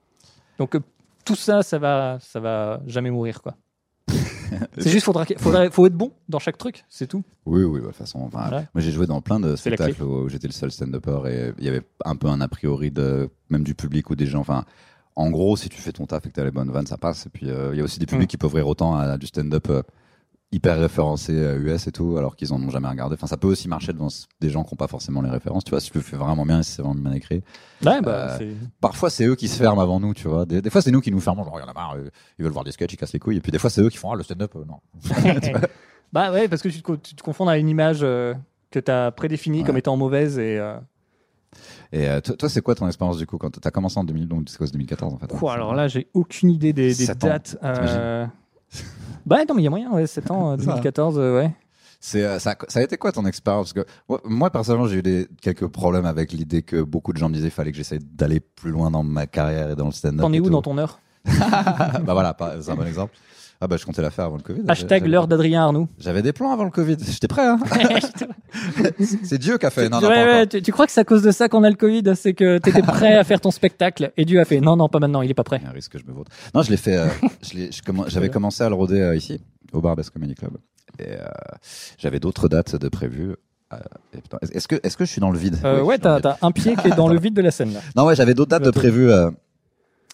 Donc 0.59 0.75
euh, 0.75 0.81
tout 1.25 1.37
ça, 1.37 1.63
ça 1.63 1.79
va, 1.79 2.19
ça 2.21 2.41
va 2.41 2.81
jamais 2.87 3.11
mourir, 3.11 3.41
quoi. 3.43 3.55
c'est 4.79 4.89
juste, 4.91 5.05
faudra, 5.05 5.27
faudra, 5.37 5.71
faut 5.71 5.87
être 5.87 5.95
bon 5.95 6.13
dans 6.29 6.39
chaque 6.39 6.57
truc, 6.57 6.85
c'est 6.89 7.07
tout. 7.07 7.23
Oui 7.45 7.65
oui 7.65 7.81
bah, 7.81 7.87
de 7.87 7.91
toute 7.93 7.97
façon 7.97 8.21
enfin, 8.21 8.49
Voilà. 8.49 8.65
moi 8.75 8.81
j'ai 8.83 8.91
joué 8.91 9.07
dans 9.07 9.21
plein 9.21 9.39
de 9.39 9.55
spectacles 9.57 10.03
où 10.03 10.29
j'étais 10.31 10.47
le 10.47 10.53
seul 10.55 10.71
stand-upper 10.71 11.21
et 11.29 11.53
il 11.59 11.65
y 11.65 11.69
avait 11.69 11.83
un 12.05 12.17
peu 12.17 12.29
un 12.29 12.41
a 12.41 12.49
priori 12.49 12.91
de 12.91 13.29
même 13.51 13.63
du 13.63 13.75
public 13.75 14.09
ou 14.09 14.17
des 14.17 14.25
gens 14.27 14.41
enfin 14.41 14.65
en 15.17 15.31
gros 15.31 15.55
si 15.59 15.69
tu 15.69 15.79
fais 15.83 15.93
ton 15.93 16.07
taf 16.07 16.25
et 16.25 16.31
que 16.31 16.35
t'as 16.35 16.45
les 16.45 16.51
bonnes 16.51 16.71
vannes 16.71 16.87
ça 16.87 16.97
passe 16.97 17.27
et 17.27 17.29
puis 17.29 17.51
euh, 17.51 17.75
il 17.75 17.79
y 17.79 17.81
a 17.83 17.85
aussi 17.85 17.99
des 17.99 18.07
publics 18.07 18.29
Mm. 18.29 18.31
qui 18.31 18.37
peuvent 18.39 18.55
rire 18.55 18.67
autant 18.69 18.97
à 18.97 19.19
du 19.19 19.27
stand-up 19.27 19.67
euh, 19.69 19.83
hyper 20.51 20.79
référencé 20.79 21.33
euh, 21.35 21.59
US 21.75 21.87
et 21.89 21.93
tout 21.93 22.17
alors 22.17 22.35
qu'ils 22.35 22.55
en 22.55 22.63
ont 22.63 22.71
jamais 22.71 22.89
regardé 22.89 23.15
enfin 23.15 23.27
ça 23.27 23.37
peut 23.37 23.49
aussi 23.49 23.69
marcher 23.69 23.93
devant 23.93 24.09
des 24.41 24.49
gens 24.49 24.65
qui 24.65 24.73
n'ont 24.73 24.79
pas 24.79 24.87
forcément 24.89 25.21
les 25.21 25.29
références 25.29 25.63
tu 25.63 25.71
vois 25.71 25.81
si 25.81 25.91
tu 25.91 25.99
le 25.99 26.03
fais 26.03 26.17
vraiment 26.17 26.47
bien 26.47 26.61
et 26.61 26.63
si 26.63 26.73
c'est 26.73 26.81
vraiment 26.83 26.99
bien 27.01 27.13
écrit 27.13 27.43
Ouais, 27.85 28.01
bah, 28.01 28.39
Euh, 28.41 28.55
parfois 28.81 29.11
c'est 29.11 29.27
eux 29.27 29.37
qui 29.37 29.47
se 29.47 29.57
ferment 29.59 29.83
avant 29.83 30.01
nous, 30.01 30.15
tu 30.15 30.27
vois. 30.27 30.47
Des, 30.47 30.63
des 30.63 30.71
fois 30.71 30.81
c'est 30.83 30.91
nous 30.91 31.01
qui 31.03 31.11
nous 31.13 31.21
fermons, 31.21 31.45
genre 31.45 31.59
il 31.59 31.63
y 31.63 31.65
en 31.65 31.69
a 31.69 31.75
marre, 31.75 31.97
euh, 31.97 32.09
ils 32.39 32.45
veulent 32.45 32.53
voir 32.53 32.65
des 32.65 32.73
sketchs, 32.73 32.95
ils 32.95 32.97
cassent 32.97 33.13
les 33.13 33.19
couilles. 33.19 33.37
Et 33.37 33.41
puis 33.41 33.53
des 33.53 33.59
fois 33.59 33.69
c'est 33.71 33.83
eux 33.83 33.91
qui 33.91 33.99
font 33.99 34.11
ah 34.11 34.17
le 34.17 34.23
stand-up, 34.23 34.53
euh, 34.57 34.65
non. 34.67 34.81
bah 36.13 36.33
ouais, 36.33 36.49
parce 36.49 36.63
que 36.63 36.69
tu 36.71 36.79
te, 36.79 36.83
co- 36.83 36.97
tu 36.97 37.15
te 37.15 37.23
confonds 37.23 37.47
à 37.49 37.59
une 37.59 37.69
image 37.69 37.99
euh, 38.03 38.35
que 38.71 38.79
tu 38.81 38.91
as 38.91 39.11
prédéfinies 39.13 39.61
Ouais. 39.61 39.65
comme 39.67 39.77
étant 39.77 39.97
mauvaises 39.97 40.39
et. 40.39 40.59
euh, 40.59 40.79
Et 41.93 42.09
euh, 42.09 42.21
toi, 42.21 42.37
toi, 42.37 42.49
c'est 42.49 42.61
quoi 42.63 42.75
ton 42.75 42.87
expérience 42.87 43.19
du 43.19 43.27
coup 43.27 43.39
quand 43.39 43.51
t'as 43.61 43.71
commencé 43.71 43.99
en 43.99 44.05
2000, 44.05 44.27
donc 44.29 44.49
c'est 44.49 44.57
quoi, 44.59 44.67
c'est 44.67 44.73
2014 44.73 45.15
en 45.15 45.19
fait 45.19 45.27
Quoi, 45.29 45.53
alors 45.53 45.75
là, 45.75 45.89
j'ai 45.89 46.09
aucune 46.15 46.51
idée 46.51 46.73
des, 46.73 46.95
dates. 47.21 47.57
Euh, 48.77 48.79
Bah 49.27 49.39
non, 49.49 49.55
mais 49.55 49.63
il 49.63 49.65
y 49.65 49.69
a 49.69 49.71
moyen, 49.71 49.91
ouais, 49.93 50.07
7 50.07 50.31
ans, 50.31 50.53
euh, 50.53 50.57
C'est 50.59 50.65
ça. 50.65 50.71
2014, 50.73 51.19
euh, 51.19 51.37
ouais. 51.39 51.55
C'est 52.01 52.23
euh, 52.25 52.39
ça, 52.39 52.55
ça 52.69 52.79
a 52.79 52.83
été 52.83 52.97
quoi 52.97 53.11
ton 53.11 53.27
expérience? 53.27 53.73
Parce 53.73 53.87
que 53.87 54.19
moi, 54.25 54.51
personnellement 54.51 54.87
j'ai 54.87 54.99
eu 54.99 55.03
des 55.03 55.27
quelques 55.43 55.67
problèmes 55.67 56.07
avec 56.07 56.31
l'idée 56.33 56.63
que 56.63 56.81
beaucoup 56.83 57.13
de 57.13 57.19
gens 57.19 57.29
me 57.29 57.35
disaient 57.35 57.47
qu'il 57.49 57.55
fallait 57.55 57.73
que 57.73 57.77
j'essaie 57.77 57.99
d'aller 57.99 58.39
plus 58.41 58.71
loin 58.71 58.91
dans 58.91 59.03
ma 59.03 59.27
carrière 59.27 59.71
et 59.71 59.77
dans 59.77 59.87
le 59.87 59.91
stand-up. 59.93 60.21
T'en 60.21 60.33
es 60.33 60.39
où 60.39 60.45
tout. 60.45 60.51
dans 60.51 60.63
ton 60.63 60.79
heure? 60.79 61.01
Bah 61.29 62.13
voilà, 62.15 62.37
c'est 62.61 62.71
un 62.71 62.77
bon 62.77 62.87
exemple. 62.87 63.15
Ah 63.61 63.67
bah 63.67 63.77
je 63.77 63.85
comptais 63.85 64.03
la 64.03 64.11
faire 64.11 64.27
avant 64.27 64.37
le 64.37 64.43
Covid. 64.43 64.63
Hashtag 64.69 65.07
l'heure 65.07 65.27
d'Adrien 65.27 65.63
Arnoux. 65.65 65.89
J'avais 65.99 66.23
des 66.23 66.33
plans 66.33 66.53
avant 66.53 66.63
le 66.65 66.71
Covid. 66.71 66.97
J'étais 67.09 67.27
prêt. 67.27 67.45
Hein 67.47 67.59
c'est 69.25 69.39
Dieu 69.39 69.59
qui 69.59 69.67
a 69.67 69.71
fait. 69.71 69.89
Non, 69.89 70.01
non, 70.01 70.09
Ouais, 70.09 70.25
ouais, 70.25 70.47
tu, 70.47 70.63
tu 70.63 70.71
crois 70.71 70.87
que 70.87 70.93
c'est 70.93 71.01
à 71.01 71.05
cause 71.05 71.23
de 71.23 71.31
ça 71.33 71.49
qu'on 71.49 71.65
a 71.65 71.71
le 71.71 71.75
Covid 71.77 72.03
C'est 72.15 72.35
que 72.35 72.59
t'étais 72.59 72.83
prêt 72.83 73.17
à 73.17 73.25
faire 73.25 73.41
ton 73.41 73.51
spectacle 73.51 74.13
et 74.17 74.25
Dieu 74.25 74.39
a 74.41 74.45
fait 74.45 74.61
non, 74.61 74.77
non, 74.77 74.89
pas 74.89 75.01
maintenant, 75.01 75.23
il 75.23 75.31
est 75.31 75.35
pas 75.35 75.43
prêt. 75.45 75.59
Il 75.61 75.65
y 75.65 75.67
a 75.67 75.71
un 75.71 75.73
risque 75.73 75.93
que 75.93 75.99
je 75.99 76.05
me 76.07 76.13
vote. 76.13 76.29
Non, 76.55 76.63
je 76.63 76.71
l'ai 76.71 76.77
fait. 76.77 76.97
euh, 76.97 77.09
J'avais 78.07 78.29
commencé 78.29 78.63
à 78.63 78.69
le 78.69 78.77
rôder 78.77 79.01
euh, 79.01 79.17
ici, 79.17 79.41
au 79.73 79.81
Barbès 79.81 80.09
Comedy 80.09 80.35
Club. 80.37 80.53
Et 81.01 81.03
euh, 81.09 81.27
j'avais 81.99 82.21
d'autres 82.21 82.49
dates 82.49 82.77
de 82.77 82.89
prévues. 82.89 83.35
Euh, 83.73 83.77
Est-ce 84.53 84.69
que, 84.69 84.77
est-ce 84.85 84.97
que 84.97 85.05
je 85.05 85.11
suis 85.11 85.21
dans 85.21 85.31
le 85.33 85.39
vide? 85.39 85.59
Ouais, 85.83 85.99
t'as 85.99 86.37
un 86.43 86.53
pied 86.53 86.77
qui 86.77 86.89
est 86.89 86.97
dans 86.97 87.09
le 87.09 87.19
vide 87.19 87.35
de 87.35 87.43
la 87.43 87.51
scène 87.51 87.73
là. 87.75 87.81
Non, 87.97 88.05
ouais, 88.07 88.15
j'avais 88.15 88.35
d'autres 88.35 88.51
dates 88.51 88.63
de 88.65 88.71
prévues 88.71 89.11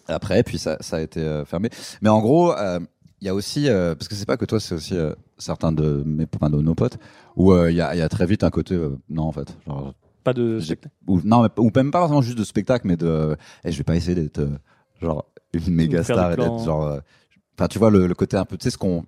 après, 0.07 0.43
puis 0.43 0.57
ça, 0.57 0.77
ça 0.81 0.97
a 0.97 1.01
été 1.01 1.43
fermé. 1.45 1.69
Mais 2.01 2.09
en 2.09 2.19
gros, 2.21 2.53
euh, 2.57 2.79
il 3.21 3.25
y 3.27 3.29
a 3.29 3.35
aussi, 3.35 3.69
euh, 3.69 3.95
parce 3.95 4.07
que 4.07 4.15
c'est 4.15 4.25
pas 4.25 4.37
que 4.37 4.45
toi, 4.45 4.59
c'est 4.59 4.75
aussi 4.75 4.95
euh, 4.95 5.13
certains 5.37 5.71
de 5.71 6.03
mes, 6.05 6.25
enfin, 6.35 6.49
de 6.49 6.61
nos 6.61 6.75
potes, 6.75 6.97
où 7.35 7.51
euh, 7.53 7.71
il 7.71 7.77
y, 7.77 7.81
a, 7.81 7.95
y 7.95 8.01
a 8.01 8.09
très 8.09 8.25
vite 8.25 8.43
un 8.43 8.49
côté, 8.49 8.77
non 9.09 9.23
en 9.23 9.31
fait, 9.31 9.55
genre, 9.65 9.93
Pas 10.23 10.33
de 10.33 10.59
spectacle. 10.59 10.93
ou 11.07 11.21
non, 11.23 11.43
mais- 11.43 11.49
ou 11.57 11.71
même 11.75 11.91
pas 11.91 11.99
forcément 11.99 12.21
juste 12.21 12.37
de 12.37 12.43
spectacle, 12.43 12.87
mais 12.87 12.97
de, 12.97 13.05
euh, 13.07 13.35
eh, 13.63 13.71
je 13.71 13.77
vais 13.77 13.83
pas 13.83 13.95
essayer 13.95 14.15
d'être 14.15 14.41
genre 15.01 15.25
une 15.53 15.73
méga 15.73 16.03
star 16.03 16.27
du 16.27 16.33
et 16.33 16.35
plan. 16.35 16.55
d'être 16.55 16.65
genre, 16.65 16.99
enfin 17.57 17.67
tu 17.67 17.79
vois 17.79 17.89
le, 17.89 18.07
le 18.07 18.13
côté 18.15 18.35
un 18.37 18.45
peu, 18.45 18.57
tu 18.57 18.63
sais 18.63 18.69
ce 18.71 18.77
qu'on, 18.77 19.05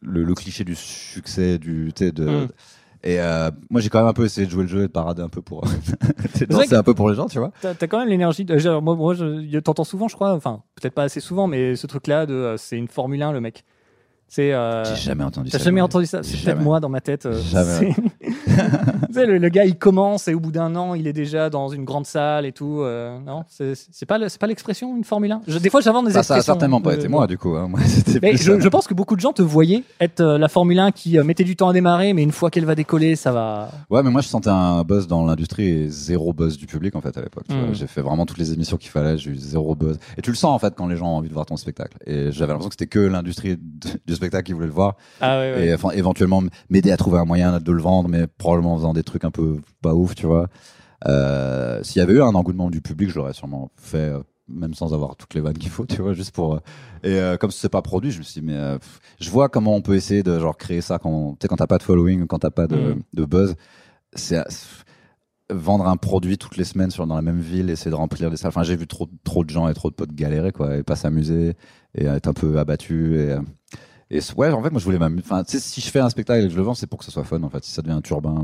le, 0.00 0.22
le 0.24 0.34
cliché 0.34 0.64
du 0.64 0.74
succès, 0.74 1.58
du, 1.58 1.92
tu 1.94 2.04
sais 2.06 2.12
de. 2.12 2.24
Mm. 2.44 2.48
Et 3.06 3.20
euh, 3.20 3.50
moi 3.70 3.80
j'ai 3.82 3.90
quand 3.90 3.98
même 3.98 4.08
un 4.08 4.14
peu 4.14 4.24
essayé 4.24 4.46
de 4.46 4.50
jouer 4.50 4.62
le 4.62 4.68
jeu 4.68 4.78
et 4.80 4.86
de 4.86 4.92
parader 4.92 5.20
un 5.22 5.28
peu 5.28 5.42
pour 5.42 5.60
danser 6.48 6.68
que- 6.70 6.74
un 6.74 6.82
peu 6.82 6.94
pour 6.94 7.10
les 7.10 7.14
gens, 7.14 7.26
tu 7.26 7.38
vois. 7.38 7.52
T'as 7.60 7.74
t'as 7.74 7.86
quand 7.86 7.98
même 7.98 8.08
l'énergie. 8.08 8.44
de- 8.46 8.78
moi, 8.80 8.96
moi 8.96 9.14
je 9.14 9.58
t'entends 9.58 9.84
souvent, 9.84 10.08
je 10.08 10.14
crois. 10.14 10.32
Enfin, 10.32 10.62
peut-être 10.80 10.94
pas 10.94 11.02
assez 11.02 11.20
souvent, 11.20 11.46
mais 11.46 11.76
ce 11.76 11.86
truc-là 11.86 12.24
de 12.24 12.32
euh, 12.32 12.56
c'est 12.56 12.78
une 12.78 12.88
Formule 12.88 13.22
1, 13.22 13.32
le 13.32 13.40
mec. 13.42 13.64
C'est. 14.26 14.54
euh, 14.54 14.84
J'ai 14.86 14.96
jamais 15.02 15.22
entendu 15.22 15.50
T'as 15.50 15.58
ça. 15.58 15.64
jamais 15.64 15.80
moi. 15.80 15.84
entendu 15.84 16.06
ça? 16.06 16.22
C'est 16.22 16.32
peut-être 16.32 16.44
Jamais. 16.46 16.64
moi 16.64 16.80
dans 16.80 16.88
ma 16.88 17.02
tête. 17.02 17.26
euh, 17.26 17.38
Jamais. 17.42 17.94
le, 19.14 19.38
le 19.38 19.48
gars, 19.48 19.64
il 19.64 19.76
commence 19.76 20.28
et 20.28 20.34
au 20.34 20.40
bout 20.40 20.52
d'un 20.52 20.74
an, 20.76 20.94
il 20.94 21.06
est 21.06 21.12
déjà 21.12 21.50
dans 21.50 21.68
une 21.68 21.84
grande 21.84 22.06
salle 22.06 22.46
et 22.46 22.52
tout. 22.52 22.80
euh, 22.82 23.18
non, 23.20 23.42
c'est 23.48 24.06
pas 24.06 24.18
pas 24.40 24.46
l'expression 24.46 24.96
une 24.96 25.04
Formule 25.04 25.32
1. 25.32 25.40
Je- 25.46 25.58
des 25.58 25.70
fois, 25.70 25.80
j'invente 25.80 26.06
des 26.06 26.12
Ça, 26.12 26.22
ça 26.22 26.34
a 26.34 26.36
expressions. 26.38 26.54
certainement 26.54 26.80
pas 26.80 26.90
euh, 26.92 26.96
été 26.96 27.08
moi 27.08 27.26
du 27.26 27.38
coup. 27.38 27.54
Hein. 27.56 27.68
Moi, 27.68 27.80
Mais 28.22 28.36
je, 28.36 28.68
pense 28.68 28.86
que 28.86 28.94
beaucoup 28.94 29.16
de 29.16 29.20
gens 29.20 29.32
te 29.32 29.42
voyaient 29.42 29.82
être 30.00 30.20
euh, 30.20 30.38
la 30.38 30.48
Formule 30.48 30.78
1 30.78 30.92
qui 30.92 31.18
mettait 31.18 31.44
du 31.44 31.56
temps 31.56 31.68
à 31.68 31.72
démarrer, 31.72 32.12
mais 32.12 32.22
une 32.22 32.32
fois 32.32 32.50
qu'elle 32.50 32.64
va 32.64 32.74
décoller, 32.74 33.16
ça 33.16 33.32
va. 33.32 33.70
Ouais, 33.90 34.02
mais 34.02 34.10
moi 34.10 34.20
je 34.20 34.28
sentais 34.28 34.50
un 34.50 34.82
buzz 34.84 35.06
dans 35.06 35.24
l'industrie 35.24 35.68
et 35.68 35.88
zéro 35.88 36.32
buzz 36.32 36.56
du 36.56 36.66
public 36.66 36.96
en 36.96 37.00
fait 37.00 37.16
à 37.16 37.22
l'époque. 37.22 37.44
Mm. 37.48 37.54
vois. 37.54 37.72
J'ai 37.72 37.86
fait 37.86 38.00
vraiment 38.02 38.26
toutes 38.26 38.38
les 38.38 38.52
émissions 38.52 38.76
qu'il 38.76 38.90
fallait, 38.90 39.16
j'ai 39.18 39.30
eu 39.30 39.36
zéro 39.36 39.74
buzz. 39.74 39.98
Et 40.18 40.22
tu 40.22 40.30
le 40.30 40.36
sens 40.36 40.54
en 40.54 40.58
fait 40.58 40.74
quand 40.76 40.86
les 40.86 40.96
gens 40.96 41.06
ont 41.12 41.16
envie 41.16 41.28
de 41.28 41.34
voir 41.34 41.46
ton 41.46 41.56
spectacle. 41.56 41.96
Et 42.06 42.30
j'avais 42.32 42.52
l'impression 42.52 42.68
que 42.70 42.74
c'était 42.78 42.86
que 42.86 42.98
l'industrie 42.98 43.56
du 44.06 44.14
spectacle 44.14 44.44
qui 44.44 44.52
voulait 44.52 44.66
le 44.66 44.72
voir. 44.72 44.94
Ah 45.20 45.38
ouais, 45.38 45.54
ouais. 45.54 45.66
Et 45.66 45.74
enfin 45.74 45.90
éventuellement 45.90 46.42
m'aider 46.70 46.90
à 46.92 46.96
trouver 46.96 47.18
un 47.18 47.24
moyen 47.24 47.58
de 47.60 47.72
le 47.72 47.80
vendre, 47.82 48.08
mais 48.16 48.26
probablement 48.26 48.74
en 48.74 48.76
faisant 48.78 48.92
des 48.92 49.02
trucs 49.02 49.24
un 49.24 49.30
peu 49.30 49.58
pas 49.82 49.94
ouf, 49.94 50.14
tu 50.14 50.26
vois. 50.26 50.48
Euh, 51.06 51.82
S'il 51.82 52.00
y 52.00 52.02
avait 52.02 52.14
eu 52.14 52.22
un 52.22 52.34
engouement 52.34 52.70
du 52.70 52.80
public, 52.80 53.10
je 53.10 53.16
l'aurais 53.16 53.32
sûrement 53.34 53.70
fait. 53.76 53.98
euh, 54.14 54.20
Même 54.48 54.74
sans 54.74 54.92
avoir 54.94 55.16
toutes 55.16 55.34
les 55.34 55.40
vannes 55.40 55.58
qu'il 55.58 55.70
faut, 55.70 55.86
tu 55.94 56.00
vois, 56.02 56.12
juste 56.14 56.32
pour. 56.34 56.54
euh, 57.04 57.34
Et 57.34 57.38
comme 57.38 57.50
c'est 57.50 57.68
pas 57.68 57.82
produit, 57.82 58.10
je 58.10 58.18
me 58.18 58.22
suis 58.24 58.40
dit, 58.40 58.46
mais 58.46 58.78
pff, 58.78 59.00
je 59.20 59.30
vois 59.30 59.48
comment 59.48 59.74
on 59.74 59.82
peut 59.82 59.94
essayer 59.96 60.22
de 60.22 60.38
genre 60.38 60.56
créer 60.56 60.80
ça 60.80 60.98
quand, 60.98 61.36
tu 61.40 61.48
quand 61.48 61.56
t'as 61.56 61.66
pas 61.66 61.78
de 61.78 61.82
following, 61.82 62.26
quand 62.26 62.38
t'as 62.40 62.50
pas 62.50 62.66
de, 62.66 62.76
Mm. 62.94 63.02
de 63.14 63.24
buzz. 63.24 63.54
C'est 64.14 64.42
vendre 65.50 65.86
un 65.86 65.96
produit 65.96 66.38
toutes 66.38 66.56
les 66.56 66.64
semaines 66.64 66.90
sur 66.90 67.06
dans 67.06 67.16
la 67.16 67.22
même 67.22 67.40
ville, 67.40 67.68
essayer 67.68 67.90
de 67.90 67.96
remplir 67.96 68.30
des 68.30 68.36
salles. 68.38 68.48
Enfin, 68.48 68.62
j'ai 68.62 68.76
vu 68.76 68.86
trop 68.86 69.08
trop 69.24 69.44
de 69.44 69.50
gens 69.50 69.68
et 69.68 69.74
trop 69.74 69.90
de 69.90 69.94
potes 69.94 70.12
galérer 70.14 70.52
quoi, 70.52 70.76
et 70.76 70.82
pas 70.82 70.96
s'amuser 70.96 71.54
et 71.94 72.06
être 72.06 72.28
un 72.28 72.32
peu 72.32 72.58
abattu 72.58 73.18
et. 73.20 73.36
Et 74.10 74.20
ouais, 74.36 74.50
en 74.50 74.62
fait, 74.62 74.70
moi, 74.70 74.78
je 74.80 74.84
voulais. 74.84 74.98
Enfin, 75.18 75.42
sais, 75.46 75.58
si 75.58 75.80
je 75.80 75.88
fais 75.90 76.00
un 76.00 76.10
spectacle 76.10 76.40
et 76.44 76.46
que 76.46 76.52
je 76.52 76.56
le 76.56 76.62
vends, 76.62 76.74
c'est 76.74 76.86
pour 76.86 76.98
que 76.98 77.04
ce 77.04 77.10
soit 77.10 77.24
fun, 77.24 77.42
en 77.42 77.48
fait. 77.48 77.64
Si 77.64 77.70
ça 77.70 77.82
devient 77.82 77.94
un 77.94 78.00
turbin. 78.02 78.34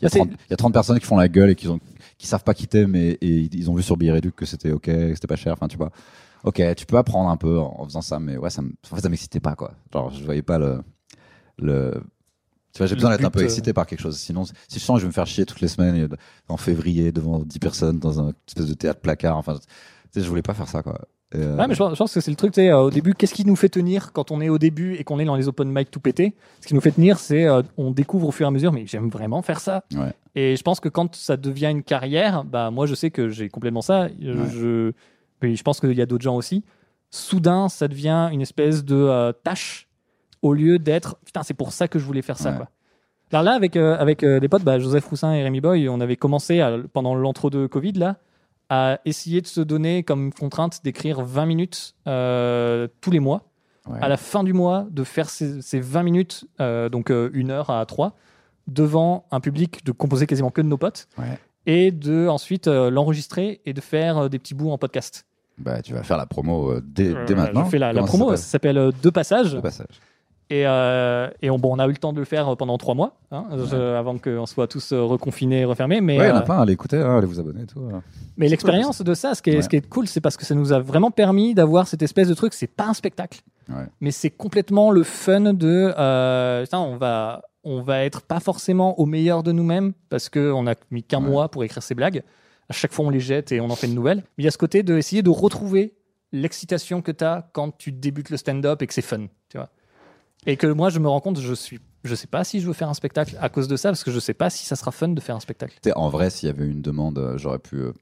Il, 0.00 0.04
y 0.04 0.06
a 0.06 0.06
Ah, 0.06 0.08
c'est- 0.10 0.18
30, 0.18 0.30
il 0.30 0.50
y 0.50 0.54
a 0.54 0.56
30 0.56 0.72
personnes 0.72 0.98
qui 1.00 1.06
font 1.06 1.16
la 1.16 1.28
gueule 1.28 1.50
et 1.50 1.54
qui, 1.54 1.68
ont, 1.68 1.80
qui 2.18 2.26
savent 2.26 2.44
pas 2.44 2.54
quitter, 2.54 2.86
mais 2.86 3.18
et 3.20 3.48
ils 3.52 3.70
ont 3.70 3.74
vu 3.74 3.82
sur 3.82 3.96
Billet 3.96 4.20
que 4.34 4.44
c'était 4.46 4.72
ok, 4.72 4.82
que 4.84 5.14
c'était 5.14 5.26
pas 5.26 5.36
cher. 5.36 5.52
Enfin, 5.54 5.68
tu 5.68 5.76
vois. 5.76 5.90
Ok, 6.44 6.62
tu 6.76 6.86
peux 6.86 6.96
apprendre 6.96 7.28
un 7.30 7.36
peu 7.36 7.58
en, 7.58 7.74
en 7.80 7.84
faisant 7.86 8.02
ça, 8.02 8.20
mais 8.20 8.36
ouais, 8.36 8.50
ça 8.50 8.62
en 8.62 8.94
fait, 8.96 9.02
ça 9.02 9.08
m'excitait 9.08 9.40
pas, 9.40 9.54
quoi. 9.56 9.72
Genre, 9.92 10.10
je 10.12 10.22
voyais 10.24 10.42
pas 10.42 10.58
le. 10.58 10.80
le... 11.58 12.02
Tu 12.72 12.78
vois, 12.78 12.86
j'ai 12.86 12.94
besoin 12.94 13.10
d'être 13.10 13.24
un 13.24 13.30
peu 13.30 13.40
euh, 13.40 13.44
excité 13.44 13.72
par 13.72 13.86
quelque 13.86 14.00
chose. 14.00 14.18
Sinon, 14.18 14.44
si 14.44 14.52
je 14.74 14.78
sens 14.78 14.96
que 14.96 15.00
je 15.00 15.04
vais 15.06 15.08
me 15.08 15.12
faire 15.14 15.26
chier 15.26 15.46
toutes 15.46 15.62
les 15.62 15.68
semaines 15.68 15.96
et 15.96 16.06
en 16.48 16.58
février 16.58 17.10
devant 17.10 17.38
10 17.38 17.58
personnes 17.58 17.98
dans 17.98 18.20
un 18.20 18.32
espèce 18.46 18.66
de 18.66 18.74
théâtre 18.74 19.00
placard, 19.00 19.38
enfin, 19.38 19.54
tu 19.54 19.60
sais, 20.12 20.22
je 20.22 20.28
voulais 20.28 20.42
pas 20.42 20.52
faire 20.54 20.68
ça, 20.68 20.82
quoi. 20.82 21.00
Euh, 21.34 21.56
Ouais, 21.56 21.66
mais 21.66 21.74
je 21.74 21.78
pense, 21.78 21.92
je 21.92 21.96
pense 21.98 22.14
que 22.14 22.20
c'est 22.20 22.30
le 22.30 22.36
truc, 22.36 22.56
euh, 22.58 22.72
au 22.76 22.90
début, 22.90 23.14
qu'est-ce 23.14 23.34
qui 23.34 23.44
nous 23.44 23.56
fait 23.56 23.68
tenir 23.68 24.12
quand 24.12 24.30
on 24.30 24.40
est 24.40 24.48
au 24.48 24.58
début 24.58 24.94
et 24.94 25.02
qu'on 25.04 25.18
est 25.18 25.24
dans 25.24 25.34
les 25.34 25.48
open 25.48 25.68
mic 25.70 25.90
tout 25.90 25.98
pété? 26.00 26.34
Ce 26.60 26.66
qui 26.68 26.74
nous 26.74 26.80
fait 26.80 26.92
tenir, 26.92 27.18
c'est 27.18 27.46
euh, 27.48 27.62
on 27.76 27.90
découvre 27.90 28.28
au 28.28 28.30
fur 28.30 28.46
et 28.46 28.48
à 28.48 28.50
mesure, 28.52 28.72
mais 28.72 28.86
j'aime 28.86 29.08
vraiment 29.08 29.42
faire 29.42 29.58
ça. 29.60 29.82
Ouais. 29.94 30.12
Et 30.36 30.54
je 30.56 30.62
pense 30.62 30.78
que 30.80 30.88
quand 30.88 31.16
ça 31.16 31.36
devient 31.36 31.66
une 31.70 31.82
carrière, 31.82 32.44
bah 32.44 32.70
moi 32.70 32.86
je 32.86 32.94
sais 32.94 33.10
que 33.10 33.28
j'ai 33.28 33.48
complètement 33.48 33.82
ça. 33.82 34.08
Je, 34.20 34.30
Ouais. 34.32 34.92
je, 35.42 35.54
je 35.56 35.62
pense 35.64 35.80
qu'il 35.80 35.92
y 35.94 36.02
a 36.02 36.06
d'autres 36.06 36.22
gens 36.24 36.36
aussi. 36.36 36.62
Soudain, 37.10 37.68
ça 37.68 37.88
devient 37.88 38.28
une 38.32 38.42
espèce 38.42 38.84
de 38.84 38.94
euh, 38.96 39.32
tâche 39.32 39.88
au 40.42 40.52
lieu 40.52 40.78
d'être 40.78 41.16
putain, 41.24 41.42
c'est 41.42 41.54
pour 41.54 41.72
ça 41.72 41.88
que 41.88 41.98
je 41.98 42.04
voulais 42.04 42.22
faire 42.22 42.38
ça. 42.38 42.52
Quoi. 42.52 42.68
Alors 43.32 43.42
là, 43.42 43.52
avec, 43.54 43.74
euh, 43.76 43.96
avec 43.98 44.22
euh, 44.22 44.38
les 44.38 44.48
potes, 44.48 44.62
bah, 44.62 44.78
Joseph 44.78 45.06
Roussin 45.06 45.32
et 45.34 45.42
Rémi 45.42 45.60
Boy, 45.60 45.88
on 45.88 46.00
avait 46.00 46.16
commencé 46.16 46.60
à- 46.60 46.76
pendant 46.92 47.14
l'entre-deux 47.16 47.66
Covid 47.68 47.92
là, 47.94 48.16
à 48.68 48.98
essayer 49.04 49.40
de 49.40 49.46
se 49.46 49.60
donner 49.60 50.02
comme 50.02 50.32
contrainte 50.32 50.80
d'écrire 50.84 51.22
20 51.22 51.46
minutes 51.46 51.94
euh, 52.08 52.88
tous 53.00 53.10
les 53.10 53.20
mois. 53.20 53.44
ouais. 53.88 53.98
À 54.00 54.08
la 54.08 54.16
fin 54.16 54.42
du 54.44 54.52
mois, 54.52 54.86
de 54.90 55.04
faire 55.04 55.28
ces, 55.30 55.62
ces 55.62 55.78
20 55.80 56.02
minutes, 56.02 56.44
euh, 56.60 56.88
donc 56.88 57.10
euh, 57.10 57.30
une 57.32 57.50
heure 57.50 57.70
à 57.70 57.84
trois, 57.86 58.16
devant 58.66 59.26
un 59.30 59.40
public 59.40 59.84
de 59.84 59.92
composé 59.92 60.26
quasiment 60.26 60.50
que 60.50 60.60
de 60.60 60.66
nos 60.66 60.78
potes, 60.78 61.06
Ouais. 61.18 61.38
et 61.66 61.92
de 61.92 62.26
ensuite 62.26 62.66
euh, 62.66 62.90
l'enregistrer 62.90 63.60
et 63.64 63.72
de 63.72 63.80
faire 63.80 64.18
euh, 64.18 64.28
des 64.28 64.38
petits 64.40 64.54
bouts 64.54 64.70
en 64.70 64.78
podcast. 64.78 65.24
Bah, 65.58 65.80
tu 65.82 65.94
vas 65.94 66.02
faire 66.02 66.16
la 66.18 66.26
promo 66.26 66.70
euh, 66.72 66.82
dès, 66.84 67.14
dès 67.26 67.34
maintenant. 67.34 67.64
Je 67.64 67.70
fais 67.70 67.78
la, 67.78 67.94
promo, 68.02 68.30
ça 68.32 68.36
s'appelle? 68.36 68.74
S'appelle 68.74 68.78
euh, 68.78 68.90
Deux 69.02 69.12
passages. 69.12 69.56
Et, 70.48 70.64
euh, 70.64 71.28
et 71.42 71.50
on, 71.50 71.58
bon, 71.58 71.74
on 71.74 71.78
a 71.80 71.86
eu 71.86 71.90
le 71.90 71.96
temps 71.96 72.12
de 72.12 72.20
le 72.20 72.24
faire 72.24 72.48
euh, 72.48 72.54
pendant 72.54 72.78
trois 72.78 72.94
mois, 72.94 73.16
hein, 73.32 73.46
je- 73.68 73.74
avant 73.96 74.16
qu'on 74.16 74.46
soit 74.46 74.68
tous 74.68 74.92
euh, 74.92 75.02
reconfinés 75.02 75.62
et 75.62 75.64
refermés. 75.64 76.00
Mais, 76.00 76.18
Ouais, 76.18 76.26
il 76.26 76.28
y 76.28 76.32
en 76.32 76.36
a 76.36 76.40
euh, 76.42 76.44
plein, 76.44 76.60
allez 76.60 76.72
écouter, 76.74 76.98
hein, 76.98 77.18
allez 77.18 77.26
vous 77.26 77.40
abonner 77.40 77.62
et 77.62 77.66
tout. 77.66 77.80
hein. 77.92 78.00
mais 78.36 78.48
l'expérience 78.48 79.02
de 79.02 79.14
ça, 79.14 79.34
ce 79.34 79.42
qui 79.42 79.50
est, 79.50 79.56
Ouais. 79.56 79.62
ce 79.62 79.68
qui 79.68 79.74
est 79.74 79.88
cool, 79.88 80.06
c'est 80.06 80.20
parce 80.20 80.36
que 80.36 80.44
ça 80.44 80.54
nous 80.54 80.72
a 80.72 80.78
vraiment 80.78 81.10
permis 81.10 81.52
d'avoir 81.54 81.88
cette 81.88 82.02
espèce 82.02 82.28
de 82.28 82.34
truc. 82.34 82.54
C'est 82.54 82.68
pas 82.68 82.86
un 82.86 82.94
spectacle, 82.94 83.40
Ouais. 83.68 83.86
mais 84.00 84.12
c'est 84.12 84.30
complètement 84.30 84.92
le 84.92 85.02
fun 85.02 85.52
de. 85.52 85.92
Euh, 85.98 86.62
putain, 86.62 86.78
on 86.78 86.96
va, 86.96 87.42
on 87.64 87.82
va 87.82 88.04
être 88.04 88.22
pas 88.22 88.38
forcément 88.38 89.00
au 89.00 89.06
meilleur 89.06 89.42
de 89.42 89.50
nous-mêmes 89.50 89.94
parce 90.10 90.28
que 90.28 90.52
on 90.52 90.68
a 90.68 90.74
mis 90.92 91.02
qu'un 91.02 91.20
Ouais. 91.24 91.28
mois 91.28 91.48
pour 91.50 91.64
écrire 91.64 91.82
ces 91.82 91.96
blagues. 91.96 92.22
À 92.68 92.72
chaque 92.72 92.92
fois, 92.92 93.04
on 93.04 93.10
les 93.10 93.18
jette 93.20 93.50
et 93.50 93.60
on 93.60 93.68
en 93.70 93.74
fait 93.76 93.88
de 93.88 93.94
nouvelles. 93.94 94.18
Mais 94.38 94.42
il 94.42 94.44
y 94.44 94.48
a 94.48 94.52
ce 94.52 94.58
côté 94.58 94.84
de 94.84 94.96
essayer 94.96 95.22
de 95.22 95.30
retrouver 95.30 95.94
l'excitation 96.32 97.02
que 97.02 97.10
tu 97.12 97.24
as 97.24 97.48
quand 97.52 97.76
tu 97.76 97.90
débutes 97.92 98.30
le 98.30 98.36
stand-up 98.36 98.82
et 98.82 98.86
que 98.86 98.94
c'est 98.94 99.02
fun, 99.02 99.26
tu 99.48 99.56
vois. 99.56 99.68
Et 100.44 100.56
que 100.56 100.66
moi, 100.66 100.90
je 100.90 100.98
me 100.98 101.08
rends 101.08 101.20
compte, 101.20 101.40
je 101.40 101.54
suis, 101.54 101.80
je 102.04 102.14
sais 102.14 102.26
pas 102.26 102.44
si 102.44 102.60
je 102.60 102.66
veux 102.66 102.72
faire 102.72 102.88
un 102.88 102.94
spectacle 102.94 103.36
à 103.40 103.48
cause 103.48 103.66
de 103.68 103.76
ça, 103.76 103.88
parce 103.88 104.04
que 104.04 104.10
je 104.10 104.20
sais 104.20 104.34
pas 104.34 104.50
si 104.50 104.64
ça 104.66 104.76
sera 104.76 104.90
fun 104.92 105.08
de 105.08 105.20
faire 105.20 105.34
un 105.36 105.40
spectacle. 105.40 105.78
En 105.96 106.08
vrai, 106.08 106.30
s'il 106.30 106.48
y 106.48 106.50
avait 106.50 106.66
une 106.66 106.82
demande, 106.82 107.18
euh, 107.18 107.38
j'aurais 107.38 107.58
pu. 107.58 107.76
euh, 107.76 107.92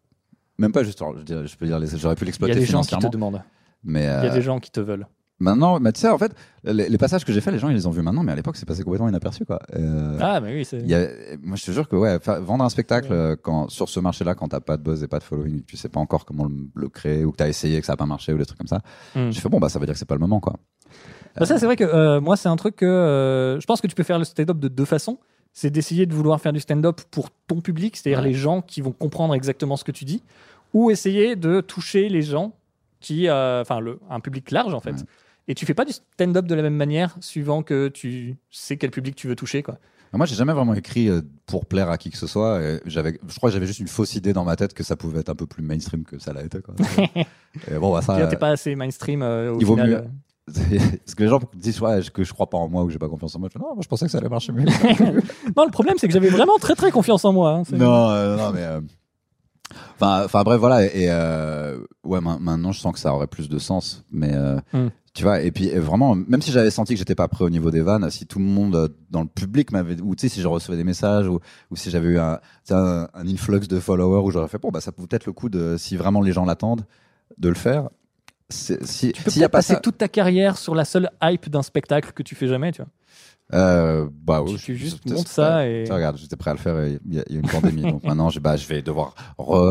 Même 0.59 0.73
pas 0.73 0.85
juste, 0.85 1.01
je, 1.17 1.23
dirais- 1.23 1.47
je 1.47 1.57
peux 1.57 1.67
dire, 1.67 1.79
les- 1.79 1.87
j'aurais 1.97 2.15
pu 2.15 2.21
Il 2.21 2.23
y 2.23 2.25
a 2.25 2.27
l'exploiter 2.27 2.55
des 2.55 2.67
gens 2.67 2.81
qui 2.83 2.89
te 2.89 2.95
financièrement. 2.97 3.11
demandent. 3.11 3.43
Mais 3.83 4.03
Il 4.03 4.05
y 4.05 4.09
a 4.09 4.25
euh, 4.25 4.31
des 4.31 4.43
gens 4.43 4.61
qui 4.61 4.71
te 4.71 4.81
veulent. 4.81 5.07
Maintenant, 5.45 5.79
mais 5.79 5.93
tu 5.93 6.01
sais, 6.01 6.09
en 6.09 6.19
fait, 6.19 6.35
les, 6.65 6.89
les 6.89 6.99
passages 6.99 7.25
que 7.25 7.33
j'ai 7.33 7.41
fait, 7.41 7.53
les 7.53 7.59
gens 7.61 7.69
ils 7.69 7.75
les 7.75 7.87
ont 7.87 7.91
vus 7.91 8.03
maintenant, 8.03 8.25
mais 8.25 8.33
à 8.33 8.35
l'époque, 8.35 8.57
c'est 8.57 8.67
passé 8.67 8.83
complètement 8.83 9.09
inaperçu, 9.09 9.45
quoi. 9.45 9.61
Euh, 9.77 10.19
Ah, 10.21 10.41
mais 10.41 10.53
oui, 10.55 10.65
c'est. 10.65 10.79
il 10.81 10.89
y 10.89 10.95
a- 10.95 11.07
moi, 11.43 11.57
je 11.57 11.65
te 11.65 11.71
jure 11.71 11.89
que 11.89 11.95
ouais, 11.95 12.19
fa- 12.21 12.41
vendre 12.41 12.65
un 12.65 12.69
spectacle 12.69 13.13
Ouais. 13.13 13.17
euh, 13.17 13.37
quand, 13.41 13.69
sur 13.69 13.89
ce 13.89 14.01
marché-là, 14.01 14.35
quand 14.35 14.49
t'as 14.49 14.61
pas 14.61 14.77
de 14.77 14.83
buzz 14.83 15.03
et 15.05 15.07
pas 15.09 15.21
de 15.21 15.25
following, 15.25 15.61
que 15.61 15.67
tu 15.67 15.77
sais 15.77 15.89
pas 15.89 16.01
encore 16.01 16.25
comment 16.25 16.47
le, 16.47 16.57
le 16.75 16.89
créer, 16.89 17.25
ou 17.25 17.31
que 17.31 17.37
t'as 17.37 17.49
essayé 17.49 17.77
et 17.77 17.81
que 17.81 17.87
ça 17.87 17.93
a 17.93 17.97
pas 17.97 18.07
marché, 18.07 18.33
ou 18.33 18.39
des 18.39 18.47
trucs 18.47 18.59
comme 18.59 18.67
ça, 18.67 18.81
Hmm. 19.15 19.31
j'ai 19.31 19.41
fait 19.41 19.49
bon, 19.49 19.61
bah 19.61 19.69
ça 19.69 19.79
veut 19.79 19.87
dire 19.87 19.93
que 19.95 19.99
c'est 20.01 20.05
pas 20.09 20.17
le 20.17 20.21
moment, 20.21 20.41
quoi. 20.41 20.55
Bah, 21.39 21.47
ça, 21.47 21.59
c'est 21.59 21.67
vrai 21.67 21.77
que 21.77 21.85
euh, 21.85 22.21
moi, 22.21 22.37
c'est 22.37 22.49
un 22.49 22.57
truc 22.57 22.77
que 22.77 22.85
euh, 22.87 23.61
je 23.61 23.67
pense 23.67 23.81
que 23.81 23.87
tu 23.87 23.95
peux 23.95 24.03
faire 24.05 24.19
le 24.19 24.25
stand-up 24.25 24.59
de 24.59 24.69
deux 24.69 24.85
façons. 24.85 25.19
C'est 25.53 25.71
d'essayer 25.71 26.05
de 26.07 26.13
vouloir 26.15 26.41
faire 26.41 26.53
du 26.53 26.59
stand-up 26.61 27.01
pour 27.13 27.29
ton 27.47 27.61
public, 27.61 27.97
c'est-à-dire 27.97 28.23
les 28.23 28.35
gens 28.35 28.61
qui 28.61 28.81
vont 28.81 28.91
comprendre 28.93 29.35
exactement 29.37 29.77
ce 29.77 29.85
que 29.85 29.93
tu 29.93 30.05
dis, 30.05 30.21
ou 30.73 30.91
essayer 30.91 31.37
de 31.37 31.61
toucher 31.61 32.09
les 32.09 32.23
gens 32.23 32.53
qui, 33.01 33.29
euh, 33.29 33.61
enfin, 33.61 33.79
le 33.81 34.01
un 34.11 34.19
public 34.19 34.51
large 34.51 34.75
en 34.75 34.81
fait. 34.81 34.93
Ouais. 34.93 35.03
Et 35.49 35.55
tu 35.55 35.67
fais 35.67 35.75
pas 35.75 35.85
du 35.85 35.93
stand-up 35.93 36.47
de 36.47 36.55
la 36.55 36.63
même 36.63 36.75
manière 36.77 37.17
suivant 37.21 37.63
que 37.63 37.89
tu 37.89 38.37
sais 38.51 38.77
quel 38.77 38.91
public 38.91 39.15
tu 39.15 39.29
veux 39.29 39.37
toucher, 39.37 39.63
quoi. 39.63 39.79
Moi, 40.13 40.27
j'ai 40.27 40.37
jamais 40.37 40.53
vraiment 40.53 40.75
écrit 40.75 41.09
euh, 41.09 41.23
pour 41.45 41.67
plaire 41.67 41.91
à 41.91 41.99
qui 41.99 42.09
que 42.11 42.17
ce 42.17 42.29
soit. 42.29 42.61
J'avais, 42.87 43.19
je 43.29 43.37
crois 43.37 43.51
que 43.51 43.55
j'avais 43.55 43.67
juste 43.67 43.81
une 43.81 43.89
fausse 43.89 44.15
idée 44.15 44.33
dans 44.33 44.45
ma 44.45 44.55
tête 44.55 44.73
que 44.73 44.85
ça 44.85 44.95
pouvait 44.95 45.19
être 45.21 45.29
un 45.29 45.35
peu 45.35 45.47
plus 45.47 45.63
mainstream 45.65 46.05
que 46.05 46.21
ça 46.21 46.33
l'a 46.33 46.45
été. 46.45 46.61
Quoi. 46.63 46.75
et 47.69 47.75
bon, 47.81 47.93
bah, 47.93 48.01
ça. 48.01 48.17
Là, 48.19 48.27
T'es 48.29 48.37
pas 48.37 48.51
assez 48.51 48.77
mainstream 48.77 49.23
euh, 49.23 49.53
au 49.53 49.59
il 49.59 49.67
vaut 49.67 49.75
mieux. 49.77 50.05
Parce 50.47 51.15
que 51.17 51.23
les 51.25 51.29
gens 51.29 51.41
disent 51.55 51.81
ouais, 51.81 52.01
que 52.13 52.23
je 52.23 52.33
crois 52.33 52.49
pas 52.49 52.59
en 52.59 52.69
moi 52.69 52.83
ou 52.85 52.87
que 52.87 52.93
j'ai 52.93 52.99
pas 52.99 53.09
confiance 53.09 53.35
en 53.35 53.41
moi? 53.41 53.49
Je 53.53 53.59
non, 53.59 53.75
moi 53.75 53.83
je 53.83 53.89
pensais 53.89 54.05
que 54.07 54.13
ça 54.13 54.19
allait 54.19 54.29
marcher 54.29 54.53
mieux. 54.53 54.67
Non, 55.57 55.65
le 55.65 55.71
problème, 55.73 55.97
c'est 55.99 56.07
que 56.07 56.13
j'avais 56.13 56.29
vraiment 56.29 56.59
très 56.61 56.75
très 56.77 56.91
confiance 56.93 57.25
en 57.25 57.33
moi. 57.33 57.51
hein. 57.51 57.63
Non, 57.73 58.11
euh, 58.11 58.37
non, 58.37 58.53
mais. 58.53 58.63
euh, 58.63 58.81
Enfin, 59.97 60.23
enfin 60.25 60.43
bref, 60.45 60.61
voilà. 60.61 60.85
Et 60.85 61.09
euh, 61.09 61.79
ouais, 62.05 62.21
ma- 62.21 62.39
maintenant 62.39 62.73
je 62.73 62.79
sens 62.81 62.93
que 62.93 62.99
ça 62.99 63.13
aurait 63.15 63.27
plus 63.27 63.49
de 63.49 63.59
sens. 63.59 64.05
Mais 64.13 64.33
euh, 64.35 64.59
Hmm. 64.73 64.89
Tu 65.15 65.23
vois, 65.23 65.41
et 65.43 65.51
puis 65.53 65.67
et 65.69 65.79
vraiment, 65.79 66.15
même 66.17 66.43
si 66.43 66.51
j'avais 66.51 66.71
senti 66.71 66.95
que 66.95 66.99
j'étais 66.99 67.15
pas 67.15 67.29
prêt 67.29 67.45
au 67.45 67.51
niveau 67.51 67.71
des 67.71 67.81
vannes, 67.83 68.11
si 68.11 68.27
tout 68.27 68.39
le 68.41 68.45
monde 68.45 68.75
euh, 68.75 68.89
dans 69.11 69.23
le 69.23 69.29
public 69.29 69.71
m'avait, 69.73 70.01
ou 70.01 70.15
tu 70.17 70.23
sais, 70.23 70.29
si 70.35 70.41
je 70.41 70.49
recevais 70.49 70.77
des 70.77 70.83
messages, 70.85 71.29
ou, 71.29 71.39
ou 71.71 71.77
si 71.77 71.89
j'avais 71.91 72.09
eu 72.09 72.19
un, 72.19 72.41
un, 72.71 73.09
un 73.15 73.29
influx 73.29 73.61
de 73.69 73.79
followers, 73.81 74.25
où 74.27 74.31
j'aurais 74.33 74.49
fait, 74.49 74.59
bon, 74.59 74.71
bah 74.71 74.81
ça 74.81 74.91
peut 74.93 75.07
peut-être 75.07 75.27
le 75.27 75.33
coup 75.33 75.49
de, 75.49 75.77
si 75.79 75.97
vraiment 75.97 76.21
les 76.21 76.33
gens 76.33 76.45
l'attendent, 76.45 76.85
de 77.39 77.49
le 77.49 77.55
faire. 77.55 77.89
Si, 78.51 78.77
Tu 79.13 79.23
peux 79.23 79.31
y 79.41 79.45
a 79.45 79.49
pas 79.49 79.59
passer 79.59 79.75
ça, 79.75 79.81
toute 79.81 79.99
ta 79.99 80.09
carrière 80.09 80.59
sur 80.59 80.75
la 80.75 80.85
seule 80.85 81.11
hype 81.23 81.49
d'un 81.49 81.63
spectacle 81.63 82.13
que 82.13 82.23
tu 82.23 82.35
fais 82.35 82.47
jamais, 82.47 82.73
tu 82.73 82.83
vois. 82.83 82.91
euh, 83.59 84.09
bah 84.13 84.43
oui, 84.43 84.57
Tu- 84.57 84.63
tu 84.65 84.77
juste 84.77 85.09
montes 85.11 85.29
ça 85.29 85.59
ouais. 85.59 85.83
et- 85.83 85.85
Tu 85.85 85.93
regarde, 85.93 86.17
j'étais 86.19 86.37
prêt 86.37 86.51
à 86.51 86.55
le 86.55 86.59
faire 86.61 86.87
il 86.87 87.15
y, 87.15 87.21
a 87.21 87.25
il 87.29 87.35
y 87.35 87.37
a 87.37 87.41
une 87.41 87.49
pandémie, 87.49 87.83
donc 87.83 88.03
maintenant 88.05 88.31
je, 88.31 88.41
bah, 88.41 88.57
je 88.57 88.67
vais 88.67 88.83
devoir 88.83 89.15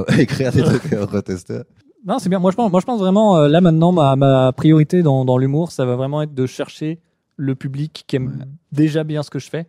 réécrire 0.07 0.51
des 0.53 0.63
trucs 0.63 0.91
et 0.91 0.95
retester. 0.97 1.59
Non, 2.05 2.19
c'est 2.19 2.29
bien. 2.29 2.39
Moi, 2.39 2.51
je 2.51 2.55
pense, 2.55 2.71
moi, 2.71 2.79
je 2.81 2.85
pense 2.85 2.99
vraiment, 2.99 3.37
euh, 3.37 3.47
là 3.47 3.61
maintenant, 3.61 3.91
ma, 3.91 4.15
ma 4.15 4.51
priorité 4.51 5.01
dans, 5.03 5.23
dans 5.25 5.37
l'humour, 5.37 5.71
ça 5.71 5.85
va 5.85 5.95
vraiment 5.95 6.21
être 6.21 6.33
de 6.33 6.45
chercher 6.45 6.99
le 7.37 7.55
public 7.55 8.03
qui 8.07 8.15
aime 8.17 8.45
déjà 8.71 9.03
bien 9.03 9.23
ce 9.23 9.29
que 9.29 9.39
je 9.39 9.49
fais. 9.49 9.67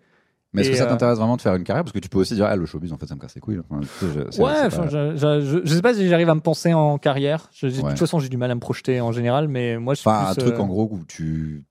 Mais 0.53 0.61
est-ce 0.61 0.69
Et, 0.69 0.73
que 0.73 0.79
ça 0.79 0.85
euh, 0.85 0.89
t'intéresse 0.89 1.19
vraiment 1.19 1.37
de 1.37 1.43
faire 1.43 1.55
une 1.57 1.65
carrière? 1.65 1.83
Parce 1.85 1.93
que 1.93 1.99
tu 1.99 2.09
peux 2.09 2.19
aussi 2.19 2.35
dire, 2.35 2.45
ah, 2.47 2.55
le 2.55 2.65
showbiz, 2.67 2.93
en 2.93 2.97
fait, 2.97 3.07
ça 3.07 3.15
me 3.17 3.21
casse 3.21 3.35
les 3.35 3.41
couilles. 3.41 3.59
Enfin, 3.59 3.81
tu 3.81 3.89
sais, 3.89 4.13
je- 4.13 4.31
c'est- 4.31 4.43
ouais, 4.43 4.53
c'est 4.55 4.67
enfin, 4.67 4.83
pas- 4.85 4.89
je, 4.89 5.17
je, 5.17 5.41
je, 5.41 5.59
je 5.65 5.75
sais 5.75 5.83
pas 5.83 5.95
si 5.95 6.09
j'arrive 6.09 6.29
à 6.31 6.35
me 6.35 6.41
penser 6.41 6.73
en 6.75 6.97
carrière. 6.99 7.49
Je- 7.53 7.69
j'ai- 7.69 7.79
De 7.81 7.87
Ouais. 7.87 7.91
toute 7.91 7.99
façon, 8.01 8.19
j'ai 8.21 8.29
du 8.29 8.37
mal 8.37 8.51
à 8.51 8.55
me 8.55 8.61
projeter 8.61 9.01
en 9.01 9.11
général, 9.11 9.49
mais 9.49 9.79
moi, 9.79 9.95
je 9.95 10.01
suis 10.01 10.09
Enfin, 10.09 10.31
un 10.31 10.35
plus, 10.35 10.43
truc 10.45 10.55
euh, 10.55 10.63
en 10.63 10.67
gros 10.69 10.89
où 10.93 11.01
tu 11.09 11.65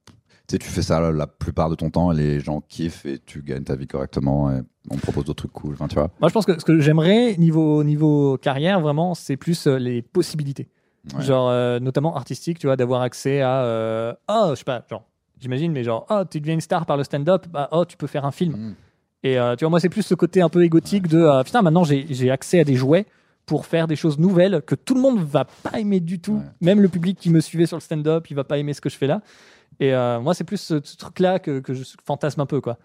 sais, 0.48 0.58
tu 0.58 0.68
fais 0.68 0.82
ça 0.82 1.00
la, 1.00 1.26
plupart 1.26 1.70
de 1.70 1.74
ton 1.74 1.90
temps 1.90 2.12
et 2.12 2.16
les 2.16 2.40
gens 2.40 2.60
kiffent 2.60 3.06
et 3.06 3.18
tu 3.18 3.42
gagnes 3.42 3.64
ta 3.64 3.76
vie 3.76 3.86
correctement 3.86 4.50
et 4.50 4.60
on 4.90 4.96
propose 4.96 5.24
d'autres 5.24 5.46
trucs 5.46 5.52
cool. 5.52 5.74
Enfin, 5.74 5.88
tu 5.88 5.94
vois. 5.94 6.10
Moi, 6.20 6.28
je 6.28 6.34
pense 6.34 6.44
que 6.44 6.58
ce 6.58 6.64
que 6.64 6.80
j'aimerais 6.80 7.36
niveau 7.36 7.82
niveau 7.84 8.36
carrière, 8.36 8.80
vraiment, 8.80 9.14
c'est 9.14 9.36
plus 9.36 9.66
euh, 9.66 9.78
les 9.78 10.02
possibilités. 10.02 10.68
Ouais. 11.14 11.22
Genre, 11.22 11.48
euh, 11.48 11.80
notamment 11.80 12.16
artistique, 12.16 12.58
tu 12.58 12.66
vois, 12.66 12.76
d'avoir 12.76 13.02
accès 13.02 13.40
à. 13.40 13.64
Euh, 13.64 14.14
oh, 14.28 14.48
je 14.50 14.56
sais 14.56 14.64
pas, 14.64 14.84
genre, 14.88 15.04
j'imagine, 15.40 15.72
mais 15.72 15.84
genre, 15.84 16.06
oh, 16.10 16.22
tu 16.30 16.40
deviens 16.40 16.54
une 16.54 16.60
star 16.60 16.86
par 16.86 16.96
le 16.96 17.04
stand-up, 17.04 17.46
bah, 17.50 17.68
oh, 17.72 17.84
tu 17.84 17.96
peux 17.96 18.06
faire 18.06 18.24
un 18.24 18.32
film. 18.32 18.52
Mm. 18.52 18.74
Et 19.22 19.38
euh, 19.38 19.56
tu 19.56 19.64
vois, 19.64 19.70
moi, 19.70 19.80
c'est 19.80 19.88
plus 19.88 20.02
ce 20.02 20.14
côté 20.14 20.42
un 20.42 20.48
peu 20.48 20.62
égotique 20.62 21.08
de 21.08 21.42
putain, 21.42 21.62
maintenant 21.62 21.84
j'ai 21.84 22.06
j'ai 22.10 22.30
accès 22.30 22.60
à 22.60 22.64
des 22.64 22.74
jouets 22.74 23.06
pour 23.46 23.66
faire 23.66 23.86
des 23.86 23.96
choses 23.96 24.18
nouvelles 24.18 24.62
que 24.66 24.74
tout 24.74 24.94
le 24.94 25.00
monde 25.00 25.18
va 25.18 25.44
pas 25.44 25.78
aimer 25.78 26.00
du 26.00 26.18
tout. 26.18 26.36
Ouais. 26.36 26.44
Même 26.60 26.80
le 26.80 26.88
public 26.88 27.18
qui 27.18 27.30
me 27.30 27.40
suivait 27.40 27.66
sur 27.66 27.76
le 27.76 27.82
stand-up, 27.82 28.26
il 28.30 28.36
va 28.36 28.44
pas 28.44 28.58
aimer 28.58 28.72
ce 28.72 28.80
que 28.80 28.88
je 28.88 28.96
fais 28.96 29.06
là. 29.06 29.20
Et 29.80 29.92
euh, 29.94 30.20
moi, 30.20 30.34
c'est 30.34 30.44
plus 30.44 30.58
ce, 30.58 30.80
ce 30.82 30.96
truc-là 30.96 31.38
que, 31.38 31.60
que 31.60 31.74
je 31.74 31.82
fantasme 32.04 32.40
un 32.40 32.46
peu, 32.46 32.60
quoi. 32.60 32.78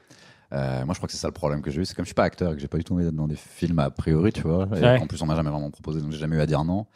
Euh, 0.51 0.83
moi, 0.85 0.93
je 0.93 0.99
crois 0.99 1.07
que 1.07 1.13
c'est 1.13 1.19
ça 1.19 1.27
le 1.27 1.33
problème 1.33 1.61
que 1.61 1.69
j'ai 1.69 1.81
eu. 1.81 1.85
C'est 1.85 1.93
comme 1.95 2.05
je 2.05 2.09
suis 2.09 2.15
pas 2.15 2.23
acteur 2.23 2.51
et 2.51 2.55
que 2.55 2.61
j'ai 2.61 2.67
pas 2.67 2.77
du 2.79 2.83
tout 2.83 2.93
envie 2.95 3.03
d'être 3.03 3.15
dans 3.15 3.27
des 3.27 3.35
films 3.35 3.77
a 3.79 3.91
priori, 3.91 4.31
tu 4.31 4.41
vois. 4.41 4.67
Et 4.75 4.81
Ouais. 4.81 4.99
En 4.99 5.05
plus, 5.05 5.21
on 5.21 5.27
m'a 5.27 5.35
jamais 5.35 5.51
vraiment 5.51 5.69
proposé, 5.69 6.01
donc 6.01 6.11
j'ai 6.11 6.17
jamais 6.17 6.37
eu 6.37 6.41
à 6.41 6.45
dire 6.47 6.63
non. 6.63 6.87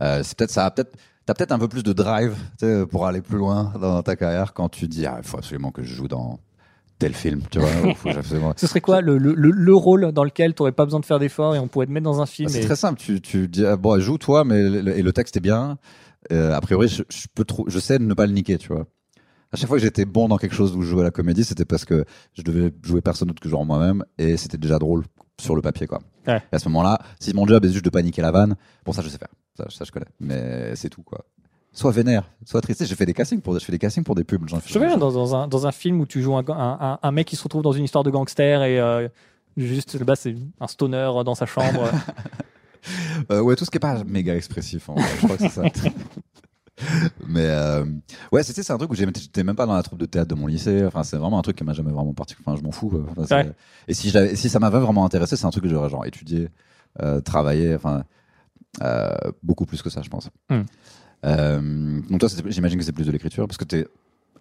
Euh, 0.00 0.22
c'est 0.22 0.36
peut-être 0.36 0.50
ça. 0.50 0.70
Peut-être. 0.70 0.96
T'as 1.26 1.34
peut-être 1.34 1.52
un 1.52 1.58
peu 1.58 1.68
plus 1.68 1.84
de 1.84 1.92
drive 1.92 2.34
pour 2.90 3.06
aller 3.06 3.20
plus 3.20 3.36
loin 3.38 3.72
dans 3.80 4.02
ta 4.02 4.16
carrière 4.16 4.52
quand 4.54 4.68
tu 4.68 4.88
dis 4.88 5.06
ah, 5.06 5.18
il 5.22 5.24
faut 5.28 5.36
absolument 5.38 5.70
que 5.70 5.82
je 5.84 5.94
joue 5.94 6.08
dans 6.08 6.40
tel 6.98 7.14
film, 7.14 7.42
tu 7.50 7.60
vois. 7.60 7.68
ou 7.92 7.94
faut 7.94 8.08
absolument- 8.08 8.52
Ce 8.56 8.66
serait 8.66 8.80
quoi 8.80 9.00
le, 9.02 9.18
le, 9.18 9.32
le, 9.34 9.50
le 9.50 9.74
rôle 9.74 10.10
dans 10.10 10.24
lequel 10.24 10.52
tu 10.54 10.62
n'aurais 10.62 10.72
pas 10.72 10.84
besoin 10.84 10.98
de 10.98 11.04
faire 11.04 11.20
d'efforts 11.20 11.54
et 11.54 11.60
on 11.60 11.68
pourrait 11.68 11.86
te 11.86 11.92
mettre 11.92 12.04
dans 12.04 12.20
un 12.20 12.26
film 12.26 12.48
Bah, 12.48 12.52
c'est 12.54 12.62
et- 12.62 12.66
très 12.66 12.74
simple. 12.76 12.98
Tu, 12.98 13.20
tu 13.20 13.46
dis 13.46 13.64
ah, 13.64 13.76
bon, 13.76 14.00
joue 14.00 14.18
toi, 14.18 14.42
mais 14.44 14.62
le, 14.68 14.98
et 14.98 15.02
le 15.02 15.12
texte 15.12 15.36
est 15.36 15.40
bien. 15.40 15.78
Euh, 16.32 16.54
a 16.54 16.60
priori, 16.60 16.88
je, 16.88 17.02
je 17.08 17.26
peux 17.32 17.44
je 17.68 17.78
sais 17.78 17.98
ne 18.00 18.14
pas 18.14 18.26
le 18.26 18.32
niquer, 18.32 18.58
tu 18.58 18.72
vois. 18.72 18.86
À 19.52 19.56
chaque 19.56 19.68
fois 19.68 19.76
que 19.76 19.82
j'étais 19.82 20.04
bon 20.06 20.28
dans 20.28 20.38
quelque 20.38 20.54
chose 20.54 20.74
où 20.76 20.82
je 20.82 20.88
jouais 20.88 21.00
à 21.02 21.04
la 21.04 21.10
comédie, 21.10 21.44
c'était 21.44 21.64
parce 21.66 21.84
que 21.84 22.04
je 22.34 22.42
devais 22.42 22.72
jouer 22.82 23.00
personne 23.02 23.28
d'autre 23.28 23.42
que 23.42 23.48
genre 23.48 23.64
moi-même 23.66 24.02
et 24.18 24.36
c'était 24.36 24.56
déjà 24.58 24.78
drôle 24.78 25.04
sur 25.40 25.54
le 25.54 25.62
papier, 25.62 25.86
quoi. 25.86 26.00
Ouais. 26.26 26.42
Et 26.52 26.56
à 26.56 26.58
ce 26.58 26.68
moment-là, 26.68 26.98
si 27.20 27.34
mon 27.34 27.46
job 27.46 27.64
est 27.64 27.70
juste 27.72 27.84
de 27.84 27.90
pas 27.90 28.00
niquer 28.02 28.22
la 28.22 28.30
vanne, 28.30 28.56
bon, 28.86 28.92
ça 28.92 29.02
je 29.02 29.08
sais 29.08 29.18
faire. 29.18 29.28
Ça, 29.56 29.66
ça 29.68 29.84
je 29.84 29.90
connais. 29.90 30.06
Mais 30.20 30.74
c'est 30.76 30.88
tout, 30.88 31.02
quoi. 31.02 31.24
Sois 31.74 31.90
vénère, 31.90 32.24
sois 32.44 32.60
triste. 32.60 32.84
J'ai 32.86 32.94
fait 32.94 33.06
des 33.06 33.14
castings 33.14 33.40
pour, 33.40 33.58
je 33.58 33.64
fais 33.64 33.72
des 33.72 33.78
castings 33.78 34.04
pour 34.04 34.14
des 34.14 34.24
pubs. 34.24 34.46
Je 34.48 34.56
te 34.56 34.68
souviens 34.72 34.96
dans, 34.96 35.10
dans, 35.12 35.34
un, 35.36 35.48
dans 35.48 35.66
un 35.66 35.72
film 35.72 36.00
où 36.00 36.06
tu 36.06 36.22
joues 36.22 36.34
un, 36.36 36.44
un, 36.48 36.78
un- 36.80 36.98
un 37.02 37.12
mec 37.12 37.26
qui 37.26 37.36
se 37.36 37.42
retrouve 37.42 37.62
dans 37.62 37.72
une 37.72 37.84
histoire 37.84 38.04
de 38.04 38.10
gangster 38.10 38.62
et 38.62 38.78
euh, 38.80 39.08
juste 39.56 39.94
là-bas 39.98 40.16
c'est 40.16 40.34
un 40.60 40.66
stoner 40.66 41.10
dans 41.24 41.34
sa 41.34 41.46
chambre. 41.46 41.90
Euh, 43.30 43.40
ouais, 43.40 43.54
tout 43.54 43.64
ce 43.64 43.70
qui 43.70 43.76
est 43.76 43.80
pas 43.80 44.02
méga 44.02 44.34
expressif, 44.34 44.88
en 44.88 44.94
vrai, 44.94 45.04
je 45.20 45.24
crois 45.24 45.36
que 45.36 45.42
c'est 45.44 45.48
ça. 45.50 45.62
Mais 47.26 47.46
euh, 47.46 47.84
ouais, 48.32 48.42
c'était 48.42 48.62
c'est 48.62 48.72
un 48.72 48.78
truc 48.78 48.90
où 48.90 48.94
j'étais 48.94 49.44
même 49.44 49.56
pas 49.56 49.66
dans 49.66 49.74
la 49.74 49.82
troupe 49.82 49.98
de 49.98 50.06
théâtre 50.06 50.28
de 50.28 50.34
mon 50.40 50.46
lycée. 50.46 50.84
Enfin, 50.84 51.02
c'est 51.02 51.16
vraiment 51.16 51.38
un 51.38 51.42
truc 51.42 51.56
qui 51.56 51.64
m'a 51.64 51.72
jamais 51.72 51.92
vraiment 51.92 52.12
parti. 52.14 52.34
Enfin, 52.40 52.56
je 52.56 52.62
m'en 52.62 52.72
fous. 52.72 52.88
quoi. 52.88 53.04
Enfin, 53.10 53.22
c'est- 53.26 53.34
Ouais. 53.48 53.52
Et 53.88 53.94
si 53.94 54.12
si 54.36 54.48
ça 54.48 54.58
m'avait 54.58 54.78
vraiment 54.80 55.04
intéressé, 55.04 55.36
c'est 55.36 55.46
un 55.46 55.50
truc 55.50 55.64
que 55.64 55.70
j'aurais 55.70 55.88
genre 55.90 56.04
étudié, 56.06 56.48
euh, 57.02 57.20
travaillé, 57.20 57.74
enfin 57.74 58.04
euh, 58.82 59.10
beaucoup 59.42 59.66
plus 59.66 59.82
que 59.82 59.90
ça, 59.90 60.02
je 60.02 60.08
pense. 60.10 60.30
Hmm. 60.50 60.62
Donc 62.10 62.20
toi, 62.20 62.28
j'imagine 62.46 62.78
que 62.78 62.84
c'est 62.84 62.92
plus 62.92 63.06
de 63.06 63.12
l'écriture 63.12 63.46
parce 63.46 63.58
que 63.58 63.64
t'es. 63.64 63.86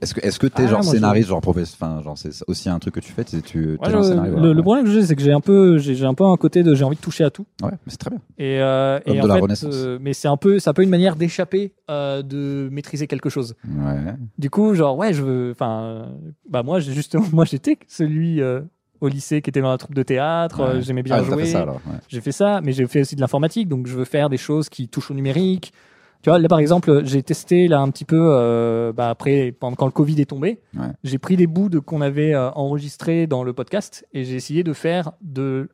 Est-ce 0.02 0.14
que 0.16 0.20
est-ce 0.26 0.40
que 0.40 0.48
t'es 0.48 0.64
Ah, 0.64 0.68
genre 0.68 0.84
moi, 0.84 0.94
scénariste, 0.94 1.30
genre 1.30 1.42
professeur, 1.42 1.78
enfin 1.80 2.02
genre 2.02 2.18
c'est 2.18 2.32
aussi 2.48 2.70
un 2.70 2.80
truc 2.80 2.96
que 2.96 3.00
tu 3.00 3.12
fais, 3.12 3.24
tu 3.24 3.42
tu 3.44 3.60
Ouais, 3.74 3.78
t'es 3.84 3.92
dans 3.92 3.98
le 3.98 3.98
le, 3.98 4.04
scénario. 4.04 4.32
le- 4.34 4.40
voilà. 4.40 4.54
le 4.56 4.62
problème 4.64 4.86
que 4.86 4.92
j'ai 4.92 5.04
c'est 5.04 5.16
que 5.16 5.22
j'ai 5.22 5.32
un 5.32 5.42
peu 5.42 5.78
j'ai 5.78 6.06
un 6.06 6.14
peu 6.16 6.26
un 6.26 6.36
côté 6.38 6.64
de 6.64 6.74
j'ai 6.74 6.84
envie 6.84 6.96
de 6.96 7.02
toucher 7.02 7.24
à 7.24 7.30
tout 7.30 7.46
Ouais, 7.62 7.70
mais 7.72 7.78
c'est 7.88 7.98
très 7.98 8.10
bien. 8.10 8.20
et, 8.40 8.60
euh, 8.62 9.00
et 9.06 9.14
de 9.14 9.22
en 9.22 9.28
la 9.28 9.36
fait, 9.36 9.42
Renaissance. 9.42 9.74
euh, 9.76 10.00
mais 10.02 10.14
c'est 10.14 10.28
un 10.28 10.38
peu 10.38 10.58
c'est 10.60 10.70
un 10.70 10.74
peu 10.74 10.82
une 10.84 10.90
manière 10.90 11.16
d'échapper 11.16 11.74
euh, 11.92 12.24
de 12.24 12.68
maîtriser 12.72 13.06
quelque 13.06 13.30
chose. 13.30 13.56
Ouais. 13.68 14.16
Du 14.40 14.50
coup 14.50 14.74
genre 14.74 14.98
ouais 14.98 15.14
je 15.14 15.22
veux 15.22 15.52
enfin 15.52 15.82
euh, 15.84 16.06
bah 16.50 16.64
moi 16.64 16.80
j'ai 16.80 16.94
justement 16.94 17.26
moi 17.32 17.46
j'étais 17.46 17.78
celui 17.88 18.42
euh, 18.42 18.62
au 19.02 19.08
lycée 19.08 19.42
qui 19.44 19.50
était 19.52 19.62
dans 19.62 19.70
la 19.72 19.78
troupe 19.78 19.94
de 19.96 20.04
théâtre 20.04 20.62
euh, 20.62 20.74
Ouais. 20.78 20.82
j'aimais 20.82 21.04
bien 21.04 21.18
Ah, 21.18 21.24
jouer 21.24 21.54
ouais. 21.56 21.66
j'ai 22.08 22.22
fait 22.22 22.32
ça, 22.32 22.60
mais 22.64 22.72
j'ai 22.72 22.88
fait 22.88 23.02
aussi 23.02 23.16
de 23.16 23.22
l'informatique, 23.22 23.68
donc 23.68 23.86
je 23.88 23.96
veux 23.96 24.06
faire 24.06 24.30
des 24.30 24.38
choses 24.38 24.68
qui 24.70 24.88
touchent 24.88 25.12
au 25.12 25.16
numérique. 25.16 25.74
Tu 26.22 26.30
vois, 26.30 26.38
là 26.38 26.48
par 26.48 26.60
exemple, 26.60 27.02
j'ai 27.04 27.24
testé 27.24 27.68
là 27.68 27.80
un 27.82 27.90
petit 27.90 28.06
peu 28.06 28.20
euh, 28.20 28.94
bah, 28.94 29.10
après 29.10 29.52
pendant 29.52 29.76
quand 29.76 29.88
le 29.88 29.92
Covid 29.92 30.22
est 30.22 30.26
tombé, 30.30 30.60
Ouais. 30.78 30.86
j'ai 31.04 31.18
pris 31.18 31.36
des 31.36 31.48
bouts 31.48 31.70
de 31.70 31.80
qu'on 31.80 32.02
avait 32.02 32.34
euh, 32.34 32.52
enregistrés 32.52 33.26
dans 33.26 33.44
le 33.44 33.54
podcast 33.54 34.06
et 34.14 34.24
j'ai 34.24 34.36
essayé 34.36 34.64
de 34.64 34.74
faire 34.74 35.14
de 35.22 35.70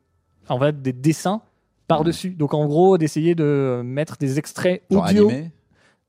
en 0.48 0.58
fait 0.58 0.80
des 0.80 0.92
dessins 0.94 1.42
par 1.86 2.02
dessus. 2.04 2.30
Donc 2.30 2.54
en 2.54 2.66
gros, 2.66 2.96
d'essayer 2.98 3.34
de 3.34 3.82
mettre 3.84 4.16
des 4.16 4.38
extraits 4.38 4.82
audio 4.90 5.30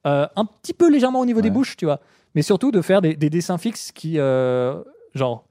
euh, 0.07 0.27
un 0.35 0.45
petit 0.45 0.73
peu 0.73 0.89
légèrement 0.89 1.19
au 1.19 1.25
niveau 1.25 1.41
des 1.41 1.49
bouches, 1.49 1.75
tu 1.75 1.83
vois, 1.85 1.99
mais 2.33 2.41
surtout 2.41 2.71
de 2.71 2.81
faire 2.81 3.01
des, 3.01 3.15
des 3.15 3.29
dessins 3.29 3.57
fixes 3.57 3.91
qui 3.91 4.15
genre 5.15 5.45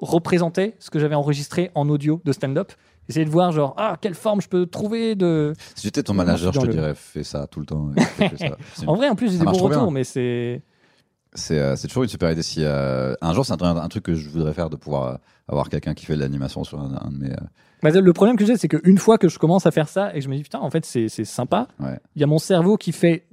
représentaient 0.00 0.74
ce 0.78 0.90
que 0.90 0.98
j'avais 0.98 1.14
enregistré 1.14 1.70
en 1.74 1.88
audio 1.88 2.20
de 2.24 2.32
stand-up. 2.32 2.72
Essayer 3.10 3.24
de 3.26 3.30
voir 3.30 3.50
genre 3.52 3.74
ah 3.76 3.96
quelle 4.00 4.14
forme 4.14 4.40
je 4.40 4.48
peux 4.48 4.66
trouver 4.66 5.16
de 5.16 5.52
Si 5.74 5.82
j'étais 5.88 6.02
ton 6.04 6.14
manager, 6.14 6.52
je 6.52 6.60
te 6.60 6.66
le- 6.66 6.72
dirais 6.72 6.94
fais 6.94 7.24
ça 7.24 7.46
tout 7.48 7.58
le 7.60 7.66
temps. 7.66 7.90
fais 8.16 8.36
ça. 8.36 8.56
En 8.86 8.94
vrai, 8.94 9.08
en 9.08 9.16
plus, 9.16 9.32
j'ai 9.32 9.38
des 9.38 9.44
bons 9.44 9.58
retours, 9.58 9.90
mais 9.90 10.04
c'est. 10.04 10.62
C'est 11.34 11.58
euh, 11.58 11.76
toujours 11.76 12.02
une 12.04 12.08
super 12.08 12.30
idée. 12.32 12.42
Si 12.42 12.64
euh, 12.64 13.14
un 13.20 13.32
jour, 13.34 13.44
c'est 13.46 13.60
un, 13.62 13.76
un 13.76 13.88
truc 13.88 14.04
que 14.04 14.14
je 14.14 14.28
voudrais 14.30 14.52
faire 14.52 14.68
de 14.70 14.76
pouvoir 14.76 15.06
euh, 15.06 15.14
avoir 15.48 15.68
quelqu'un 15.68 15.94
qui 15.94 16.04
fait 16.06 16.14
de 16.14 16.20
l'animation 16.20 16.64
sur 16.64 16.80
un, 16.80 16.98
un 17.04 17.10
de 17.10 17.18
mes. 17.18 17.30
euh, 17.30 17.36
Bah, 17.82 17.90
le 17.90 18.12
problème 18.12 18.36
que 18.36 18.44
j'ai, 18.46 18.56
c'est 18.56 18.66
qu'une 18.68 18.98
fois 18.98 19.16
que 19.18 19.28
je 19.28 19.38
commence 19.38 19.64
à 19.66 19.70
faire 19.70 19.88
ça 19.88 20.10
et 20.10 20.18
que 20.18 20.24
je 20.24 20.28
me 20.28 20.34
dis, 20.36 20.42
putain, 20.42 20.58
en 20.60 20.70
fait, 20.70 20.84
c'est 20.84 21.08
c'est 21.08 21.24
sympa, 21.24 21.68
il 21.80 21.86
Ouais. 21.86 21.98
y 22.16 22.22
a 22.24 22.26
mon 22.26 22.38
cerveau 22.38 22.76
qui 22.76 22.92
fait. 22.92 23.26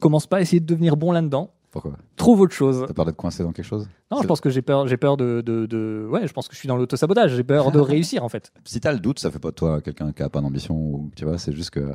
Commence 0.00 0.26
pas 0.28 0.36
à 0.36 0.40
essayer 0.40 0.60
de 0.60 0.66
devenir 0.66 0.96
bon 0.96 1.10
là-dedans. 1.12 1.50
Pourquoi 1.70 1.92
Trouve 2.16 2.40
autre 2.40 2.54
chose. 2.54 2.84
T'as 2.86 2.94
peur 2.94 3.04
d'être 3.04 3.16
coincé 3.16 3.42
dans 3.42 3.52
quelque 3.52 3.64
chose 3.66 3.88
Non, 4.10 4.22
je 4.22 4.26
pense 4.26 4.40
que 4.40 4.48
j'ai 4.50 4.62
peur, 4.62 4.86
j'ai 4.88 4.96
peur 4.96 5.16
de, 5.16 5.42
de, 5.42 5.66
de- 5.66 6.08
Ouais, 6.10 6.26
je 6.26 6.32
pense 6.32 6.48
que 6.48 6.54
je 6.54 6.58
suis 6.58 6.68
dans 6.68 6.76
l'autosabotage. 6.76 7.34
J'ai 7.36 7.44
peur 7.44 7.70
de 7.70 7.78
réussir, 7.80 8.24
en 8.24 8.28
fait. 8.28 8.50
Si 8.64 8.80
t'as 8.80 8.92
le 8.92 8.98
doute, 9.00 9.18
ça 9.18 9.30
fait 9.30 9.38
pas 9.38 9.50
de 9.50 9.54
toi 9.54 9.80
quelqu'un 9.80 10.12
qui 10.12 10.22
a 10.22 10.28
pas 10.30 10.40
d'ambition 10.40 10.74
ou 10.74 11.10
tu 11.14 11.24
vois. 11.24 11.36
C'est 11.38 11.52
juste 11.52 11.70
que 11.70 11.92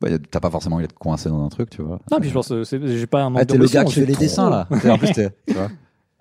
bah, 0.00 0.08
t'as 0.30 0.40
pas 0.40 0.50
forcément 0.50 0.76
envie 0.76 0.84
d'être 0.84 0.98
coincé 0.98 1.28
dans 1.30 1.42
un 1.42 1.48
truc, 1.48 1.70
tu 1.70 1.80
vois. 1.82 1.98
Non, 2.10 2.18
puis 2.20 2.28
je 2.28 2.34
pense 2.34 2.48
que 2.48 2.64
c'est- 2.64 2.86
j'ai 2.86 3.06
pas 3.06 3.22
un 3.22 3.30
manque 3.30 3.40
Ah, 3.42 3.46
t'es 3.46 3.56
le 3.56 3.66
gars 3.66 3.84
qui 3.84 3.94
fait 3.94 4.04
les 4.06 4.12
trop- 4.12 4.22
dessins 4.22 4.50
là. 4.50 4.68
En 4.90 4.98
plus, 4.98 5.12
t'es- 5.12 5.30
tu 5.48 5.54
vois. 5.54 5.70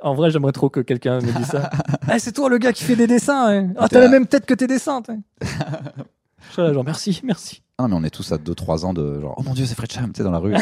En 0.02 0.14
vrai, 0.14 0.30
j'aimerais 0.32 0.52
trop 0.52 0.70
que 0.70 0.80
quelqu'un 0.82 1.20
me 1.20 1.32
dise 1.38 1.48
ça. 1.48 1.70
ah, 2.08 2.18
c'est 2.20 2.32
toi 2.32 2.48
le 2.50 2.58
gars 2.60 2.72
qui 2.72 2.84
fait 2.86 2.96
des 2.96 3.08
dessins. 3.08 3.48
hein. 3.50 3.74
Ah, 3.78 3.88
t'as 3.90 4.00
la 4.00 4.10
même 4.10 4.28
tête 4.28 4.46
que 4.46 4.54
tes 4.54 4.68
dessins. 4.68 5.02
je 5.42 6.54
serais 6.54 6.68
là, 6.68 6.74
genre, 6.74 6.84
merci, 6.86 7.20
merci. 7.24 7.62
Ah, 7.78 7.84
non, 7.84 7.90
mais 7.90 7.96
on 7.96 8.04
est 8.06 8.10
tous 8.10 8.32
à 8.32 8.38
2-3 8.38 8.86
ans 8.86 8.94
de 8.94 9.20
genre, 9.20 9.36
oh 9.38 9.44
mon 9.44 9.54
dieu, 9.54 9.66
c'est 9.66 9.76
Fred 9.76 9.92
Cham, 9.92 10.12
tu 10.14 10.20
sais, 10.20 10.24
dans 10.24 10.32
la 10.32 10.40
rue. 10.40 10.54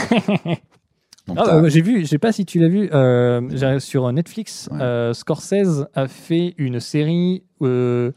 Ah, 1.29 1.61
bah, 1.61 1.69
j'ai 1.69 1.81
vu, 1.81 2.01
je 2.01 2.05
sais 2.05 2.17
pas 2.17 2.31
si 2.33 2.45
tu 2.45 2.59
l'as 2.59 2.67
vu, 2.67 2.89
euh, 2.91 3.79
sur 3.79 4.11
Netflix, 4.11 4.67
Ouais. 4.71 4.81
euh, 4.81 5.13
Scorsese 5.13 5.85
a 5.93 6.07
fait 6.07 6.53
une 6.57 6.79
série 6.81 7.43
euh, 7.61 8.11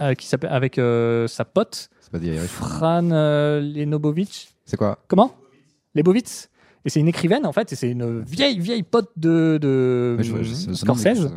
euh, 0.00 0.14
qui 0.14 0.26
s'appelle 0.26 0.52
avec 0.52 0.78
euh, 0.78 1.26
sa 1.26 1.44
pote. 1.44 1.90
Fran 2.46 3.08
euh, 3.10 3.60
Lenobovic. 3.60 4.54
C'est 4.64 4.76
quoi? 4.76 4.98
Comment? 5.08 5.34
Lebovitz. 5.94 6.48
Et 6.84 6.90
c'est 6.90 7.00
une 7.00 7.08
écrivaine 7.08 7.44
en 7.46 7.52
fait, 7.52 7.72
et 7.72 7.76
c'est 7.76 7.90
une 7.90 8.20
vieille 8.20 8.58
vieille 8.58 8.82
pote 8.84 9.10
de, 9.16 9.58
je 10.22 10.42
je- 10.42 10.72
Scorsese. 10.72 11.30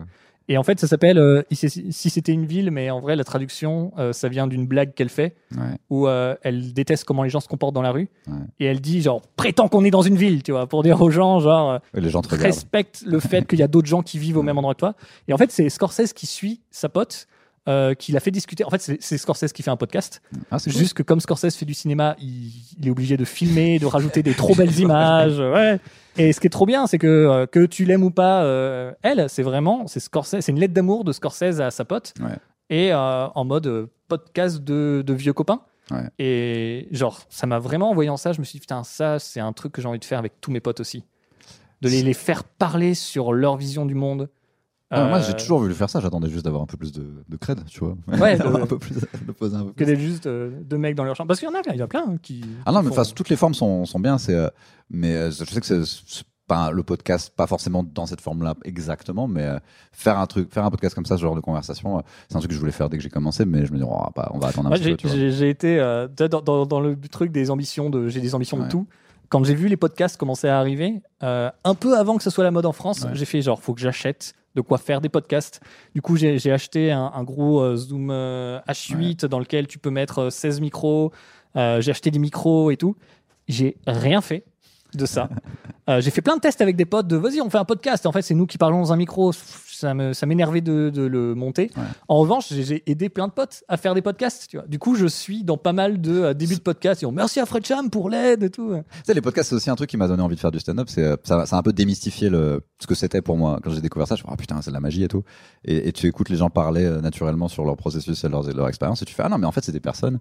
Et 0.49 0.57
en 0.57 0.63
fait, 0.63 0.79
ça 0.79 0.87
s'appelle 0.87 1.17
euh, 1.17 1.41
si 1.51 2.09
c'était 2.09 2.33
une 2.33 2.45
ville, 2.45 2.69
mais 2.69 2.89
en 2.89 2.99
vrai, 2.99 3.15
la 3.15 3.23
traduction, 3.23 3.93
euh, 3.97 4.11
ça 4.11 4.27
vient 4.27 4.45
d'une 4.47 4.67
blague 4.67 4.93
qu'elle 4.93 5.07
fait 5.09 5.35
Ouais. 5.55 5.77
où 5.89 6.07
euh, 6.07 6.35
elle 6.43 6.73
déteste 6.73 7.05
comment 7.05 7.23
les 7.23 7.29
gens 7.29 7.39
se 7.39 7.47
comportent 7.47 7.73
dans 7.75 7.81
la 7.81 7.91
rue 7.91 8.09
Ouais. 8.27 8.33
et 8.59 8.65
elle 8.65 8.81
dit 8.81 9.01
genre 9.01 9.21
prétend 9.37 9.69
qu'on 9.69 9.85
est 9.85 9.91
dans 9.91 10.01
une 10.01 10.17
ville, 10.17 10.43
tu 10.43 10.51
vois, 10.51 10.67
pour 10.67 10.83
dire 10.83 11.01
aux 11.01 11.09
gens 11.11 11.39
genre 11.39 11.79
Ouais, 11.93 12.01
Les 12.01 12.09
gens 12.09 12.21
te 12.21 12.27
regardent. 12.29 12.47
respecte 12.47 13.03
le 13.05 13.19
fait 13.21 13.47
qu'il 13.47 13.59
y 13.59 13.63
a 13.63 13.67
d'autres 13.69 13.87
gens 13.87 14.01
qui 14.01 14.17
vivent 14.19 14.37
au 14.37 14.43
même 14.43 14.57
endroit 14.57 14.73
que 14.73 14.79
toi. 14.79 14.95
Et 15.29 15.33
en 15.33 15.37
fait, 15.37 15.51
c'est 15.51 15.69
Scorsese 15.69 16.11
qui 16.13 16.25
suit 16.25 16.61
sa 16.71 16.89
pote. 16.89 17.27
Euh, 17.67 17.93
qui 17.93 18.11
l'a 18.11 18.19
fait 18.19 18.31
discuter. 18.31 18.63
En 18.65 18.69
fait, 18.69 18.97
c'est 18.99 19.17
Scorsese 19.17 19.53
qui 19.53 19.63
fait 19.63 19.71
un 19.71 19.77
podcast. 19.77 20.21
Ah, 20.51 20.57
cool. 20.59 20.73
Juste 20.73 20.93
que 20.95 21.03
comme 21.03 21.19
Scorsese 21.19 21.55
fait 21.55 21.65
du 21.65 21.73
cinéma, 21.73 22.15
il, 22.19 22.51
il 22.77 22.87
est 22.87 22.91
obligé 22.91 23.15
de 23.17 23.25
filmer, 23.25 23.79
de 23.79 23.85
rajouter 23.85 24.21
des 24.23 24.33
trop 24.33 24.55
belles 24.55 24.77
images. 24.79 25.39
Ouais. 25.53 25.79
Et 26.17 26.31
ce 26.33 26.39
qui 26.39 26.47
est 26.47 26.51
trop 26.51 26.65
bien, 26.65 26.87
c'est 26.87 26.97
que 26.97 27.07
euh, 27.07 27.45
que 27.45 27.65
tu 27.65 27.85
l'aimes 27.85 28.03
ou 28.03 28.11
pas, 28.11 28.43
euh, 28.43 28.91
elle, 29.01 29.29
c'est 29.29 29.43
vraiment, 29.43 29.87
c'est 29.87 29.99
Scorsese, 29.99 30.41
c'est 30.41 30.51
une 30.51 30.59
lettre 30.59 30.73
d'amour 30.73 31.03
de 31.03 31.11
Scorsese 31.11 31.59
à 31.59 31.71
sa 31.71 31.85
pote. 31.85 32.13
Ouais. 32.19 32.35
Et 32.69 32.93
en 32.93 33.45
mode 33.45 33.87
podcast 34.07 34.63
de, 34.63 35.03
de 35.05 35.13
vieux 35.13 35.33
copains. 35.33 35.61
Ouais. 35.91 36.09
Et 36.19 36.87
genre, 36.91 37.21
ça 37.29 37.45
m'a 37.47 37.59
vraiment, 37.59 37.91
en 37.91 37.93
voyant 37.93 38.17
ça, 38.17 38.31
je 38.33 38.39
me 38.39 38.45
suis 38.45 38.57
dit, 38.57 38.61
putain, 38.61 38.83
ça, 38.83 39.19
c'est 39.19 39.39
un 39.39 39.53
truc 39.53 39.73
que 39.73 39.81
j'ai 39.81 39.87
envie 39.87 39.99
de 39.99 40.05
faire 40.05 40.19
avec 40.19 40.39
tous 40.41 40.51
mes 40.51 40.59
potes 40.59 40.79
aussi. 40.79 41.03
De 41.81 41.89
les, 41.89 42.01
les 42.01 42.13
faire 42.13 42.43
parler 42.43 42.93
sur 42.93 43.33
leur 43.33 43.57
vision 43.57 43.85
du 43.85 43.93
monde. 43.95 44.29
Ah, 44.93 45.07
Moi, 45.07 45.17
Euh, 45.19 45.23
j'ai 45.25 45.33
toujours 45.33 45.59
voulu 45.59 45.73
faire 45.73 45.89
ça. 45.89 45.99
J'attendais 45.99 46.29
juste 46.29 46.45
d'avoir 46.45 46.61
un 46.63 46.65
peu 46.67 46.77
plus 46.77 46.91
de, 46.91 47.05
de 47.27 47.37
cred, 47.37 47.63
tu 47.65 47.79
vois. 47.79 47.95
Ouais, 48.07 48.37
de- 48.37 48.43
un 48.45 48.65
peu 48.67 48.77
plus, 48.77 48.95
de 48.95 49.31
poser 49.31 49.55
un 49.55 49.63
peu 49.65 49.71
que 49.73 49.83
d'être 49.83 49.99
juste 49.99 50.27
euh, 50.27 50.51
deux 50.63 50.77
mecs 50.77 50.95
dans 50.95 51.03
leur 51.03 51.15
chambre. 51.15 51.27
Parce 51.27 51.39
qu'il 51.39 51.49
y 51.49 51.51
en 51.51 51.55
a 51.55 51.61
plein, 51.61 51.73
il 51.73 51.79
y 51.79 51.81
en 51.81 51.85
a 51.85 51.87
plein 51.87 52.05
hein, 52.07 52.15
qui. 52.21 52.43
Ah 52.65 52.71
non, 52.71 52.81
mais 52.83 52.89
font- 52.89 52.99
enfin, 53.01 53.11
toutes 53.15 53.29
les 53.29 53.35
formes 53.35 53.53
sont, 53.53 53.85
sont 53.85 53.99
bien. 53.99 54.17
C'est, 54.17 54.35
euh, 54.35 54.47
mais 54.89 55.13
euh, 55.15 55.31
je 55.31 55.43
sais 55.45 55.59
que 55.61 55.65
c'est, 55.83 56.23
pas 56.45 56.71
le 56.71 56.83
podcast, 56.83 57.31
pas 57.33 57.47
forcément 57.47 57.83
dans 57.83 58.05
cette 58.05 58.19
forme-là 58.19 58.55
exactement, 58.65 59.29
mais 59.29 59.43
euh, 59.43 59.57
faire 59.93 60.19
un 60.19 60.27
truc, 60.27 60.53
faire 60.53 60.65
un 60.65 60.69
podcast 60.71 60.93
comme 60.93 61.05
ça, 61.05 61.15
ce 61.15 61.21
genre 61.21 61.35
de 61.35 61.39
conversation, 61.39 61.99
euh, 61.99 62.01
c'est 62.27 62.35
un 62.35 62.39
truc 62.39 62.49
que 62.49 62.55
je 62.55 62.59
voulais 62.59 62.73
faire 62.73 62.89
dès 62.89 62.97
que 62.97 63.03
j'ai 63.03 63.09
commencé, 63.09 63.45
mais 63.45 63.65
je 63.65 63.71
me 63.71 63.77
dis, 63.77 63.83
on 63.85 63.97
va, 63.97 64.11
pas, 64.13 64.29
on 64.33 64.39
va 64.39 64.47
attendre 64.49 64.67
un 64.67 64.69
Moi, 64.71 64.77
petit 64.77 64.93
peu. 64.95 65.07
j'ai- 65.29 65.49
été 65.49 65.79
euh, 65.79 66.09
dans, 66.09 66.41
dans- 66.41 66.65
dans 66.65 66.81
le 66.81 66.97
truc 67.09 67.31
des 67.31 67.49
ambitions 67.49 67.89
de 67.89 68.09
j'ai 68.09 68.19
des 68.19 68.35
ambitions 68.35 68.57
de 68.61 68.67
tout. 68.67 68.85
Quand 69.29 69.41
j'ai 69.45 69.55
vu 69.55 69.69
les 69.69 69.77
podcasts 69.77 70.17
commencer 70.17 70.49
à 70.49 70.59
arriver, 70.59 71.01
euh, 71.23 71.49
un 71.63 71.75
peu 71.75 71.97
avant 71.97 72.17
que 72.17 72.23
ce 72.23 72.29
soit 72.29 72.43
la 72.43 72.51
mode 72.51 72.65
en 72.65 72.73
France, 72.73 73.03
Ouais. 73.05 73.11
j'ai 73.13 73.25
fait 73.25 73.41
genre 73.41 73.61
faut 73.61 73.73
que 73.73 73.79
j'achète 73.81 74.33
de 74.55 74.61
quoi 74.61 74.77
faire 74.77 75.01
des 75.01 75.09
podcasts. 75.09 75.61
Du 75.95 76.01
coup, 76.01 76.15
j'ai 76.15 76.51
acheté 76.51 76.91
un, 76.91 77.11
un 77.13 77.23
gros 77.23 77.61
euh, 77.61 77.75
Zoom 77.75 78.09
euh, 78.11 78.59
H8 78.67 79.25
dans 79.25 79.39
lequel 79.39 79.67
tu 79.67 79.79
peux 79.79 79.89
mettre 79.89 80.19
euh, 80.19 80.29
16 80.29 80.61
micros. 80.61 81.11
Euh, 81.55 81.81
j'ai 81.81 81.91
acheté 81.91 82.11
des 82.11 82.19
micros 82.19 82.71
et 82.71 82.77
tout. 82.77 82.95
J'ai 83.47 83.77
rien 83.87 84.21
fait 84.21 84.45
de 84.97 85.05
ça. 85.05 85.29
Euh, 85.89 85.99
j'ai 85.99 86.11
fait 86.11 86.21
plein 86.21 86.35
de 86.35 86.41
tests 86.41 86.61
avec 86.61 86.75
des 86.77 86.85
potes 86.85 87.07
de 87.07 87.17
vas-y, 87.17 87.41
on 87.41 87.49
fait 87.49 87.57
un 87.57 87.65
podcast. 87.65 88.05
En 88.05 88.11
fait, 88.13 88.21
c'est 88.21 88.33
nous 88.35 88.45
qui 88.47 88.57
parlons 88.57 88.79
dans 88.79 88.93
un 88.93 88.95
micro. 88.97 89.31
Ça 89.33 89.93
me- 89.93 90.13
ça 90.13 90.25
m'énervait 90.25 90.61
de, 90.61 90.89
de 90.89 91.01
le 91.01 91.35
monter. 91.35 91.71
Ouais. 91.75 91.83
En 92.07 92.19
revanche, 92.19 92.45
j'ai- 92.53 92.83
aidé 92.89 93.09
plein 93.09 93.27
de 93.27 93.33
potes 93.33 93.63
à 93.67 93.75
faire 93.75 93.93
des 93.93 94.01
podcasts. 94.01 94.47
Tu 94.49 94.55
vois. 94.57 94.65
Du 94.67 94.79
coup, 94.79 94.95
je 94.95 95.05
suis 95.07 95.43
dans 95.43 95.57
pas 95.57 95.73
mal 95.73 95.99
de 95.99 96.11
euh, 96.21 96.33
débuts 96.33 96.55
de 96.55 96.61
podcasts. 96.61 97.03
Merci 97.11 97.41
à 97.41 97.45
Fred 97.45 97.65
Cham 97.65 97.89
pour 97.89 98.09
l'aide 98.09 98.43
et 98.43 98.49
tout. 98.49 98.73
Tu 98.75 98.83
sais, 99.03 99.13
les 99.13 99.19
podcasts, 99.21 99.49
c'est 99.49 99.55
aussi 99.55 99.69
un 99.69 99.75
truc 99.75 99.89
qui 99.89 99.97
m'a 99.97 100.07
donné 100.07 100.23
envie 100.23 100.35
de 100.35 100.39
faire 100.39 100.51
du 100.51 100.59
stand-up. 100.59 100.87
C'est, 100.89 101.03
euh, 101.03 101.17
ça, 101.25 101.45
ça 101.45 101.57
a 101.57 101.59
un 101.59 101.63
peu 101.63 101.73
démystifié 101.73 102.29
le, 102.29 102.61
ce 102.79 102.87
que 102.87 102.95
c'était 102.95 103.21
pour 103.21 103.35
moi. 103.35 103.59
Quand 103.61 103.71
j'ai 103.71 103.81
découvert 103.81 104.07
ça, 104.07 104.15
je 104.15 104.21
me 104.21 104.27
suis 104.27 104.29
dit, 104.29 104.33
ah 104.33 104.37
putain, 104.37 104.61
c'est 104.61 104.71
de 104.71 104.75
la 104.75 104.79
magie 104.79 105.03
et 105.03 105.09
tout. 105.09 105.23
Et, 105.65 105.89
et 105.89 105.91
tu 105.91 106.07
écoutes 106.07 106.29
les 106.29 106.37
gens 106.37 106.49
parler 106.49 106.85
euh, 106.85 107.01
naturellement 107.01 107.49
sur 107.49 107.65
leur 107.65 107.75
processus 107.75 108.23
et 108.23 108.29
leur, 108.29 108.43
leur 108.53 108.69
expérience 108.69 109.01
et 109.01 109.05
tu 109.05 109.13
fais, 109.13 109.23
ah 109.25 109.29
non, 109.29 109.37
mais 109.37 109.47
en 109.47 109.51
fait, 109.51 109.65
c'est 109.65 109.73
des 109.73 109.81
personnes. 109.81 110.19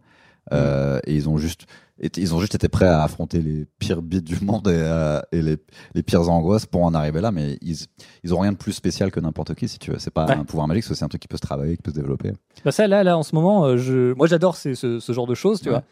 Euh, 0.52 0.98
et 1.06 1.14
ils 1.14 1.28
ont 1.28 1.36
juste 1.38 1.66
été, 2.00 2.20
ils 2.20 2.34
ont 2.34 2.40
juste 2.40 2.56
été 2.56 2.68
prêts 2.68 2.88
à 2.88 3.04
affronter 3.04 3.40
les 3.40 3.64
pires 3.78 4.02
bits 4.02 4.22
du 4.22 4.36
monde 4.44 4.66
et, 4.66 4.72
euh, 4.74 5.20
et 5.30 5.40
les, 5.40 5.56
les 5.94 6.02
pires 6.02 6.28
angoisses 6.28 6.66
pour 6.66 6.82
en 6.84 6.94
arriver 6.94 7.20
là. 7.20 7.30
Mais 7.30 7.58
ils, 7.62 7.76
ils 8.24 8.34
ont 8.34 8.40
rien 8.40 8.50
de 8.52 8.56
plus 8.56 8.72
spécial 8.72 9.12
que 9.12 9.20
n'importe 9.20 9.54
qui, 9.54 9.68
si 9.68 9.78
tu 9.78 9.92
veux. 9.92 9.98
C'est 10.00 10.10
pas 10.12 10.26
Ouais. 10.26 10.34
un 10.34 10.44
pouvoir 10.44 10.66
magique, 10.66 10.82
c'est 10.84 11.02
un 11.04 11.08
truc 11.08 11.22
qui 11.22 11.28
peut 11.28 11.36
se 11.36 11.42
travailler, 11.42 11.76
qui 11.76 11.82
peut 11.82 11.92
se 11.92 11.96
développer. 11.96 12.32
Bah 12.64 12.72
ça, 12.72 12.88
là, 12.88 13.04
là, 13.04 13.16
en 13.16 13.22
ce 13.22 13.34
moment, 13.36 13.64
euh, 13.66 13.76
je, 13.76 14.14
moi, 14.14 14.26
j'adore 14.26 14.56
ce, 14.56 14.74
ce 14.74 15.12
genre 15.12 15.26
de 15.28 15.34
choses, 15.34 15.60
tu 15.60 15.68
Ouais. 15.68 15.74
vois. 15.74 15.84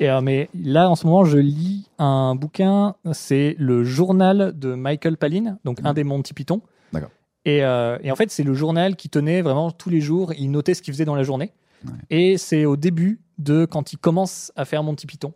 Et, 0.00 0.10
euh, 0.10 0.20
mais 0.20 0.48
là, 0.58 0.90
en 0.90 0.96
ce 0.96 1.06
moment, 1.06 1.24
je 1.24 1.38
lis 1.38 1.86
un 1.98 2.34
bouquin. 2.34 2.96
C'est 3.12 3.54
le 3.58 3.84
journal 3.84 4.58
de 4.58 4.74
Michael 4.74 5.16
Palin, 5.16 5.58
donc 5.64 5.78
un 5.84 5.92
des 5.94 6.02
Monty 6.02 6.34
Python. 6.34 6.60
D'accord. 6.92 7.10
Et, 7.44 7.58
et 7.58 8.10
en 8.10 8.16
fait, 8.16 8.30
c'est 8.30 8.42
le 8.42 8.54
journal 8.54 8.96
qui 8.96 9.08
tenait 9.10 9.42
vraiment 9.42 9.70
tous 9.70 9.90
les 9.90 10.00
jours. 10.00 10.32
Il 10.38 10.50
notait 10.50 10.74
ce 10.74 10.82
qu'il 10.82 10.92
faisait 10.94 11.04
dans 11.04 11.14
la 11.14 11.22
journée. 11.24 11.52
Ouais. 11.84 11.92
Et 12.10 12.38
c'est 12.38 12.64
au 12.64 12.76
début 12.76 13.20
de 13.42 13.64
quand 13.64 13.92
il 13.92 13.98
commence 13.98 14.52
à 14.56 14.64
faire 14.64 14.82
Monty 14.82 15.06
Python. 15.06 15.32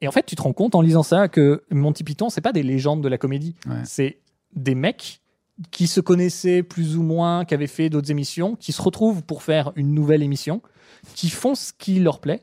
Et 0.00 0.08
en 0.08 0.12
fait, 0.12 0.24
tu 0.24 0.36
te 0.36 0.42
rends 0.42 0.52
compte 0.52 0.74
en 0.74 0.80
lisant 0.80 1.02
ça 1.02 1.28
que 1.28 1.64
Monty 1.70 2.04
Python, 2.04 2.28
c'est 2.30 2.40
pas 2.40 2.52
des 2.52 2.62
légendes 2.62 3.02
de 3.02 3.08
la 3.08 3.18
comédie. 3.18 3.56
Ouais. 3.66 3.76
C'est 3.84 4.18
des 4.54 4.74
mecs 4.74 5.20
qui 5.72 5.88
se 5.88 6.00
connaissaient 6.00 6.62
plus 6.62 6.96
ou 6.96 7.02
moins, 7.02 7.44
qui 7.44 7.52
avaient 7.54 7.66
fait 7.66 7.90
d'autres 7.90 8.10
émissions, 8.12 8.54
qui 8.54 8.70
se 8.72 8.80
retrouvent 8.80 9.22
pour 9.24 9.42
faire 9.42 9.72
une 9.74 9.92
nouvelle 9.92 10.22
émission, 10.22 10.62
qui 11.14 11.28
font 11.30 11.56
ce 11.56 11.72
qui 11.76 11.98
leur 11.98 12.20
plaît. 12.20 12.42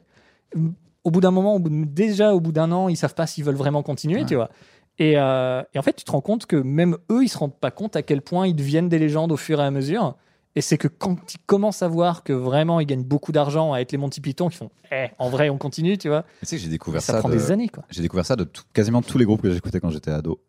Au 1.05 1.11
bout 1.11 1.21
d'un 1.21 1.31
moment, 1.31 1.59
déjà 1.61 2.33
au 2.33 2.39
bout 2.41 2.51
d'un 2.51 2.71
an, 2.71 2.89
ils 2.89 2.97
savent 2.97 3.13
pas 3.15 3.27
s'ils 3.27 3.43
veulent 3.43 3.55
vraiment 3.55 3.83
continuer, 3.83 4.21
Ouais. 4.21 4.25
tu 4.25 4.35
vois. 4.35 4.49
Et, 4.97 5.13
euh, 5.17 5.61
et 5.73 5.79
en 5.79 5.81
fait, 5.81 5.93
tu 5.93 6.03
te 6.05 6.11
rends 6.11 6.21
compte 6.21 6.45
que 6.45 6.55
même 6.55 6.97
eux, 7.11 7.23
ils 7.23 7.27
se 7.29 7.37
rendent 7.37 7.57
pas 7.59 7.71
compte 7.71 7.95
à 7.95 8.01
quel 8.01 8.21
point 8.21 8.47
ils 8.47 8.55
deviennent 8.55 8.89
des 8.89 8.99
légendes 8.99 9.31
au 9.31 9.37
fur 9.37 9.59
et 9.61 9.63
à 9.63 9.71
mesure. 9.71 10.15
Et 10.57 10.61
c'est 10.61 10.77
que 10.77 10.87
quand 10.87 11.17
ils 11.33 11.39
commencent 11.45 11.81
à 11.81 11.87
voir 11.87 12.23
que 12.23 12.31
vraiment 12.31 12.79
ils 12.79 12.85
gagnent 12.85 13.03
beaucoup 13.03 13.31
d'argent 13.33 13.73
à 13.73 13.79
être 13.81 13.91
les 13.91 13.97
Monty 13.97 14.21
Python, 14.21 14.47
qui 14.49 14.57
font, 14.57 14.69
eh, 14.91 15.07
en 15.19 15.29
vrai, 15.29 15.49
on 15.49 15.57
continue, 15.57 15.97
tu 15.97 16.07
vois. 16.07 16.23
Tu 16.39 16.45
sais 16.45 16.55
que 16.55 16.61
j'ai 16.61 16.69
découvert 16.69 17.01
Ça, 17.01 17.13
ça. 17.13 17.19
prend 17.19 17.27
de- 17.29 17.33
des 17.35 17.51
années, 17.51 17.67
quoi. 17.69 17.83
J'ai 17.89 18.01
découvert 18.01 18.25
ça 18.25 18.35
de 18.37 18.45
tout- 18.45 18.63
quasiment 18.73 19.01
tous 19.01 19.17
les 19.17 19.25
groupes 19.25 19.41
que 19.41 19.51
j'écoutais 19.51 19.79
quand 19.81 19.89
j'étais 19.89 20.11
ado. 20.11 20.39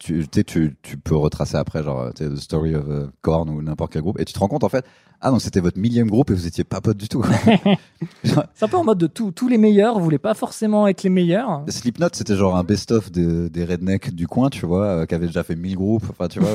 Tu, 0.00 0.26
tu, 0.26 0.40
sais, 0.40 0.42
tu, 0.42 0.96
peux 0.96 1.14
retracer 1.14 1.56
après, 1.56 1.84
genre, 1.84 2.12
The 2.12 2.34
Story 2.34 2.74
of 2.74 2.88
euh, 2.88 3.06
Korn 3.22 3.48
ou 3.48 3.62
n'importe 3.62 3.92
quel 3.92 4.02
groupe, 4.02 4.18
et 4.18 4.24
tu 4.24 4.32
te 4.32 4.38
rends 4.40 4.48
compte, 4.48 4.64
en 4.64 4.68
fait, 4.68 4.84
ah 5.20 5.30
donc 5.30 5.40
c'était 5.40 5.60
votre 5.60 5.78
millième 5.78 6.10
groupe 6.10 6.28
et 6.32 6.34
vous 6.34 6.48
étiez 6.48 6.64
pas 6.64 6.80
potes 6.80 6.96
du 6.96 7.08
tout. 7.08 7.24
C'est 8.24 8.64
un 8.64 8.68
peu 8.68 8.76
en 8.76 8.82
mode 8.84 8.98
de 8.98 9.06
tout, 9.06 9.30
tous 9.30 9.46
les 9.46 9.58
meilleurs 9.58 10.00
voulaient 10.00 10.18
pas 10.18 10.34
forcément 10.34 10.88
être 10.88 11.04
les 11.04 11.08
meilleurs. 11.10 11.62
Slipknot, 11.68 12.08
c'était 12.12 12.34
genre 12.34 12.56
un 12.56 12.64
best-of 12.64 13.12
des, 13.12 13.48
des 13.48 13.64
rednecks 13.64 14.12
du 14.12 14.26
coin, 14.26 14.50
tu 14.50 14.66
vois, 14.66 14.84
euh, 14.86 15.06
qui 15.06 15.14
avaient 15.14 15.28
déjà 15.28 15.44
fait 15.44 15.54
1000 15.54 15.76
groupes, 15.76 16.04
enfin, 16.10 16.26
tu 16.26 16.40
vois. 16.40 16.50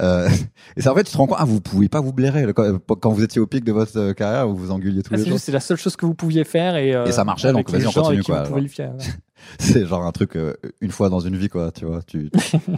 Euh, 0.00 0.28
et 0.76 0.82
ça, 0.82 0.92
en 0.92 0.94
fait, 0.94 1.04
tu 1.04 1.12
te 1.12 1.16
rends 1.16 1.26
compte, 1.26 1.36
ah, 1.40 1.44
vous 1.44 1.60
pouviez 1.60 1.88
pas 1.88 2.00
vous 2.00 2.12
blairer. 2.12 2.52
Quand, 2.54 2.78
quand 2.96 3.10
vous 3.10 3.22
étiez 3.22 3.40
au 3.40 3.46
pic 3.46 3.64
de 3.64 3.72
votre 3.72 3.98
euh, 3.98 4.12
carrière, 4.14 4.48
vous 4.48 4.56
vous 4.56 4.70
engueuliez 4.70 5.02
tous 5.02 5.12
Ah, 5.12 5.16
les 5.16 5.24
c'est 5.24 5.28
jours. 5.30 5.38
c'est 5.38 5.52
la 5.52 5.60
seule 5.60 5.76
chose 5.76 5.96
que 5.96 6.06
vous 6.06 6.14
pouviez 6.14 6.44
faire 6.44 6.76
et, 6.76 6.94
euh, 6.94 7.06
Et 7.06 7.12
ça 7.12 7.24
marchait, 7.24 7.52
donc 7.52 7.68
vas-y, 7.70 7.86
on 7.86 7.92
continue, 7.92 8.22
quoi, 8.22 8.42
pouvez 8.42 8.68
faire. 8.68 8.94
C'est 9.58 9.84
genre 9.86 10.04
un 10.06 10.12
truc 10.12 10.36
euh, 10.36 10.54
une 10.80 10.92
fois 10.92 11.08
dans 11.08 11.18
une 11.18 11.36
vie, 11.36 11.48
quoi, 11.48 11.72
tu 11.72 11.84
vois. 11.84 12.00
Tu... 12.02 12.30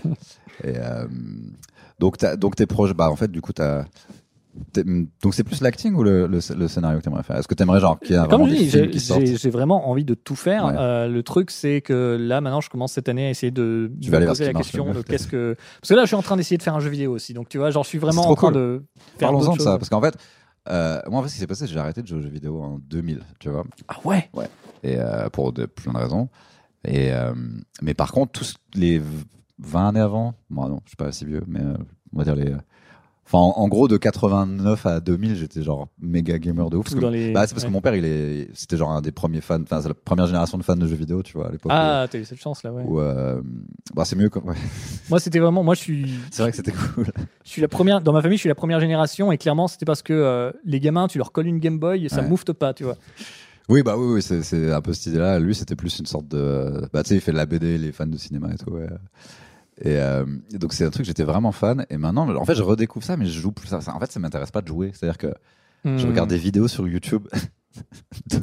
et, 0.64 0.72
donc, 1.98 2.16
donc 2.38 2.56
tes 2.56 2.64
projets, 2.66 2.94
bah 2.94 3.10
en 3.10 3.16
fait, 3.16 3.30
du 3.30 3.42
coup, 3.42 3.52
t'as. 3.52 3.84
Donc 5.22 5.34
c'est 5.34 5.44
plus 5.44 5.60
l'acting 5.60 5.94
ou 5.94 6.02
le, 6.02 6.26
le, 6.26 6.38
le 6.56 6.68
scénario 6.68 6.98
que 6.98 7.04
t'aimerais 7.04 7.22
faire? 7.22 7.36
Est-ce 7.36 7.48
que 7.48 7.54
t'aimerais 7.54 7.80
genre 7.80 7.98
qu'il 7.98 8.14
y 8.14 8.18
a 8.18 8.26
Comme 8.26 8.48
je 8.48 8.54
j'ai- 9.36 9.50
vraiment 9.50 9.88
envie 9.90 10.04
de 10.04 10.14
tout 10.14 10.36
faire. 10.36 10.66
Ouais. 10.66 10.74
Euh, 10.76 11.08
le 11.08 11.22
truc, 11.22 11.50
c'est 11.50 11.80
que 11.80 12.16
là, 12.20 12.40
maintenant, 12.40 12.60
je 12.60 12.70
commence 12.70 12.92
cette 12.92 13.08
année 13.08 13.26
à 13.26 13.30
essayer 13.30 13.50
de 13.50 13.90
Tu 14.00 14.10
me 14.10 14.18
vas 14.18 14.26
poser 14.26 14.44
la 14.44 14.52
question 14.52 14.92
de 14.92 15.02
qu'est-ce 15.02 15.26
que. 15.26 15.56
Parce 15.80 15.88
que 15.88 15.94
là, 15.94 16.02
je 16.02 16.06
suis 16.08 16.16
en 16.16 16.22
train 16.22 16.36
d'essayer 16.36 16.56
de 16.58 16.62
faire 16.62 16.74
un 16.74 16.80
jeu 16.80 16.90
vidéo 16.90 17.12
aussi. 17.12 17.34
Donc, 17.34 17.48
tu 17.48 17.58
vois, 17.58 17.70
genre, 17.70 17.82
je 17.84 17.88
suis 17.88 17.98
vraiment 17.98 18.28
en 18.28 18.34
train 18.34 18.48
cool. 18.48 18.54
de 18.54 18.82
faire 19.18 19.28
Parlons-en 19.30 19.54
de 19.54 19.58
ça, 19.60 19.70
choses. 19.70 19.78
parce 19.78 19.88
qu'en 19.88 20.00
fait, 20.00 20.16
euh, 20.68 21.00
moi, 21.08 21.20
en 21.20 21.22
fait, 21.22 21.28
ce 21.28 21.34
qui 21.34 21.40
s'est 21.40 21.46
passé, 21.46 21.66
j'ai 21.66 21.78
arrêté 21.78 22.02
de 22.02 22.06
jouer 22.06 22.18
aux 22.18 22.22
jeux 22.22 22.28
vidéo 22.28 22.62
en 22.62 22.78
2000, 22.78 23.20
tu 23.40 23.48
vois, 23.50 23.64
Ah 23.88 23.96
ouais? 24.04 24.30
Et 24.82 24.98
euh, 24.98 25.28
pour 25.30 25.52
de, 25.52 25.66
plein 25.66 25.92
de 25.92 25.98
raisons. 25.98 26.28
Et 26.86 27.10
mais 27.80 27.94
par 27.94 28.12
contre, 28.12 28.32
tous 28.32 28.54
les 28.74 29.00
20 29.58 29.88
années 29.88 30.00
avant, 30.00 30.34
moi 30.50 30.68
non, 30.68 30.80
je 30.84 30.90
suis 30.90 30.96
pas 30.96 31.10
si 31.12 31.24
vieux, 31.24 31.42
mais 31.46 31.60
on 32.12 32.18
va 32.18 32.24
dire 32.24 32.34
les. 32.36 32.52
Enfin, 33.26 33.38
en, 33.38 33.54
en 33.62 33.68
gros, 33.68 33.88
de 33.88 33.96
89 33.96 34.84
à 34.86 35.00
2000, 35.00 35.34
j'étais 35.36 35.62
genre 35.62 35.88
méga 35.98 36.38
gamer 36.38 36.68
de 36.68 36.76
ouf. 36.76 36.84
Parce 36.84 36.94
Ou 36.94 36.98
que, 36.98 37.02
dans 37.02 37.10
les- 37.10 37.32
bah, 37.32 37.46
c'est 37.46 37.54
parce 37.54 37.62
ouais. 37.64 37.68
que 37.68 37.72
mon 37.72 37.80
père, 37.80 37.94
il 37.94 38.04
est, 38.04 38.48
c'était 38.52 38.76
genre 38.76 38.90
un 38.90 39.00
des 39.00 39.12
premiers 39.12 39.40
fans, 39.40 39.62
enfin, 39.62 39.80
c'est 39.80 39.88
la 39.88 39.94
première 39.94 40.26
génération 40.26 40.58
de 40.58 40.62
fans 40.62 40.76
de 40.76 40.86
jeux 40.86 40.94
vidéo, 40.96 41.22
tu 41.22 41.32
vois, 41.38 41.48
à 41.48 41.50
l'époque. 41.52 41.72
Ah, 41.74 42.06
t'as 42.10 42.18
eu 42.18 42.24
cette 42.26 42.40
chance 42.40 42.62
là, 42.62 42.72
ouais. 42.72 42.84
où, 42.86 43.00
euh, 43.00 43.40
bah, 43.94 44.04
c'est 44.04 44.16
mieux 44.16 44.28
comme. 44.28 44.44
ouais. 44.48 44.56
Moi, 45.08 45.20
c'était 45.20 45.38
vraiment. 45.38 45.62
Moi, 45.64 45.74
je 45.74 45.80
suis. 45.80 46.14
C'est 46.30 46.42
vrai 46.42 46.50
que 46.50 46.56
c'était 46.56 46.72
cool. 46.72 47.06
Je 47.44 47.50
suis 47.50 47.62
la 47.62 47.68
première. 47.68 48.00
Dans 48.02 48.12
ma 48.12 48.20
famille, 48.20 48.36
je 48.36 48.42
suis 48.42 48.48
la 48.48 48.54
première 48.54 48.80
génération. 48.80 49.32
Et 49.32 49.38
clairement, 49.38 49.68
c'était 49.68 49.86
parce 49.86 50.02
que 50.02 50.12
euh, 50.12 50.52
les 50.64 50.78
gamins, 50.80 51.08
tu 51.08 51.16
leur 51.18 51.32
colles 51.32 51.46
une 51.46 51.58
Game 51.60 51.78
Boy 51.78 52.04
et 52.04 52.08
ça 52.10 52.20
Ouais. 52.20 52.28
moufte 52.28 52.52
pas, 52.52 52.74
tu 52.74 52.84
vois. 52.84 52.96
Oui, 53.70 53.82
bah 53.82 53.96
oui, 53.96 54.16
oui 54.16 54.22
c'est, 54.22 54.42
c'est 54.42 54.70
un 54.70 54.82
peu 54.82 54.92
cette 54.92 55.06
idée-là. 55.06 55.38
Lui, 55.38 55.54
c'était 55.54 55.76
plus 55.76 55.98
une 55.98 56.04
sorte 56.04 56.28
de. 56.28 56.86
Bah, 56.92 57.02
tu 57.02 57.08
sais, 57.08 57.14
il 57.14 57.20
fait 57.22 57.32
de 57.32 57.38
la 57.38 57.46
BD, 57.46 57.78
les 57.78 57.92
fans 57.92 58.06
de 58.06 58.18
cinéma 58.18 58.50
et 58.52 58.58
tout. 58.58 58.70
ouais. 58.70 58.86
Et, 59.80 59.96
euh, 59.98 60.24
donc, 60.52 60.72
c'est 60.72 60.84
un 60.84 60.90
truc, 60.90 61.04
j'étais 61.04 61.24
vraiment 61.24 61.52
fan. 61.52 61.84
Et 61.90 61.96
maintenant, 61.96 62.28
en 62.36 62.44
fait, 62.44 62.54
je 62.54 62.62
redécouvre 62.62 63.04
ça, 63.04 63.16
mais 63.16 63.26
je 63.26 63.38
joue 63.40 63.52
plus 63.52 63.66
ça. 63.68 63.80
En 63.92 64.00
fait, 64.00 64.10
ça 64.12 64.20
m'intéresse 64.20 64.50
pas 64.50 64.60
de 64.62 64.68
jouer. 64.68 64.92
C'est-à-dire 64.94 65.18
que 65.18 65.32
je 65.84 65.90
Hmm. 65.90 66.10
regarde 66.10 66.30
des 66.30 66.38
vidéos 66.38 66.68
sur 66.68 66.86
YouTube. 66.88 67.26
de- 68.30 68.38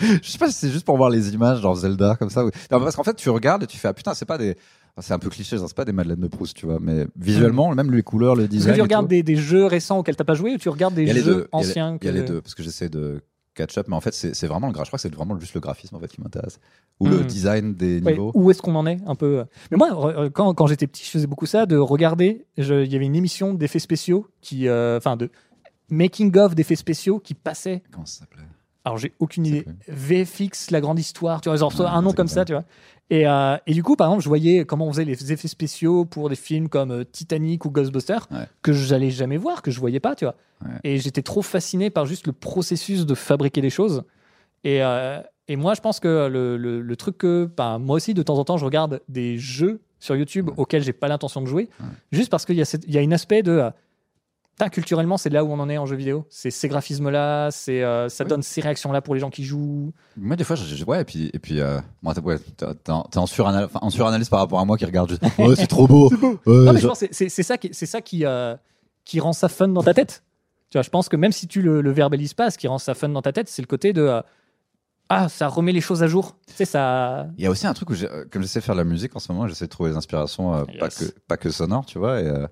Je 0.22 0.28
sais 0.28 0.38
pas 0.38 0.48
si 0.48 0.54
c'est 0.54 0.70
juste 0.70 0.84
pour 0.84 0.96
voir 0.96 1.08
les 1.10 1.32
images, 1.32 1.60
genre 1.60 1.76
Zelda, 1.76 2.16
comme 2.16 2.28
ça. 2.30 2.44
ou- 2.44 2.50
Non, 2.72 2.80
parce 2.80 2.96
qu'en 2.96 3.04
fait, 3.04 3.14
tu 3.14 3.30
regardes 3.30 3.62
et 3.62 3.66
tu 3.68 3.78
fais, 3.78 3.88
ah 3.88 3.94
putain, 3.94 4.14
c'est 4.14 4.24
pas 4.26 4.36
des. 4.38 4.56
C'est 5.00 5.12
un 5.14 5.18
peu 5.18 5.28
cliché, 5.30 5.56
c'est 5.58 5.74
pas 5.74 5.84
des 5.84 5.92
Madeleines 5.92 6.20
de 6.20 6.28
Proust, 6.28 6.56
tu 6.56 6.66
vois. 6.66 6.78
Mais 6.80 7.06
visuellement, 7.16 7.72
même 7.74 7.90
les 7.92 8.02
couleurs, 8.02 8.36
le 8.36 8.42
Est-ce 8.44 8.50
design. 8.50 8.72
que 8.72 8.76
tu 8.78 8.82
regardes 8.82 9.08
des, 9.08 9.22
des 9.24 9.34
jeux 9.36 9.64
récents 9.66 9.98
auxquels 9.98 10.14
t'as 10.16 10.24
pas 10.24 10.34
joué 10.34 10.54
ou 10.54 10.58
tu 10.58 10.68
regardes 10.68 10.94
des 10.94 11.06
jeux 11.06 11.14
deux. 11.14 11.20
Il 11.20 11.26
y 11.26 11.32
a 11.32 11.36
les- 11.62 11.68
anciens 11.70 11.98
Il 12.00 12.06
y 12.06 12.08
a 12.08 12.12
les 12.12 12.22
deux, 12.22 12.40
parce 12.40 12.54
que 12.54 12.62
j'essaie 12.62 12.88
de 12.88 13.20
catch 13.54 13.78
up, 13.78 13.86
mais 13.88 13.96
en 13.96 14.00
fait, 14.00 14.12
c'est 14.12 14.46
vraiment 14.46 14.66
le 14.66 14.72
graphisme. 14.72 14.84
Je 14.86 14.90
crois 14.90 14.96
que 14.98 15.02
c'est 15.02 15.14
vraiment 15.14 15.38
juste 15.38 15.54
le 15.54 15.60
graphisme 15.60 15.96
en 15.96 16.00
fait 16.00 16.08
qui 16.08 16.20
m'intéresse. 16.20 16.58
Ou 17.00 17.06
le 17.08 17.18
Mhm. 17.18 17.24
design 17.26 17.74
des 17.74 18.00
Ouais, 18.00 18.12
niveaux. 18.12 18.30
où 18.34 18.50
est-ce 18.50 18.60
qu'on 18.62 18.74
en 18.74 18.86
est 18.86 18.98
un 19.06 19.14
peu 19.14 19.44
Mais 19.70 19.76
moi, 19.76 20.30
quand, 20.32 20.54
quand 20.54 20.66
j'étais 20.66 20.86
petit, 20.86 21.04
je 21.04 21.10
faisais 21.10 21.26
beaucoup 21.26 21.46
ça, 21.46 21.66
de 21.66 21.76
regarder. 21.76 22.46
Il 22.56 22.64
y 22.64 22.96
avait 22.96 23.06
une 23.06 23.16
émission 23.16 23.54
d'effets 23.54 23.78
spéciaux 23.78 24.26
qui, 24.40 24.68
euh, 24.68 24.96
enfin, 24.98 25.16
de 25.16 25.30
making 25.90 26.36
of 26.38 26.54
d'effets 26.54 26.76
spéciaux 26.76 27.18
qui 27.18 27.34
passaient. 27.34 27.82
Comment 27.92 28.06
ça 28.06 28.20
s'appelait? 28.20 28.42
Alors 28.84 28.98
j'ai 28.98 29.12
aucune 29.18 29.46
idée. 29.46 29.64
VFX, 29.88 30.70
la 30.70 30.80
grande 30.80 30.98
histoire, 30.98 31.40
tu 31.40 31.48
vois, 31.48 31.56
genre 31.56 31.72
Ouais, 31.78 31.86
un 31.86 32.02
nom 32.02 32.12
comme 32.12 32.28
ça, 32.28 32.44
tu 32.44 32.52
vois. 32.52 32.64
Et, 33.10 33.26
euh, 33.26 33.56
et 33.66 33.72
du 33.74 33.82
coup, 33.82 33.96
par 33.96 34.08
exemple, 34.08 34.22
je 34.22 34.28
voyais 34.28 34.64
comment 34.64 34.86
on 34.86 34.92
faisait 34.92 35.04
les 35.04 35.32
effets 35.32 35.48
spéciaux 35.48 36.04
pour 36.04 36.28
des 36.30 36.36
films 36.36 36.68
comme 36.68 36.90
euh, 36.90 37.04
Titanic 37.04 37.64
ou 37.64 37.70
Ghostbusters 37.70 38.26
Ouais. 38.30 38.46
que 38.62 38.72
j'allais 38.72 39.10
jamais 39.10 39.36
voir, 39.36 39.60
que 39.62 39.70
je 39.70 39.78
voyais 39.80 40.00
pas, 40.00 40.14
tu 40.14 40.24
vois. 40.24 40.34
Ouais. 40.64 40.70
Et 40.84 40.98
j'étais 40.98 41.22
trop 41.22 41.42
fasciné 41.42 41.90
par 41.90 42.06
juste 42.06 42.26
le 42.26 42.32
processus 42.32 43.04
de 43.06 43.14
fabriquer 43.14 43.60
des 43.60 43.70
choses. 43.70 44.04
Et, 44.64 44.82
euh, 44.82 45.20
et 45.48 45.56
moi, 45.56 45.74
je 45.74 45.80
pense 45.82 46.00
que 46.00 46.28
le, 46.28 46.56
le- 46.56 46.80
le 46.80 46.96
truc 46.96 47.18
que, 47.18 47.50
bah, 47.56 47.78
moi 47.78 47.96
aussi, 47.96 48.14
de 48.14 48.22
temps 48.22 48.38
en 48.38 48.44
temps, 48.44 48.56
je 48.56 48.64
regarde 48.64 49.00
des 49.08 49.36
jeux 49.38 49.80
sur 49.98 50.16
YouTube 50.16 50.50
auxquels 50.56 50.82
j'ai 50.82 50.92
pas 50.94 51.08
l'intention 51.08 51.40
de 51.42 51.46
jouer, 51.46 51.68
juste 52.12 52.30
parce 52.30 52.44
qu'il 52.46 52.56
y 52.56 52.62
a, 52.62 52.64
cette- 52.66 52.86
y 52.90 52.98
a 52.98 53.00
un 53.00 53.12
aspect 53.12 53.42
de. 53.42 53.70
Euh, 54.54 54.64
Putain, 54.64 54.68
culturellement, 54.68 55.16
c'est 55.16 55.30
là 55.30 55.44
où 55.44 55.50
on 55.52 55.58
en 55.58 55.68
est 55.68 55.78
en 55.78 55.86
jeu 55.86 55.96
vidéo. 55.96 56.26
C'est 56.30 56.50
ces 56.50 56.68
graphismes-là, 56.68 57.50
c'est 57.50 57.82
euh, 57.82 58.08
ça 58.08 58.24
Oui. 58.24 58.30
donne 58.30 58.42
ces 58.42 58.60
réactions-là 58.60 59.00
pour 59.02 59.14
les 59.14 59.20
gens 59.20 59.30
qui 59.30 59.42
jouent. 59.44 59.92
Moi, 60.16 60.36
des 60.36 60.44
fois, 60.44 60.54
je, 60.56 60.64
je- 60.64 60.84
ouais, 60.84 61.02
et 61.02 61.04
puis, 61.04 61.30
et 61.32 61.38
puis, 61.38 61.60
euh, 61.60 61.80
moi, 62.02 62.14
t'es, 62.14 62.20
ouais, 62.20 62.38
t'es, 62.38 62.66
t'es 62.84 62.92
en, 62.92 63.08
en 63.16 63.26
suranalyse, 63.26 63.66
enfin, 63.72 63.80
en 63.84 63.90
suranalyse 63.90 64.28
par 64.28 64.38
rapport 64.40 64.60
à 64.60 64.64
moi 64.64 64.76
qui 64.78 64.84
regarde 64.84 65.08
juste. 65.10 65.22
Ouais, 65.38 65.56
c'est 65.56 65.66
trop 65.66 65.86
beau. 65.88 66.08
Ouais, 66.10 66.36
Non, 66.46 66.72
mais 66.72 66.74
je 66.76 66.82
genre- 66.82 66.90
pense 66.92 67.00
que 67.00 67.06
c'est- 67.10 67.42
ça, 67.42 67.58
qui, 67.58 67.70
c'est 67.72 67.86
ça 67.86 68.00
qui, 68.00 68.24
euh, 68.24 68.54
qui 69.04 69.18
rend 69.20 69.32
ça 69.32 69.48
fun 69.48 69.68
dans 69.68 69.82
ta 69.82 69.92
tête. 69.94 70.22
Tu 70.70 70.78
vois, 70.78 70.82
je 70.82 70.90
pense 70.90 71.08
que 71.08 71.16
même 71.16 71.32
si 71.32 71.46
tu 71.48 71.60
le, 71.62 71.80
le 71.82 71.90
verbalises 71.92 72.34
pas, 72.34 72.50
ce 72.50 72.58
qui 72.58 72.68
rend 72.68 72.78
ça 72.78 72.94
fun 72.94 73.08
dans 73.08 73.22
ta 73.22 73.32
tête, 73.32 73.48
c'est 73.48 73.62
le 73.62 73.66
côté 73.66 73.92
de 73.92 74.02
euh, 74.02 74.22
ah, 75.08 75.28
ça 75.28 75.48
remet 75.48 75.72
les 75.72 75.80
choses 75.82 76.02
à 76.02 76.06
jour. 76.06 76.36
Tu 76.46 76.54
sais, 76.54 76.64
ça. 76.64 77.26
Il 77.36 77.44
y 77.44 77.46
a 77.46 77.50
aussi 77.50 77.66
un 77.66 77.74
truc 77.74 77.90
où, 77.90 77.94
euh, 77.94 78.24
comme 78.30 78.42
j'essaie 78.42 78.60
de 78.60 78.64
faire 78.64 78.74
de 78.74 78.80
la 78.80 78.84
musique 78.84 79.14
en 79.14 79.18
ce 79.18 79.30
moment, 79.32 79.46
j'essaie 79.46 79.66
de 79.66 79.70
trouver 79.70 79.90
des 79.90 79.96
inspirations, 79.96 80.54
euh, 80.54 80.64
pas, 80.80 80.88
que, 80.88 81.04
pas 81.28 81.36
que 81.36 81.50
sonores, 81.50 81.86
tu 81.86 81.98
vois. 81.98 82.20
Et, 82.20 82.26
euh, 82.26 82.46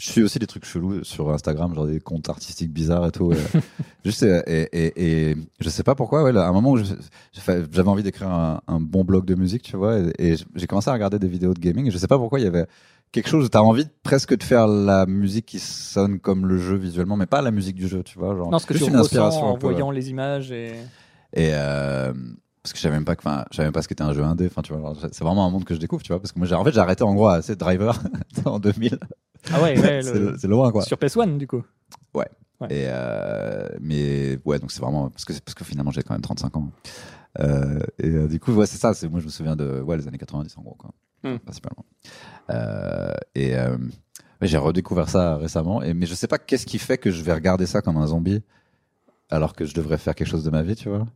je 0.00 0.10
suis 0.10 0.22
aussi 0.22 0.38
des 0.38 0.46
trucs 0.46 0.64
chelous 0.64 1.04
sur 1.04 1.30
Instagram, 1.30 1.74
genre 1.74 1.86
des 1.86 2.00
comptes 2.00 2.28
artistiques 2.30 2.72
bizarres 2.72 3.06
et 3.06 3.10
tout. 3.12 3.32
et, 3.32 3.36
juste, 4.04 4.22
et, 4.22 4.42
et, 4.46 4.62
et, 4.72 5.30
et 5.30 5.36
je 5.60 5.68
sais 5.68 5.82
pas 5.82 5.94
pourquoi, 5.94 6.22
ouais, 6.22 6.32
là, 6.32 6.46
à 6.46 6.48
un 6.48 6.52
moment 6.52 6.70
où 6.72 6.78
j'avais 6.78 7.88
envie 7.88 8.02
d'écrire 8.02 8.30
un, 8.30 8.62
un 8.66 8.80
bon 8.80 9.04
blog 9.04 9.26
de 9.26 9.34
musique, 9.34 9.62
tu 9.62 9.76
vois, 9.76 9.98
et, 10.18 10.36
j'ai 10.54 10.66
commencé 10.66 10.88
à 10.88 10.94
regarder 10.94 11.18
des 11.18 11.28
vidéos 11.28 11.52
de 11.52 11.60
gaming, 11.60 11.86
et 11.86 11.90
je 11.90 11.98
sais 11.98 12.06
pas 12.08 12.16
pourquoi 12.18 12.40
il 12.40 12.44
y 12.44 12.48
avait 12.48 12.66
quelque 13.12 13.28
chose 13.28 13.50
t'as 13.50 13.60
envie 13.60 13.84
de- 13.84 13.90
presque 14.02 14.36
de 14.36 14.42
faire 14.42 14.66
la 14.66 15.04
musique 15.04 15.44
qui 15.46 15.58
sonne 15.58 16.18
comme 16.18 16.46
le 16.46 16.56
jeu 16.58 16.76
visuellement, 16.76 17.16
mais 17.16 17.26
pas 17.26 17.42
la 17.42 17.50
musique 17.50 17.76
du 17.76 17.86
jeu, 17.88 18.02
tu 18.02 18.18
vois. 18.18 18.34
Genre, 18.36 18.50
Non, 18.50 18.58
ce 18.58 18.66
que 18.66 18.72
juste 18.74 18.86
tu 18.86 18.92
une 18.92 18.96
inspiration 18.98 19.42
en 19.44 19.54
un 19.56 19.58
peu, 19.58 19.66
ouais. 19.66 19.72
voyant 19.74 19.90
les 19.90 20.08
images 20.10 20.50
et. 20.50 20.72
Et 21.34 21.50
euh, 21.52 22.12
parce 22.62 22.72
que 22.72 22.78
je 22.78 22.82
savais 22.82 22.94
même 22.96 23.04
pas 23.04 23.16
que, 23.16 23.22
enfin, 23.26 23.44
je 23.50 23.56
savais 23.56 23.66
même 23.66 23.72
pas 23.72 23.82
ce 23.82 23.88
qu'était 23.88 24.02
un 24.02 24.12
jeu 24.12 24.22
indé. 24.22 24.46
Enfin, 24.46 24.62
tu 24.62 24.72
vois, 24.72 24.94
c'est 25.12 25.24
vraiment 25.24 25.46
un 25.46 25.50
monde 25.50 25.64
que 25.64 25.74
je 25.74 25.80
découvre, 25.80 26.02
tu 26.02 26.08
vois. 26.12 26.20
Parce 26.20 26.32
que 26.32 26.38
moi, 26.38 26.46
j'ai, 26.48 26.54
en 26.54 26.64
fait, 26.64 26.72
j'ai 26.72 26.80
arrêté 26.80 27.02
en 27.04 27.14
gros 27.14 27.28
à 27.28 27.42
ces 27.42 27.56
driver 27.56 28.00
en 28.44 28.58
2000. 28.58 28.98
Ah 29.52 29.62
ouais, 29.62 29.78
ouais, 29.80 30.00
c'est, 30.38 30.48
loin, 30.48 30.70
quoi. 30.72 30.82
sur 30.82 30.96
PS1 30.98 31.36
du 31.38 31.46
coup. 31.46 31.62
Ouais. 32.14 32.28
Et 32.68 32.84
euh, 32.88 33.66
mais 33.80 34.38
ouais, 34.44 34.58
donc 34.58 34.70
c'est 34.70 34.80
vraiment 34.82 35.08
parce 35.08 35.24
que 35.24 35.32
parce 35.40 35.54
que 35.54 35.64
finalement 35.64 35.90
j'ai 35.90 36.02
quand 36.02 36.12
même 36.14 36.20
35 36.20 36.56
ans. 36.58 36.70
Euh, 37.38 37.78
et 37.98 38.08
euh, 38.10 38.28
du 38.28 38.38
coup, 38.38 38.52
ouais, 38.52 38.66
c'est 38.66 38.76
ça. 38.76 38.92
C'est 38.92 39.08
moi, 39.08 39.20
je 39.20 39.24
me 39.26 39.30
souviens 39.30 39.56
de 39.56 39.80
ouais 39.80 39.96
les 39.96 40.06
années 40.08 40.18
90 40.18 40.56
en 40.58 40.62
gros, 40.62 40.74
quoi, 40.74 40.90
Hmm. 41.22 41.38
principalement. 41.38 41.84
Euh, 42.50 43.12
et 43.34 43.56
euh, 43.56 43.76
ouais, 44.40 44.48
j'ai 44.48 44.56
redécouvert 44.58 45.08
ça 45.08 45.36
récemment. 45.36 45.82
Et 45.82 45.94
mais 45.94 46.06
je 46.06 46.14
sais 46.14 46.26
pas 46.26 46.38
qu'est-ce 46.38 46.66
qui 46.66 46.78
fait 46.78 46.98
que 46.98 47.10
je 47.10 47.22
vais 47.22 47.32
regarder 47.32 47.66
ça 47.66 47.80
comme 47.82 47.96
un 47.96 48.06
zombie 48.06 48.42
alors 49.30 49.54
que 49.54 49.64
je 49.64 49.74
devrais 49.74 49.96
faire 49.98 50.14
quelque 50.14 50.28
chose 50.28 50.44
de 50.44 50.50
ma 50.50 50.62
vie, 50.62 50.74
tu 50.76 50.88
vois. 50.88 51.06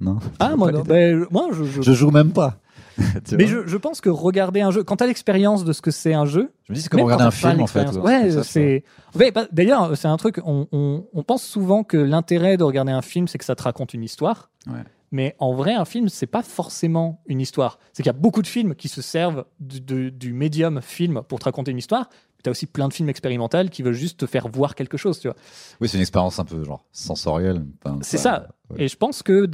Non? 0.00 0.18
Ah, 0.40 0.56
moi, 0.56 0.72
non, 0.72 0.82
ben, 0.82 1.24
moi 1.30 1.48
je, 1.52 1.64
je- 1.64 1.80
Je 1.82 1.92
joue 1.92 2.10
même 2.10 2.32
pas. 2.32 2.58
Mais 3.32 3.46
je, 3.46 3.66
je 3.66 3.76
pense 3.76 4.00
que 4.00 4.08
regarder 4.08 4.60
un 4.60 4.70
jeu, 4.70 4.82
quand 4.84 4.96
tu 4.96 5.04
as 5.04 5.06
l'expérience 5.06 5.64
de 5.64 5.72
ce 5.72 5.82
que 5.82 5.90
c'est 5.90 6.14
un 6.14 6.24
jeu, 6.24 6.52
Je 6.64 6.72
me 6.72 6.76
dis, 6.76 6.82
c'est 6.82 6.88
comme 6.88 7.00
regarder 7.00 7.24
un 7.24 7.30
t'as 7.30 7.50
film, 7.50 7.60
en 7.60 7.66
fait. 7.66 7.90
Ouais, 7.96 8.30
c'est. 8.42 8.84
Ouais, 9.14 9.30
bah, 9.30 9.46
D'ailleurs, 9.52 9.96
c'est 9.96 10.08
un 10.08 10.16
truc. 10.16 10.40
On, 10.44 10.66
on- 10.72 11.04
on 11.12 11.22
pense 11.22 11.42
souvent 11.42 11.84
que 11.84 11.96
l'intérêt 11.96 12.56
de 12.56 12.64
regarder 12.64 12.92
un 12.92 13.02
film, 13.02 13.28
c'est 13.28 13.38
que 13.38 13.44
ça 13.44 13.54
te 13.54 13.62
raconte 13.62 13.94
une 13.94 14.02
histoire. 14.02 14.50
Ouais. 14.66 14.82
Mais 15.12 15.36
en 15.38 15.54
vrai, 15.54 15.72
un 15.72 15.84
film, 15.84 16.08
c'est 16.08 16.26
pas 16.26 16.42
forcément 16.42 17.22
une 17.26 17.40
histoire. 17.40 17.78
C'est 17.92 18.02
qu'il 18.02 18.10
y 18.10 18.14
a 18.14 18.18
beaucoup 18.18 18.42
de 18.42 18.46
films 18.46 18.74
qui 18.74 18.88
se 18.88 19.02
servent 19.02 19.44
du, 19.60 20.32
médium 20.32 20.80
film 20.82 21.22
pour 21.28 21.38
te 21.38 21.44
raconter 21.44 21.70
une 21.70 21.78
histoire. 21.78 22.08
Tu 22.42 22.48
as 22.48 22.50
aussi 22.50 22.66
plein 22.66 22.88
de 22.88 22.92
films 22.92 23.08
expérimentaux 23.08 23.68
qui 23.70 23.82
veulent 23.82 23.94
juste 23.94 24.18
te 24.20 24.26
faire 24.26 24.48
voir 24.48 24.74
quelque 24.74 24.96
chose, 24.96 25.20
tu 25.20 25.28
vois. 25.28 25.36
Oui, 25.80 25.88
c'est 25.88 25.96
une 25.96 26.02
expérience 26.02 26.38
un 26.38 26.44
peu 26.44 26.62
genre 26.64 26.84
sensorielle. 26.92 27.64
C'est 28.02 28.18
ça. 28.18 28.48
ouais. 28.70 28.82
Et 28.84 28.88
je 28.88 28.96
pense 28.96 29.22
que 29.22 29.48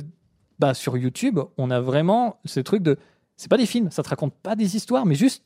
bah, 0.59 0.75
sur 0.75 0.97
YouTube, 0.97 1.39
on 1.59 1.71
a 1.71 1.81
vraiment 1.81 2.41
ce 2.45 2.61
truc 2.61 2.83
de. 2.83 2.97
C'est 3.37 3.49
pas 3.51 3.57
des 3.59 3.67
films, 3.67 3.91
ça 3.91 4.03
te 4.03 4.09
raconte 4.09 4.35
pas 4.35 4.55
des 4.57 4.77
histoires, 4.77 5.07
mais 5.07 5.15
juste 5.15 5.43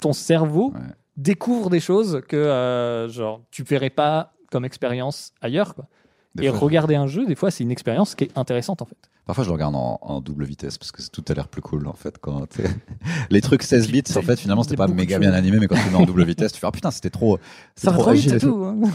ton 0.00 0.12
cerveau 0.12 0.72
Ouais. 0.74 0.80
découvre 1.16 1.70
des 1.70 1.80
choses 1.80 2.22
que 2.28 2.36
euh, 2.36 3.08
genre 3.08 3.42
tu 3.50 3.62
verrais 3.62 3.90
pas 3.90 4.32
comme 4.50 4.64
expérience 4.64 5.32
ailleurs. 5.40 5.74
Quoi. 5.74 5.86
Des 6.34 6.44
Et 6.46 6.50
fois, 6.50 6.58
regarder 6.58 6.96
un 6.96 7.06
jeu, 7.06 7.26
des 7.26 7.36
fois, 7.36 7.50
c'est 7.52 7.62
une 7.62 7.70
expérience 7.70 8.14
qui 8.16 8.24
est 8.24 8.36
intéressante 8.38 8.82
en 8.82 8.86
fait. 8.86 8.96
Parfois, 9.24 9.44
je 9.44 9.48
le 9.48 9.52
regarde 9.54 9.74
en, 9.76 9.98
en 10.02 10.20
double 10.20 10.44
vitesse 10.44 10.78
parce 10.78 10.90
que 10.92 11.00
tout 11.10 11.24
a 11.28 11.34
l'air 11.34 11.46
plus 11.48 11.62
cool 11.62 11.86
en 11.86 11.92
fait. 11.92 12.18
Quand 12.18 12.46
les 13.30 13.40
trucs 13.40 13.62
16 13.62 13.88
bits, 13.90 14.02
en 14.16 14.22
fait, 14.22 14.36
finalement, 14.38 14.64
c'était 14.64 14.76
pas 14.76 14.88
méga 14.88 15.18
bien 15.18 15.32
animé, 15.32 15.58
mais 15.60 15.66
quand 15.68 15.76
tu 15.76 15.88
mets 15.90 15.96
en 15.96 16.04
double 16.04 16.24
vitesse, 16.24 16.52
tu 16.52 16.60
fais 16.60 16.66
ah 16.66 16.72
putain, 16.72 16.90
c'était 16.90 17.10
trop, 17.10 17.38
Ça 17.76 17.92
trop 17.92 18.08
agile 18.10 18.38
tout. 18.40 18.64
hein. 18.64 18.90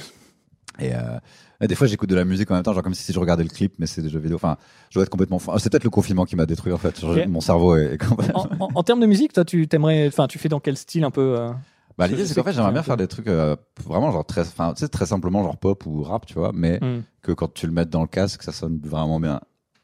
Et, 0.79 0.93
euh, 0.93 1.17
et 1.61 1.67
des 1.67 1.75
fois, 1.75 1.87
j'écoute 1.87 2.09
de 2.09 2.15
la 2.15 2.25
musique 2.25 2.49
en 2.51 2.53
même 2.55 2.63
temps, 2.63 2.73
genre 2.73 2.83
comme 2.83 2.93
si 2.93 3.11
je 3.11 3.19
regardais 3.19 3.43
le 3.43 3.49
clip, 3.49 3.73
mais 3.79 3.85
c'est 3.85 4.01
des 4.01 4.09
jeux 4.09 4.19
vidéo. 4.19 4.35
Enfin, 4.35 4.57
je 4.89 4.95
dois 4.95 5.03
être 5.03 5.09
complètement 5.09 5.39
fou. 5.39 5.51
Ah, 5.53 5.59
C'est 5.59 5.69
peut-être 5.69 5.83
le 5.83 5.89
confinement 5.89 6.25
qui 6.25 6.35
m'a 6.35 6.45
détruit 6.45 6.71
en 6.73 6.77
fait. 6.77 7.03
Mon 7.27 7.41
cerveau 7.41 7.75
est. 7.75 7.97
En, 8.33 8.47
en- 8.59 8.69
en 8.75 8.83
termes 8.83 8.99
de 9.01 9.05
musique, 9.07 9.33
toi, 9.33 9.43
tu 9.45 9.67
t'aimerais, 9.67 10.07
enfin, 10.07 10.27
tu 10.27 10.39
fais 10.39 10.49
dans 10.49 10.59
quel 10.59 10.77
style 10.77 11.03
un 11.03 11.11
peu 11.11 11.35
euh, 11.39 11.51
Bah, 11.97 12.07
l'idée, 12.07 12.25
c'est 12.25 12.33
qu'en 12.35 12.43
fait, 12.43 12.53
j'aimerais 12.53 12.71
bien 12.71 12.83
faire 12.83 12.97
des 12.97 13.07
trucs 13.07 13.27
euh, 13.27 13.55
vraiment 13.83 14.11
genre 14.11 14.25
très, 14.25 14.41
enfin, 14.41 14.73
tu 14.73 14.79
sais, 14.81 14.87
très 14.87 15.05
simplement 15.05 15.43
genre 15.43 15.57
pop 15.57 15.85
ou 15.85 16.01
rap, 16.03 16.25
tu 16.25 16.35
vois, 16.35 16.51
mais 16.53 16.79
hmm. 16.81 17.01
que 17.21 17.31
quand 17.33 17.53
tu 17.53 17.65
le 17.67 17.73
mets 17.73 17.85
dans 17.85 18.01
le 18.01 18.07
casque, 18.07 18.43
ça 18.43 18.51
sonne 18.51 18.79
vraiment 18.83 19.19
bien. 19.19 19.41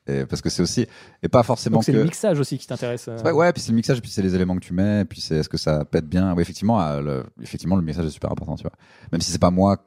Et 0.08 0.24
parce 0.28 0.42
que 0.42 0.50
c'est 0.52 0.62
aussi, 0.62 0.86
et 1.24 1.28
pas 1.28 1.42
forcément 1.42 1.82
c'est 1.82 1.92
que. 1.92 1.98
le 1.98 2.04
mixage 2.04 2.40
aussi 2.40 2.60
qui 2.60 2.68
t'intéresse. 2.68 3.08
euh. 3.10 3.34
Ouais, 3.34 3.52
puis 3.52 3.62
c'est 3.62 3.72
le 3.72 3.76
mixage, 3.76 4.02
puis 4.02 4.12
c'est 4.12 4.22
les 4.22 4.36
éléments 4.36 4.56
que 4.56 4.64
tu 4.64 4.72
mets, 4.72 5.04
puis 5.04 5.20
c'est 5.20 5.38
est-ce 5.38 5.50
que 5.50 5.58
ça 5.58 5.84
pète 5.84 6.08
bien? 6.08 6.34
Oui, 6.36 6.44
effectivement, 6.44 6.80
euh, 6.80 7.02
le, 7.02 7.24
effectivement, 7.42 7.76
le 7.76 7.82
mixage 7.82 8.06
est 8.06 8.12
super 8.12 8.32
important, 8.32 8.56
tu 8.56 8.62
vois. 8.64 8.74
Même 9.12 9.22
si 9.22 9.32
c'est 9.32 9.40
pas 9.40 9.50
moi, 9.50 9.78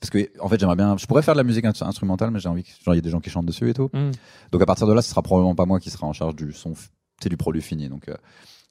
parce 0.00 0.10
que 0.10 0.30
en 0.40 0.48
fait, 0.48 0.58
j'aimerais 0.58 0.76
bien. 0.76 0.96
Je 0.96 1.06
pourrais 1.06 1.22
faire 1.22 1.34
de 1.34 1.40
la 1.40 1.44
musique 1.44 1.64
ins- 1.64 1.82
instrumentale, 1.82 2.30
mais 2.30 2.40
j'ai 2.40 2.48
envie 2.48 2.64
genre 2.84 2.94
il 2.94 2.96
y 2.96 2.98
ait 2.98 3.02
des 3.02 3.10
gens 3.10 3.20
qui 3.20 3.30
chantent 3.30 3.46
dessus 3.46 3.68
et 3.68 3.74
tout. 3.74 3.90
Hmm. 3.92 4.10
Donc 4.52 4.62
à 4.62 4.66
partir 4.66 4.86
de 4.86 4.92
là, 4.92 5.02
ce 5.02 5.10
sera 5.10 5.22
probablement 5.22 5.54
pas 5.54 5.66
moi 5.66 5.80
qui 5.80 5.90
sera 5.90 6.06
en 6.06 6.12
charge 6.12 6.36
du 6.36 6.52
son, 6.52 6.74
sais, 7.22 7.28
du 7.28 7.36
produit 7.36 7.62
fini. 7.62 7.88
Donc 7.88 8.08
euh, 8.08 8.16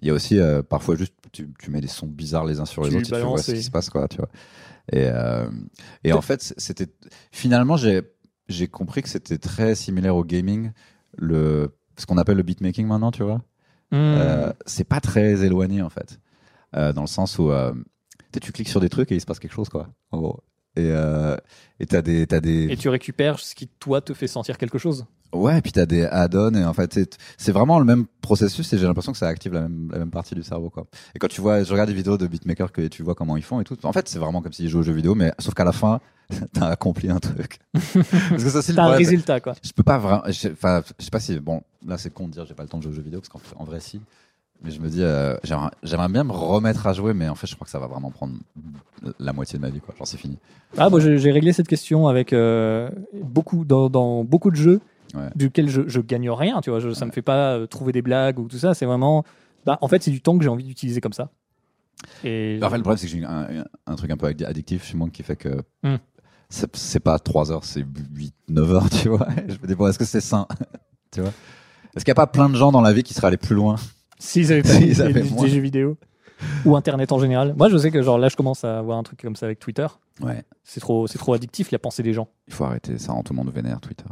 il 0.02 0.08
y 0.08 0.12
a 0.12 0.14
aussi 0.14 0.40
euh, 0.40 0.62
parfois 0.64 0.96
juste 0.96 1.14
tu, 1.32 1.54
tu 1.60 1.72
mets 1.72 1.82
des 1.82 1.88
sons 1.88 2.08
bizarres 2.08 2.46
les 2.46 2.60
uns 2.60 2.66
sur 2.66 2.84
les 2.84 2.90
Tu 2.90 2.96
autres, 2.98 3.08
et 3.14 3.22
tu 3.22 3.26
vois 3.28 3.38
ce 3.38 3.52
qui 3.58 3.64
se 3.64 3.72
passe, 3.72 3.90
quoi, 3.90 4.08
tu 4.08 4.18
vois. 4.18 4.30
Et 4.92 5.06
euh, 5.08 5.48
et 6.04 6.12
en 6.14 6.22
fait, 6.22 6.54
c'était 6.58 6.88
finalement 7.32 7.78
j'ai 7.78 8.02
j'ai 8.50 8.68
compris 8.68 9.02
que 9.02 9.10
c'était 9.10 9.38
très 9.38 9.76
similaire 9.76 10.16
au 10.16 10.26
gaming, 10.26 10.72
le 11.18 11.76
ce 11.98 12.06
qu'on 12.06 12.18
appelle 12.18 12.38
le 12.38 12.44
beatmaking 12.44 12.88
maintenant, 12.88 13.12
tu 13.12 13.24
vois. 13.24 13.42
Euh, 13.94 14.52
c'est 14.66 14.84
pas 14.84 15.00
très 15.00 15.46
éloigné 15.46 15.82
en 15.84 15.90
fait, 15.90 16.20
dans 16.74 17.02
le 17.02 17.08
sens 17.08 17.38
où 17.40 17.52
tu 18.42 18.52
cliques 18.52 18.70
sur 18.70 18.82
des 18.82 18.90
trucs 18.90 19.12
et 19.12 19.16
il 19.16 19.22
se 19.22 19.26
passe 19.26 19.40
quelque 19.40 19.54
chose 19.54 19.70
quoi. 19.70 19.88
En 20.12 20.18
gros. 20.18 20.44
Et 20.76 20.90
euh, 20.92 21.36
et 21.80 21.86
t'as 21.86 22.02
des 22.02 22.26
t'as 22.28 22.40
des 22.40 22.72
Et 22.72 22.78
tu 22.78 22.90
récupères 22.90 23.40
ce 23.40 23.54
qui 23.56 23.68
toi 23.68 24.02
te 24.02 24.14
fait 24.14 24.28
sentir 24.28 24.58
quelque 24.58 24.78
chose. 24.80 25.06
ouais 25.34 25.58
et 25.60 25.62
puis 25.62 25.72
t'as 25.72 25.86
des 25.86 26.04
add-ons 26.06 26.54
et 26.56 26.64
en 26.66 26.74
fait 26.74 26.94
c'est- 26.94 27.18
c'est 27.38 27.52
vraiment 27.52 27.78
le 27.80 27.86
même 27.86 28.06
processus 28.22 28.72
et 28.74 28.78
j'ai 28.80 28.86
l'impression 28.86 29.12
que 29.12 29.18
ça 29.20 29.28
active 29.28 29.54
la 29.54 29.62
même 29.62 29.90
la 29.92 30.00
même 30.00 30.10
partie 30.12 30.34
du 30.36 30.42
cerveau 30.44 30.70
quoi. 30.72 30.86
Et 31.16 31.20
quand 31.20 31.28
tu 31.28 31.42
vois 31.42 31.64
je 31.64 31.72
regarde 31.72 31.90
des 31.90 31.96
vidéos 31.96 32.18
de 32.18 32.26
beatmakers 32.28 32.72
que 32.72 32.88
tu 32.88 33.04
vois 33.04 33.14
comment 33.16 33.38
ils 33.38 33.44
font 33.44 33.60
et 33.62 33.64
tout. 33.64 33.78
En 33.84 33.94
fait 33.94 34.08
c'est 34.10 34.18
vraiment 34.20 34.42
comme 34.42 34.54
s'ils 34.54 34.68
jouaient 34.70 34.80
aux 34.82 34.84
jeux 34.84 34.94
vidéo 34.94 35.14
mais 35.16 35.32
sauf 35.40 35.54
qu'à 35.54 35.64
la 35.66 35.72
fin 35.74 36.00
t'as 36.54 36.68
accompli 36.68 37.10
un 37.12 37.20
truc. 37.20 37.60
Parce 37.74 38.44
que 38.44 38.50
ça 38.50 38.62
c'est 38.64 38.78
un 38.80 38.88
résultat 38.90 39.40
quoi. 39.42 39.54
Je 39.64 39.72
peux 39.74 39.84
pas 39.84 39.98
vraiment. 40.00 40.24
je- 40.28 40.48
Enfin, 40.50 40.82
je 40.98 41.04
sais 41.04 41.12
pas 41.12 41.20
si. 41.20 41.38
Bon, 41.40 41.62
là, 41.86 41.98
c'est 41.98 42.12
con 42.14 42.28
de 42.28 42.32
dire 42.34 42.46
j'ai 42.46 42.54
pas 42.54 42.64
le 42.64 42.70
temps 42.70 42.78
de 42.78 42.84
jouer 42.84 42.94
aux 42.94 42.96
jeux 42.96 43.02
vidéo 43.02 43.20
parce 43.20 43.28
qu'en 43.30 43.42
en 43.62 43.66
vrai, 43.66 43.82
si. 43.82 44.00
Mais 44.64 44.72
je 44.72 44.80
me 44.80 44.88
dis, 44.88 45.04
euh, 45.04 45.36
j'aimerais 45.44 46.08
bien 46.08 46.24
me 46.24 46.32
remettre 46.32 46.88
à 46.88 46.94
jouer, 46.94 47.14
mais 47.14 47.28
en 47.28 47.36
fait, 47.36 47.48
je 47.48 47.56
crois 47.56 47.66
que 47.66 47.72
ça 47.72 47.80
va 47.80 47.88
vraiment 47.88 48.12
prendre 48.12 48.36
la 49.20 49.34
moitié 49.34 49.60
de 49.60 49.62
ma 49.62 49.70
vie. 49.70 49.82
Genre, 49.98 50.08
c'est 50.08 50.18
fini. 50.18 50.38
Ah, 50.78 50.90
moi, 50.90 51.00
j'ai 51.02 51.32
réglé 51.32 51.52
cette 51.52 51.68
question 51.68 52.08
avec 52.08 52.32
euh, 52.32 52.90
beaucoup, 53.22 53.66
dans, 53.66 53.90
dans 53.90 54.24
beaucoup 54.24 54.52
de 54.52 54.56
jeux 54.56 54.80
Ouais. 55.16 55.30
duquel 55.36 55.70
je, 55.70 55.84
je 55.88 56.00
gagne 56.02 56.28
rien, 56.32 56.60
tu 56.62 56.72
vois. 56.72 56.80
Je, 56.80 56.92
ça 56.92 57.06
me 57.06 57.12
fait 57.12 57.22
pas 57.22 57.54
euh, 57.54 57.68
trouver 57.68 57.92
des 57.92 58.02
blagues 58.02 58.40
ou 58.40 58.48
tout 58.48 58.58
ça. 58.58 58.74
C'est 58.74 58.88
vraiment. 58.88 59.24
Bah, 59.64 59.78
en 59.82 59.88
fait, 59.88 60.02
c'est 60.02 60.10
du 60.10 60.22
temps 60.22 60.36
que 60.40 60.44
j'ai 60.44 60.50
envie 60.50 60.64
d'utiliser 60.64 61.02
comme 61.02 61.14
ça. 61.14 61.30
Et 62.24 62.58
En 62.64 62.70
fait, 62.72 62.78
le 62.78 62.82
problème, 62.82 62.98
c'est 62.98 63.06
que 63.06 63.12
j'ai 63.14 63.24
un, 63.24 63.96
truc 63.96 64.10
un 64.10 64.18
peu 64.18 64.26
addi- 64.28 64.44
addictif 64.44 64.84
chez 64.86 64.98
moi 64.98 65.10
qui 65.14 65.22
fait 65.22 65.36
que. 65.36 65.62
C'est 66.50 66.76
c'est 66.76 67.00
pas 67.00 67.20
3 67.20 67.52
heures, 67.52 67.64
c'est 67.64 67.86
8, 68.16 68.34
9 68.50 68.72
heures, 68.74 68.90
tu 68.90 69.10
vois. 69.10 69.28
Je 69.48 69.54
me 69.62 69.68
dis, 69.68 69.76
bon, 69.76 69.88
est-ce 69.88 70.00
que 70.00 70.06
c'est 70.06 70.22
sain? 70.22 70.48
Tu 71.12 71.22
vois? 71.22 71.32
Est-ce 71.96 72.04
qu'il 72.04 72.12
n'y 72.12 72.16
a 72.18 72.26
pas 72.26 72.26
plein 72.26 72.50
de 72.50 72.56
gens 72.56 72.72
dans 72.72 72.82
la 72.82 72.92
vie 72.92 73.04
qui 73.04 73.14
seraient 73.14 73.28
allés 73.28 73.38
plus 73.38 73.54
loin? 73.56 73.76
S'ils 74.24 74.52
avaient 74.52 74.62
pas 74.64 74.70
S'ils 74.80 74.88
des, 74.96 75.02
avaient 75.02 75.14
des- 75.22 75.30
moins. 75.30 75.44
des 75.44 75.50
jeux 75.50 75.62
vidéo 75.62 75.98
ou 76.66 76.76
Internet 76.76 77.12
en 77.12 77.20
général. 77.20 77.54
Moi, 77.58 77.70
je 77.70 77.78
sais 77.78 77.92
que 77.92 78.02
genre 78.02 78.18
là, 78.18 78.28
je 78.30 78.36
commence 78.36 78.64
à 78.64 78.80
avoir 78.80 78.98
un 78.98 79.04
truc 79.04 79.22
comme 79.22 79.36
ça 79.36 79.46
avec 79.46 79.60
Twitter. 79.60 79.88
Ouais. 80.22 80.44
C'est 80.64 80.80
trop, 80.80 81.08
c'est 81.08 81.18
trop 81.18 81.34
addictif 81.34 81.72
la 81.72 81.80
pensée 81.80 82.04
des 82.04 82.14
gens. 82.14 82.28
Il 82.48 82.54
faut 82.54 82.66
arrêter 82.66 82.98
ça, 82.98 83.14
rend 83.14 83.24
tout 83.24 83.34
le 83.34 83.38
monde 83.38 83.52
vénère, 83.54 83.80
Twitter. 83.80 84.04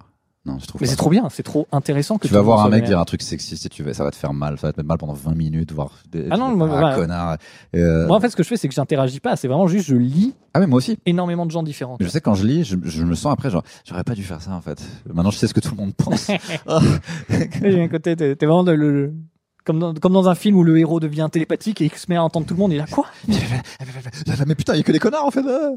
Non, 0.44 0.58
je 0.58 0.66
trouve 0.66 0.82
Mais 0.82 0.88
pas. 0.88 0.92
c'est 0.92 0.98
trop 0.98 1.12
bien, 1.12 1.28
c'est 1.30 1.44
trop 1.44 1.68
intéressant 1.72 2.18
que 2.18 2.24
Tu 2.24 2.30
tout 2.30 2.34
vas 2.34 2.40
le 2.40 2.46
monde 2.46 2.54
voir 2.56 2.60
un 2.62 2.64
soit 2.64 2.70
mec 2.72 2.78
vénère. 2.78 2.90
dire 2.90 3.00
un 3.00 3.06
truc 3.06 3.22
sexiste 3.22 3.64
et 3.66 3.70
tu 3.70 3.84
vas, 3.84 3.94
ça 3.94 4.04
va 4.04 4.10
te 4.10 4.16
faire 4.16 4.34
mal, 4.34 4.58
ça 4.58 4.68
va 4.68 4.74
te 4.74 4.80
mettre 4.80 4.88
mal 4.88 4.98
pendant 4.98 5.14
20 5.14 5.36
minutes, 5.36 5.72
voire 5.72 5.92
des, 6.10 6.26
Ah 6.32 6.36
tu 6.36 6.40
non, 6.40 6.50
vas 6.50 6.56
moi, 6.56 6.68
faire, 6.68 6.78
voilà. 6.80 6.94
ah, 6.96 6.96
connard. 6.96 7.38
Euh, 7.76 8.08
Moi, 8.08 8.18
en 8.18 8.20
fait, 8.20 8.30
ce 8.30 8.36
que 8.36 8.42
je 8.42 8.48
fais, 8.48 8.58
c'est 8.58 8.68
que 8.68 8.74
j'interagis 8.74 9.20
pas. 9.20 9.36
C'est 9.36 9.48
vraiment 9.48 9.68
juste, 9.68 9.86
je 9.88 9.96
lis 9.96 10.34
Ah 10.56 10.60
mais 10.60 10.66
moi 10.66 10.78
aussi. 10.78 10.98
énormément 11.06 11.46
de 11.46 11.52
gens 11.52 11.62
différents. 11.62 11.98
Je 12.00 12.08
sais 12.08 12.22
que 12.22 12.26
quand 12.26 12.34
je 12.34 12.48
lis, 12.48 12.64
je, 12.64 12.76
je 12.84 13.04
me 13.04 13.14
sens 13.14 13.32
après 13.32 13.52
genre 13.52 13.62
j'aurais 13.86 14.04
pas 14.04 14.16
dû 14.16 14.24
faire 14.24 14.42
ça 14.42 14.52
en 14.54 14.62
fait. 14.62 14.82
Maintenant 15.14 15.30
je 15.32 15.38
sais 15.38 15.46
ce 15.48 15.54
que 15.54 15.60
tout 15.60 15.76
le 15.76 15.78
monde 15.78 15.94
pense. 15.94 16.32
Ah. 16.66 16.80
Il 17.64 17.74
y 17.74 17.80
a 17.80 17.84
un 17.84 17.88
côté, 17.88 18.16
t'es 18.16 18.36
t'es 18.36 18.46
vraiment 18.48 18.64
le- 18.64 19.14
comme, 19.64 19.80
dans, 19.80 19.94
comme 19.94 20.14
dans 20.14 20.28
un 20.30 20.36
film 20.36 20.56
où 20.58 20.64
le 20.64 20.78
héros 20.80 21.00
devient 21.00 21.28
télépathique 21.32 21.82
et 21.82 21.86
il 21.86 21.92
se 21.92 22.06
met 22.10 22.16
à 22.16 22.24
entendre 22.24 22.46
tout 22.48 22.54
le 22.54 22.60
monde. 22.60 22.72
Il 22.74 22.78
là, 22.78 22.86
quoi? 22.90 23.06
Mais 24.48 24.56
putain, 24.56 24.74
il 24.74 24.78
y 24.78 24.80
a 24.80 24.84
que 24.84 24.92
des 24.92 25.00
connards 25.00 25.26
en 25.26 25.32
fait. 25.32 25.44
ah. 25.48 25.72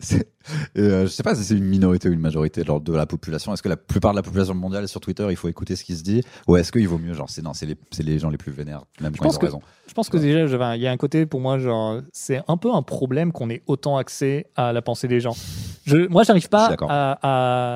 C'est- 0.00 0.28
et, 0.74 0.80
euh, 0.80 1.02
je 1.02 1.06
sais 1.06 1.22
pas 1.22 1.36
si 1.36 1.44
c'est 1.44 1.54
une 1.56 1.64
minorité 1.64 2.08
ou 2.08 2.12
une 2.12 2.18
majorité 2.20 2.64
genre, 2.64 2.80
de 2.80 2.92
la 2.92 3.06
population. 3.06 3.52
Est-ce 3.54 3.62
que 3.62 3.68
la 3.68 3.76
plupart 3.76 4.10
de 4.12 4.16
la 4.16 4.22
population 4.22 4.54
mondiale 4.54 4.82
est 4.82 4.88
sur 4.88 5.00
Twitter, 5.00 5.24
il 5.30 5.36
faut 5.36 5.48
écouter 5.48 5.76
ce 5.76 5.84
qui 5.84 5.94
se 5.96 6.02
dit? 6.02 6.22
Ou 6.48 6.56
est-ce 6.56 6.72
qu'il 6.72 6.88
vaut 6.88 6.98
mieux 6.98 7.14
genre 7.14 7.30
c'est 7.30 7.42
non, 7.42 7.54
c'est 7.54 7.66
les, 7.66 7.76
les 8.00 8.18
gens 8.18 8.28
les 8.30 8.38
plus 8.38 8.50
vénères 8.50 8.82
même 9.00 9.14
quand 9.16 9.24
pense 9.24 9.34
ils 9.34 9.36
ont 9.36 9.38
que- 9.40 9.46
raison. 9.46 9.60
Je 9.86 9.94
pense 9.94 10.08
que 10.08 10.16
déjà, 10.16 10.46
je- 10.46 10.56
il 10.76 10.82
y 10.82 10.86
a 10.86 10.90
un 10.90 10.96
côté 10.96 11.26
pour 11.26 11.40
moi, 11.40 11.58
genre, 11.58 12.00
c'est 12.12 12.40
un 12.48 12.56
peu 12.56 12.72
un 12.72 12.82
problème 12.82 13.30
qu'on 13.30 13.50
ait 13.50 13.62
autant 13.66 13.98
accès 13.98 14.46
à 14.56 14.72
la 14.72 14.80
pensée 14.80 15.06
des 15.06 15.20
gens. 15.20 15.36
Je, 15.84 16.08
moi, 16.08 16.22
j'arrive 16.22 16.44
Je 16.44 16.48
pas 16.48 16.74
à. 16.88 17.18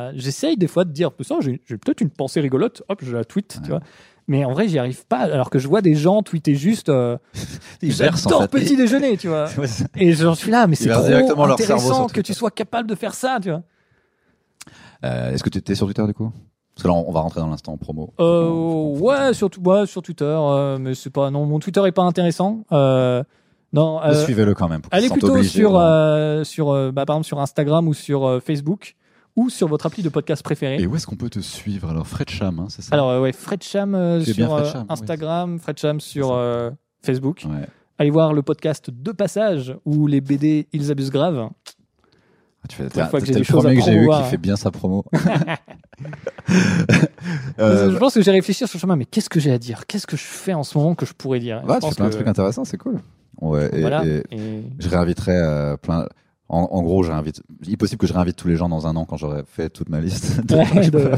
à- 0.08 0.12
J'essaye 0.14 0.56
des 0.56 0.66
fois 0.68 0.84
de 0.84 0.92
dire, 0.92 1.10
ça, 1.22 1.36
j'ai 1.42 1.58
peut-être 1.76 2.00
une 2.00 2.10
pensée 2.10 2.40
rigolote, 2.40 2.82
hop, 2.88 3.00
je 3.04 3.14
la 3.14 3.24
tweet, 3.24 3.58
tu 3.62 3.70
vois. 3.70 3.80
Mais 4.28 4.44
en 4.44 4.52
vrai, 4.52 4.68
j'y 4.68 4.78
arrive 4.78 5.06
pas. 5.06 5.18
Alors 5.20 5.50
que 5.50 5.58
je 5.58 5.68
vois 5.68 5.82
des 5.82 5.94
gens 5.94 6.22
tweeter 6.22 6.54
juste, 6.54 6.88
euh, 6.88 7.16
en 7.84 7.90
j'adore 7.90 8.48
petit 8.48 8.76
déjeuner, 8.76 9.16
tu 9.16 9.28
vois. 9.28 9.46
Et 9.96 10.12
j'en 10.14 10.34
suis 10.34 10.50
là, 10.50 10.66
mais 10.66 10.74
c'est 10.74 10.88
trop 10.88 11.04
directement 11.04 11.44
intéressant 11.44 12.08
sur 12.08 12.12
que 12.12 12.20
tu 12.20 12.34
sois 12.34 12.50
capable 12.50 12.88
de 12.88 12.94
faire 12.94 13.14
ça, 13.14 13.38
tu 13.40 13.50
vois. 13.50 13.62
Euh, 15.04 15.32
Est-ce 15.32 15.44
que 15.44 15.50
tu 15.50 15.58
étais 15.58 15.74
sur 15.74 15.86
Twitter 15.86 16.04
du 16.06 16.14
coup? 16.14 16.32
Parce 16.74 16.82
que 16.82 16.88
là 16.88 16.94
on 16.94 17.10
va 17.10 17.20
rentrer 17.20 17.40
dans 17.40 17.48
l'instant 17.48 17.76
promo. 17.78 18.12
Euh, 18.20 18.50
ouais, 18.98 19.32
surtout, 19.32 19.62
ouais, 19.62 19.86
sur 19.86 20.02
Twitter, 20.02 20.24
euh, 20.26 20.76
mais 20.78 20.94
c'est 20.94 21.08
pas, 21.08 21.30
non, 21.30 21.46
mon 21.46 21.58
Twitter 21.58 21.82
est 21.86 21.92
pas 21.92 22.02
intéressant. 22.02 22.64
Euh, 22.70 23.22
non, 23.72 24.00
Suivez-le 24.24 24.54
quand 24.54 24.68
même. 24.68 24.82
pour 24.82 24.92
allez 24.92 25.08
plutôt 25.08 25.42
sur, 25.42 25.70
sur, 26.44 26.92
bah, 26.92 27.06
par 27.06 27.16
exemple, 27.16 27.26
sur 27.26 27.40
Instagram 27.40 27.88
ou 27.88 27.94
sur 27.94 28.40
Facebook 28.44 28.94
ou 29.36 29.50
sur 29.50 29.68
votre 29.68 29.86
appli 29.86 30.02
de 30.02 30.08
podcast 30.08 30.42
préféré. 30.42 30.76
Et 30.80 30.86
où 30.86 30.96
est-ce 30.96 31.06
qu'on 31.06 31.16
peut 31.16 31.28
te 31.30 31.40
suivre 31.40 31.90
alors? 31.90 32.06
Fred 32.06 32.28
Cham, 32.30 32.58
hein, 32.58 32.66
c'est 32.70 32.82
ça? 32.82 32.88
Alors, 32.94 33.10
euh, 33.10 33.20
ouais, 33.20 33.32
Fred 33.32 33.62
Cham 33.62 33.94
euh, 33.94 34.20
sur 34.20 34.34
Fred 34.34 34.48
euh, 34.76 34.80
oui. 34.80 34.86
Instagram, 34.88 35.58
Fred 35.58 35.78
Cham 35.78 36.00
sur 36.00 36.32
euh, 36.32 36.70
Facebook. 37.02 37.44
Ouais. 37.46 37.66
Allez 37.98 38.10
voir 38.10 38.32
le 38.32 38.42
podcast 38.42 38.90
De 38.90 39.12
Passage 39.12 39.74
ou 39.84 40.06
les 40.06 40.20
BD 40.20 40.66
Ils 40.72 40.90
abusent 40.90 41.10
grave. 41.10 41.48
Ah, 42.62 42.66
Tu 42.68 42.76
fais, 42.76 42.88
t'es 42.88 43.04
fois 43.06 43.20
que 43.20 43.26
j'ai 43.26 43.34
des 43.34 43.44
choses 43.44 43.64
à 43.66 43.74
que 43.74 43.80
j'ai 43.80 43.94
eu 43.94 44.08
qui 44.08 44.22
fait 44.30 44.36
bien 44.38 44.56
sa 44.56 44.70
promo. 44.70 45.04
je 46.48 46.56
euh, 47.60 47.98
pense 47.98 48.14
que 48.14 48.22
j'ai 48.22 48.30
réfléchi 48.30 48.66
sur 48.66 48.76
le 48.76 48.80
chemin, 48.80 48.96
mais 48.96 49.04
qu'est-ce 49.04 49.28
que 49.30 49.40
j'ai 49.40 49.52
à 49.52 49.58
dire? 49.58 49.86
Qu'est-ce 49.86 50.06
que 50.06 50.16
je 50.16 50.22
fais 50.24 50.54
en 50.54 50.62
ce 50.62 50.76
moment 50.76 50.94
que 50.94 51.06
je 51.06 51.12
pourrais 51.14 51.40
dire? 51.40 51.62
Ouais, 51.64 51.74
Je 51.74 51.74
tu 51.74 51.80
pense 51.80 51.90
fais 51.90 51.96
plein 51.96 52.04
de 52.06 52.10
que- 52.10 52.14
trucs 52.16 52.28
intéressants, 52.28 52.64
c'est 52.64 52.76
cool. 52.78 53.00
Ouais, 53.40 53.68
et, 53.72 53.80
Voilà. 53.82 54.04
et 54.06 54.22
Et- 54.30 54.62
je 54.78 54.88
réinviterai 54.88 55.76
plein. 55.82 56.06
En, 56.48 56.68
en 56.70 56.82
gros, 56.82 57.02
je 57.02 57.10
réinvite. 57.10 57.42
Il 57.64 57.72
est 57.72 57.76
possible 57.76 57.98
que 57.98 58.06
je 58.06 58.12
réinvite 58.12 58.36
tous 58.36 58.48
les 58.48 58.56
gens 58.56 58.68
dans 58.68 58.86
un 58.86 58.94
an 58.94 59.04
quand 59.04 59.16
j'aurai 59.16 59.42
fait 59.44 59.68
toute 59.68 59.88
ma 59.88 60.00
liste. 60.00 60.40
de 60.46 60.54
Ouais, 60.54 60.90
de-. 60.90 61.10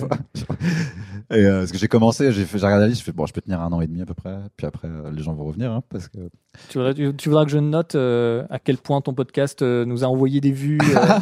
Et 1.31 1.45
euh, 1.45 1.59
parce 1.61 1.73
que 1.73 1.79
j'ai 1.79 1.89
commencé, 1.89 2.33
j'ai 2.33 2.45
fait, 2.45 2.59
j'ai 2.59 2.65
regardé 2.65 2.85
la 2.85 2.89
liste, 2.89 3.01
je 3.01 3.05
fais 3.05 3.13
bon, 3.13 3.27
je 3.27 3.35
peux 3.35 3.43
tenir 3.43 3.61
un 3.61 3.71
an 3.73 3.83
et 3.83 3.87
demi 3.87 4.01
à 4.01 4.07
peu 4.07 4.15
près. 4.15 4.39
Puis 4.57 4.67
après, 4.67 4.89
euh, 4.89 5.11
les 5.11 5.23
gens 5.23 5.35
vont 5.35 5.45
revenir, 5.45 5.71
hein, 5.71 5.83
parce 5.91 6.09
que. 6.09 6.19
Tu 6.71 6.79
voudras, 6.79 6.95
tu, 6.95 7.15
tu 7.15 7.29
voudras 7.29 7.45
que 7.45 7.51
je 7.51 7.59
note 7.59 7.95
euh, 7.95 8.47
à 8.49 8.59
quel 8.59 8.79
point 8.79 9.01
ton 9.03 9.13
podcast 9.13 9.61
euh, 9.61 9.85
nous 9.85 10.05
a 10.05 10.07
envoyé 10.07 10.41
des 10.41 10.53
vues 10.53 10.79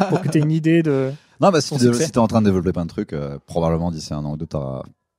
pour 0.08 0.20
que 0.20 0.28
tu 0.28 0.38
aies 0.38 0.42
une 0.42 0.52
idée 0.52 0.82
de. 0.82 1.10
Non, 1.40 1.50
bah 1.50 1.60
si 1.60 1.76
tu 1.76 1.92
si 1.92 2.10
t'es 2.12 2.18
en 2.18 2.28
train 2.28 2.40
de 2.40 2.46
développer 2.46 2.72
plein 2.72 2.84
de 2.84 2.90
trucs, 2.90 3.14
probablement 3.46 3.90
d'ici 3.90 4.14
un 4.14 4.24
an 4.24 4.32
ou 4.32 4.36
deux, 4.36 4.46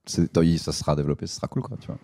ça 0.08 0.72
sera 0.72 0.96
développé, 0.96 1.28
ce 1.28 1.36
sera 1.36 1.48
cool, 1.48 1.62
quoi, 1.62 1.78
tu 1.80 1.88
vois. 1.88 1.98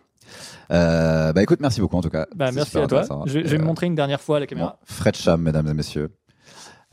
Bah 0.70 1.42
écoute, 1.42 1.62
merci 1.62 1.80
beaucoup 1.80 1.96
en 1.96 2.02
tout 2.02 2.10
cas. 2.10 2.28
Bah, 2.36 2.52
merci 2.52 2.78
à 2.78 2.86
toi. 2.86 3.04
Je, 3.26 3.40
je 3.40 3.48
vais 3.48 3.58
me 3.58 3.64
montrer 3.66 3.88
une 3.88 3.96
dernière 3.96 4.22
fois 4.22 4.38
à 4.38 4.40
la 4.42 4.48
caméra. 4.48 4.78
Fred 4.84 5.16
Cham, 5.16 5.42
mesdames 5.42 5.68
et 5.70 5.74
messieurs. 5.74 6.10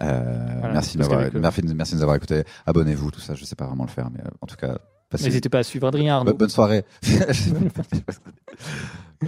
Euh, 0.03 0.47
Voilà, 0.59 0.75
merci, 0.75 0.97
de 0.99 1.39
merci, 1.39 1.63
merci 1.65 1.95
nous 1.97 2.03
avoir 2.03 2.17
écoutés. 2.17 2.45
Abonnez-vous, 2.67 3.11
tout 3.11 3.21
ça. 3.21 3.35
Je 3.35 3.45
sais 3.45 3.57
pas 3.57 3.67
vraiment 3.67 3.85
le 3.85 3.91
faire, 3.91 4.09
mais 4.11 4.21
euh, 4.21 4.31
en 4.41 4.47
tout 4.47 4.57
cas, 4.57 4.79
passez 5.11 5.25
N'hésitez 5.25 5.49
pas 5.49 5.59
à 5.59 5.63
suivre 5.63 5.87
Adrien 5.87 6.17
Arnaud. 6.17 6.31
Bonne, 6.33 6.39
bonne 6.39 6.49
soirée. 6.49 6.85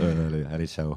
Euh, 0.00 0.28
allez, 0.28 0.44
allez, 0.50 0.66
ciao. 0.66 0.96